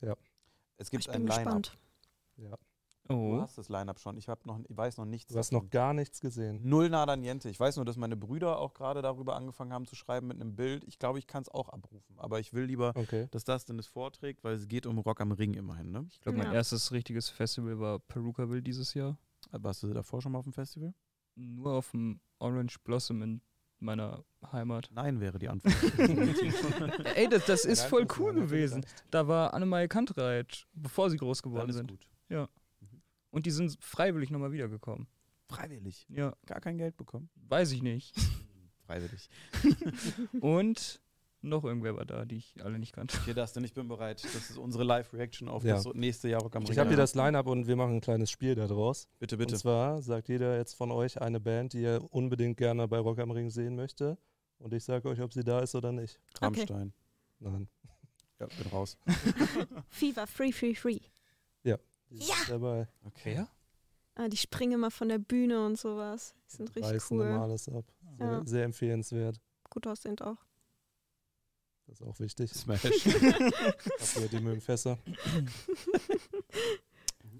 [0.00, 0.14] Ja.
[0.76, 1.44] Es gibt Ich ein bin Line-Up.
[1.62, 1.78] gespannt.
[2.36, 2.54] Ja.
[3.08, 3.40] Du Oh.
[3.40, 4.16] hast das Line-Up schon.
[4.16, 5.32] Ich, noch, ich weiß noch nichts.
[5.32, 6.60] Du hast noch gar nichts gesehen.
[6.62, 7.48] Null nada niente.
[7.48, 10.56] Ich weiß nur, dass meine Brüder auch gerade darüber angefangen haben zu schreiben mit einem
[10.56, 10.84] Bild.
[10.84, 12.18] Ich glaube, ich kann es auch abrufen.
[12.18, 13.28] Aber ich will lieber, Okay.
[13.30, 15.90] dass das denn es vorträgt, weil es geht um Rock am Ring immerhin.
[15.92, 16.06] Ne?
[16.10, 16.54] Ich glaube, mein Ja.
[16.54, 19.16] erstes richtiges Festival war Perukaville dieses Jahr.
[19.52, 20.92] Warst du davor schon mal auf dem Festival?
[21.36, 23.40] Nur auf dem Orange Blossom in
[23.78, 24.88] meiner Heimat.
[24.92, 25.74] Nein wäre die Antwort.
[27.14, 28.84] Ey, das, das ist voll cool gewesen.
[29.10, 31.90] Da war Annemarie Kantreit, bevor sie groß Dann geworden ist sind.
[31.90, 32.08] gut.
[33.36, 35.06] Und die sind freiwillig nochmal wiedergekommen.
[35.50, 36.06] Freiwillig.
[36.08, 37.28] Ja, Gar kein Geld bekommen.
[37.34, 38.16] weiß ich nicht.
[38.86, 39.28] Freiwillig.
[40.40, 41.02] Und
[41.42, 43.18] noch irgendwer war da, die ich alle nicht kannte.
[43.20, 44.24] Okay, Dustin, ich bin bereit.
[44.24, 45.74] Das ist unsere Live-Reaction auf Ja.
[45.74, 46.72] das nächste Jahr Rock am Ring.
[46.72, 49.06] Ich habe hier das Line-Up und wir machen ein kleines Spiel daraus.
[49.18, 49.52] Bitte, bitte.
[49.54, 53.18] Und zwar sagt jeder jetzt von euch eine Band, die er unbedingt gerne bei Rock
[53.18, 54.16] am Ring sehen möchte.
[54.56, 56.18] Und ich sage euch, ob sie da ist oder nicht.
[56.40, 56.94] Rammstein.
[57.38, 57.68] Nein.
[58.40, 58.96] Ja, bin raus.
[59.90, 61.00] Fever, free, free, free.
[62.10, 62.88] Die ist dabei.
[63.04, 63.44] Okay.
[64.14, 66.34] Ah, die springen immer von der Bühne und sowas.
[66.50, 67.26] Die sind richtig Reißen cool.
[67.26, 67.84] immer alles ab.
[68.18, 68.46] Sehr, Ja.
[68.46, 69.40] sehr empfehlenswert.
[69.68, 70.38] Gut aussehend auch.
[71.86, 72.52] Das ist auch wichtig.
[72.52, 72.84] Smash.
[72.84, 72.94] Habt
[74.32, 74.98] die mögen Fässer.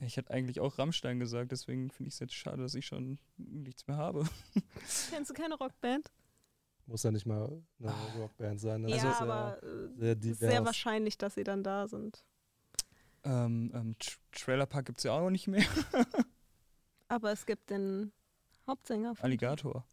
[0.02, 3.18] Ich hätte eigentlich auch Rammstein gesagt, deswegen finde ich es jetzt schade, dass ich schon
[3.36, 4.24] nichts mehr habe.
[5.10, 6.12] Kennst du keine Rockband?
[6.86, 8.82] Muss ja nicht mal eine Rockband sein.
[8.82, 12.24] Das ja, ja aber äh, sehr sehr wahrscheinlich, dass sie dann da sind.
[13.26, 15.64] Ähm, ähm, Tr Trailer Park gibt es ja auch nicht mehr.
[17.08, 18.12] Aber es gibt den
[18.66, 19.14] Hauptsänger.
[19.14, 19.84] von- Alligator.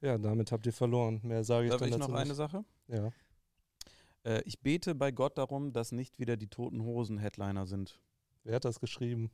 [0.00, 1.20] Ja, damit habt ihr verloren.
[1.22, 2.36] Mehr sage ich Darf dann ich noch dazu eine nicht.
[2.36, 2.64] Sache?
[2.88, 3.10] Ja.
[4.24, 7.98] Äh, ich bete bei Gott darum, dass nicht wieder die Toten Hosen Headliner sind.
[8.44, 9.30] Wer hat das geschrieben?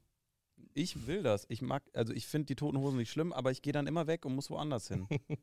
[0.74, 1.44] Ich will das.
[1.48, 4.06] Ich mag, also ich finde die Toten Hosen nicht schlimm, aber ich gehe dann immer
[4.06, 5.06] weg und muss woanders hin.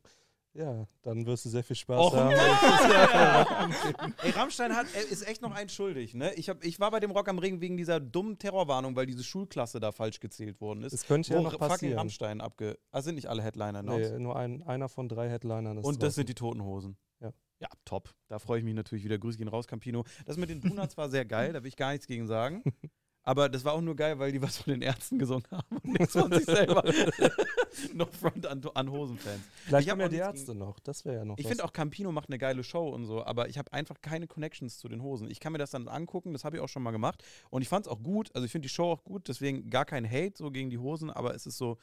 [0.53, 2.31] Ja, dann wirst du sehr viel Spaß Och, haben.
[4.23, 6.33] Ey, Rammstein hat, er ist echt noch ein schuldig, ne?
[6.33, 9.23] Ich, hab, ich war bei dem Rock am Ring wegen dieser dummen Terrorwarnung, weil diese
[9.23, 10.93] Schulklasse da falsch gezählt worden ist.
[10.93, 11.99] Das könnte ja noch passieren.
[11.99, 12.79] Rammstein abge...
[12.91, 13.97] Ah, sind nicht alle Headliner noch?
[13.97, 16.15] Nee, nur ein, einer von drei Headlinern ist Und das draußen.
[16.15, 16.97] sind die Toten Hosen.
[17.19, 17.31] Ja.
[17.59, 18.09] Ja, top.
[18.27, 19.19] Da freue ich mich natürlich wieder.
[19.19, 20.03] Grüße gehen raus, Campino.
[20.25, 22.63] Das mit den Donuts war sehr geil, da will ich gar nichts gegen sagen.
[23.29, 25.99] Aber das war auch nur geil, weil die was von den Ärzten gesungen haben und
[25.99, 26.83] nichts von sich selber.
[27.93, 29.39] noch Front an, an Hosenfans.
[29.65, 30.79] Vielleicht Ich hab haben ja die Ärzte noch.
[30.79, 33.47] Das wäre ja noch Ich finde auch Campino macht eine geile Show und so, aber
[33.47, 35.29] ich habe einfach keine Connections zu den Hosen.
[35.29, 37.23] Ich kann mir das dann angucken, das habe ich auch schon mal gemacht.
[37.51, 39.85] Und ich fand es auch gut, also ich finde die Show auch gut, deswegen gar
[39.85, 41.77] kein Hate so gegen die Hosen, aber es ist so,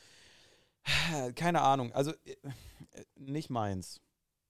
[1.37, 4.01] keine Ahnung, also äh, äh, nicht meins.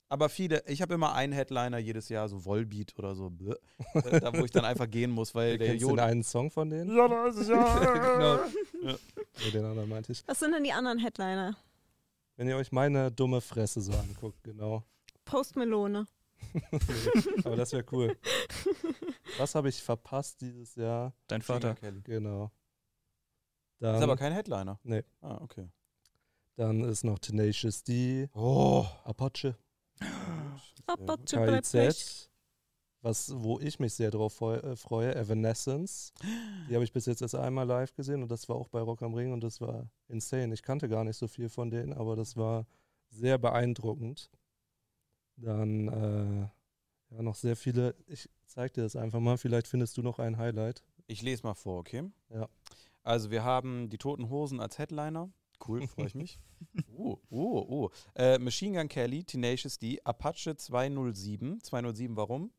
[0.08, 3.54] Aber viele, ich habe immer einen Headliner jedes Jahr, so Volbeat oder so, bläh,
[3.94, 6.08] äh, da wo ich dann einfach gehen muss, weil der Kennst du den Idiot.
[6.08, 6.96] einen Song von denen?
[6.96, 7.78] Ja, da ist es ja.
[8.78, 8.92] genau.
[8.92, 10.22] Ja, den anderen meinte ich.
[10.28, 11.56] Was sind denn die anderen Headliner?
[12.36, 14.84] Wenn ihr euch meine dumme Fresse so anguckt, genau.
[15.24, 16.06] Post Melone.
[17.44, 18.16] Aber das wäre cool.
[19.38, 21.14] Was habe ich verpasst dieses Jahr?
[21.26, 21.74] Dein Vater.
[22.04, 22.52] Genau.
[23.80, 24.78] Ist aber Dann, kein Headliner.
[24.84, 25.02] Nee.
[25.20, 25.68] Ah, okay.
[26.56, 28.86] dann ist noch Tenacious D, Oh.
[29.04, 29.54] Apache,
[31.26, 32.30] KIZ,
[33.02, 36.12] was, wo ich mich sehr drauf äh, freue, Evanescence.
[36.68, 39.02] Die habe ich bis jetzt erst einmal live gesehen und das war auch bei Rock
[39.02, 40.52] am Ring und das war insane.
[40.54, 42.66] Ich kannte gar nicht so viel von denen, aber das war
[43.10, 44.30] sehr beeindruckend.
[45.36, 50.02] Dann äh, ja, noch sehr viele, ich zeig dir das einfach mal, vielleicht findest du
[50.02, 50.82] noch ein Highlight.
[51.06, 52.10] Ich lese mal vor, okay?
[52.30, 52.48] Ja.
[53.02, 55.30] Also wir haben die Toten Hosen als Headliner.
[55.66, 56.38] Cool, freue ich mich.
[56.96, 57.90] Oh, oh, oh.
[58.14, 61.62] Äh, Machine Gun Kelly, Tenacious D, Apache 207.
[61.62, 62.52] 207, warum?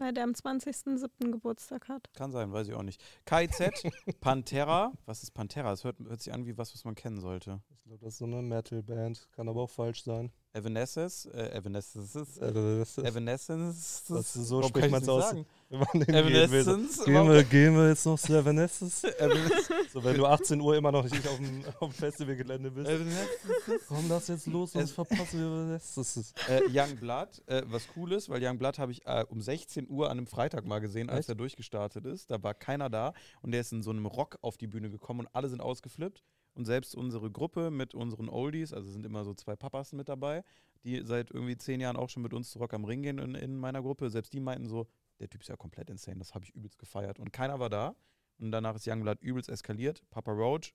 [0.00, 1.30] Weil der am 20.07.
[1.30, 2.10] Geburtstag hat.
[2.14, 3.02] Kann sein, weiß ich auch nicht.
[3.26, 3.82] KIZ,
[4.20, 4.92] Pantera.
[5.04, 5.68] Was ist Pantera?
[5.68, 7.60] Das hört, hört sich an wie was, was man kennen sollte.
[7.68, 10.32] Ich glaube, das ist so eine Metal-Band, kann aber auch falsch sein.
[10.52, 14.04] Evanescence, äh, Evanescence, Äh, das ist, Evanescence.
[14.08, 15.28] Das ist so spricht aus.
[15.30, 15.46] sagen?
[15.70, 16.04] man will.
[16.06, 17.04] So, Evanescence.
[17.04, 19.04] Gehen wir, gehen wir jetzt noch zu Evanescence?
[19.18, 19.92] Evanescence.
[19.92, 22.88] So, wenn du 18 Uhr immer noch nicht auf dem, auf dem Festivalgelände bist.
[22.90, 23.82] Evanescence.
[23.86, 26.32] Komm, lass jetzt los, sonst Es- verpassen wir Evanescence.
[26.48, 29.88] Äh, Young Blood, äh, was cool ist, weil Young Blood habe ich äh, um 16
[29.88, 31.28] Uhr an einem Freitag mal gesehen, als Echt?
[31.28, 32.28] er durchgestartet ist.
[32.28, 35.20] Da war keiner da und der ist in so einem Rock auf die Bühne gekommen
[35.20, 36.24] und alle sind ausgeflippt.
[36.54, 40.42] Und selbst unsere Gruppe mit unseren Oldies, also sind immer so zwei Papas mit dabei,
[40.84, 43.34] die seit irgendwie zehn Jahren auch schon mit uns zu Rock am Ring gehen in,
[43.34, 44.86] in meiner Gruppe, selbst die meinten so,
[45.20, 47.18] der Typ ist ja komplett insane, das habe ich übelst gefeiert.
[47.18, 47.94] Und keiner war da.
[48.38, 50.02] Und danach ist Youngblood übelst eskaliert.
[50.10, 50.74] Papa Roach,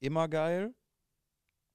[0.00, 0.74] immer geil,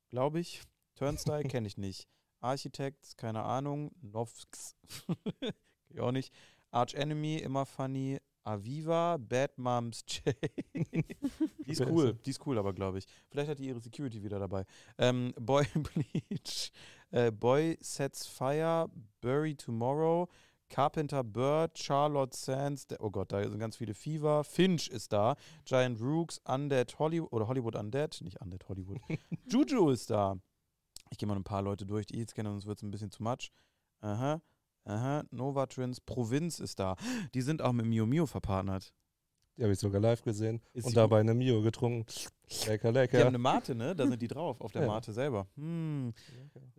[0.10, 0.62] glaube ich.
[0.96, 2.08] Turnstyle kenne ich nicht.
[2.40, 3.92] Architects, keine Ahnung.
[5.94, 6.34] Ich auch nicht.
[6.70, 8.20] Arch Enemy, immer funny.
[8.44, 10.36] Aviva, Bad Moms J.
[10.74, 13.06] die ist cool, die ist cool, aber glaube ich.
[13.30, 14.66] Vielleicht hat die ihre Security wieder dabei.
[14.98, 16.72] Ähm, Boy Bleach,
[17.12, 18.90] äh, Boy Sets Fire,
[19.22, 20.28] Bury Tomorrow,
[20.70, 24.44] Carpenter Bird, Charlotte Sands, oh Gott, da sind ganz viele Fever.
[24.44, 25.36] Finch ist da,
[25.66, 29.00] Giant Rooks, Undead Hollywood, oder Hollywood Undead, nicht Undead Hollywood.
[29.46, 30.38] Juju ist da.
[31.10, 32.92] Ich gehe mal ein paar Leute durch, die ich jetzt kenne, sonst wird es ein
[32.92, 33.52] bisschen zu much.
[34.00, 34.42] Aha,
[34.86, 36.96] aha, Nova Trends, Provinz ist da.
[37.34, 38.94] Die sind auch mit Mio Mio verpartnert.
[39.58, 42.06] Die habe ich sogar live gesehen Ist und dabei eine Mio getrunken.
[42.66, 43.28] Lecker, Die haben lecker.
[43.28, 43.96] eine Mate, ne?
[43.96, 44.88] Da sind die drauf, auf der Ja.
[44.88, 45.48] Mate selber.
[45.56, 46.14] Hm.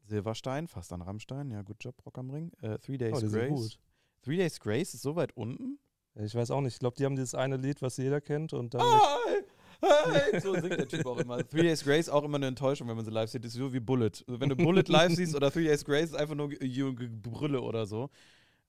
[0.04, 1.50] Silberstein, fast an Rammstein.
[1.50, 2.50] Ja, gut Job, Rock am Ring.
[2.60, 3.50] Äh, Three Days Oh, die sind Grace.
[3.50, 3.78] gut.
[4.22, 5.78] Three Days Grace ist so weit unten.
[6.14, 6.74] Ich weiß auch nicht.
[6.74, 8.82] Ich glaube, die haben dieses eine Lied, was jeder kennt und dann.
[8.82, 9.42] Hi.
[10.42, 11.46] So singt der Typ auch immer.
[11.46, 13.44] Three Days Grace auch immer eine Enttäuschung, wenn man sie live sieht.
[13.44, 14.12] Das ist so wie Bullet.
[14.26, 18.10] Wenn du Bullet live siehst oder Three Days Grace, ist einfach nur Brülle oder so.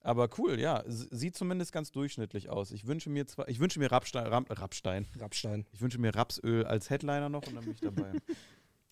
[0.00, 0.84] Aber cool, ja.
[0.86, 2.72] Sieht zumindest ganz durchschnittlich aus.
[2.72, 5.06] Ich wünsche mir zwar, ich wünsche mir Rapstein, Ram, Rapstein.
[5.18, 5.66] Rammstein.
[5.72, 8.12] Ich wünsche mir Rapsöl als Headliner noch und dann bin ich dabei.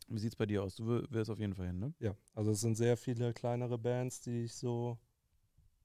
[0.08, 0.76] Wie sieht's bei dir aus?
[0.76, 1.94] Du wirst auf jeden Fall hin, ne?
[1.98, 4.98] Ja, also es sind sehr viele kleinere Bands, die ich so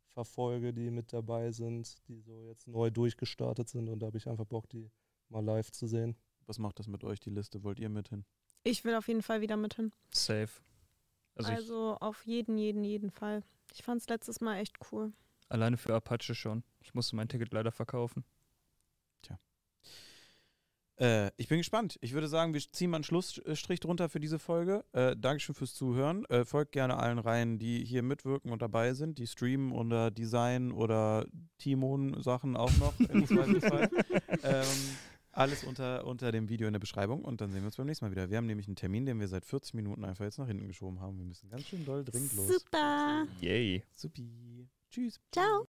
[0.07, 4.27] verfolge, die mit dabei sind, die so jetzt neu durchgestartet sind und da habe ich
[4.27, 4.89] einfach Bock, die
[5.29, 6.15] mal live zu sehen.
[6.47, 7.63] Was macht das mit euch, die Liste?
[7.63, 8.25] Wollt ihr mit hin?
[8.63, 9.91] Ich will auf jeden Fall wieder mit hin.
[10.13, 10.49] Safe.
[11.35, 13.43] Also, Also, auf jeden, jeden, jeden Fall.
[13.73, 15.11] Ich fand es letztes Mal echt cool.
[15.49, 16.63] alleine für Apache schon.
[16.81, 18.23] Ich musste mein Ticket leider verkaufen.
[20.99, 21.97] Äh, ich bin gespannt.
[22.01, 24.83] Ich würde sagen, wir ziehen mal einen Schlussstrich drunter für diese Folge.
[24.93, 26.25] Äh, Dankeschön fürs Zuhören.
[26.25, 30.71] Äh, folgt gerne allen Reihen, die hier mitwirken und dabei sind, die streamen oder Design
[30.71, 31.27] oder
[31.59, 33.89] Timon-Sachen auch noch im Zweifelsfall.
[34.41, 34.65] ähm,
[35.37, 38.05] alles unter, unter dem Video in der Beschreibung und dann sehen wir uns beim nächsten
[38.05, 38.29] Mal wieder.
[38.29, 40.99] Wir haben nämlich einen Termin, den wir seit 40 Minuten einfach jetzt nach hinten geschoben
[40.99, 41.17] haben.
[41.17, 42.47] Wir müssen ganz schön doll dringend los.
[42.47, 43.27] Super.
[43.41, 43.83] Yay.
[43.93, 44.67] Supi.
[44.89, 45.19] Tschüss.
[45.31, 45.65] Ciao.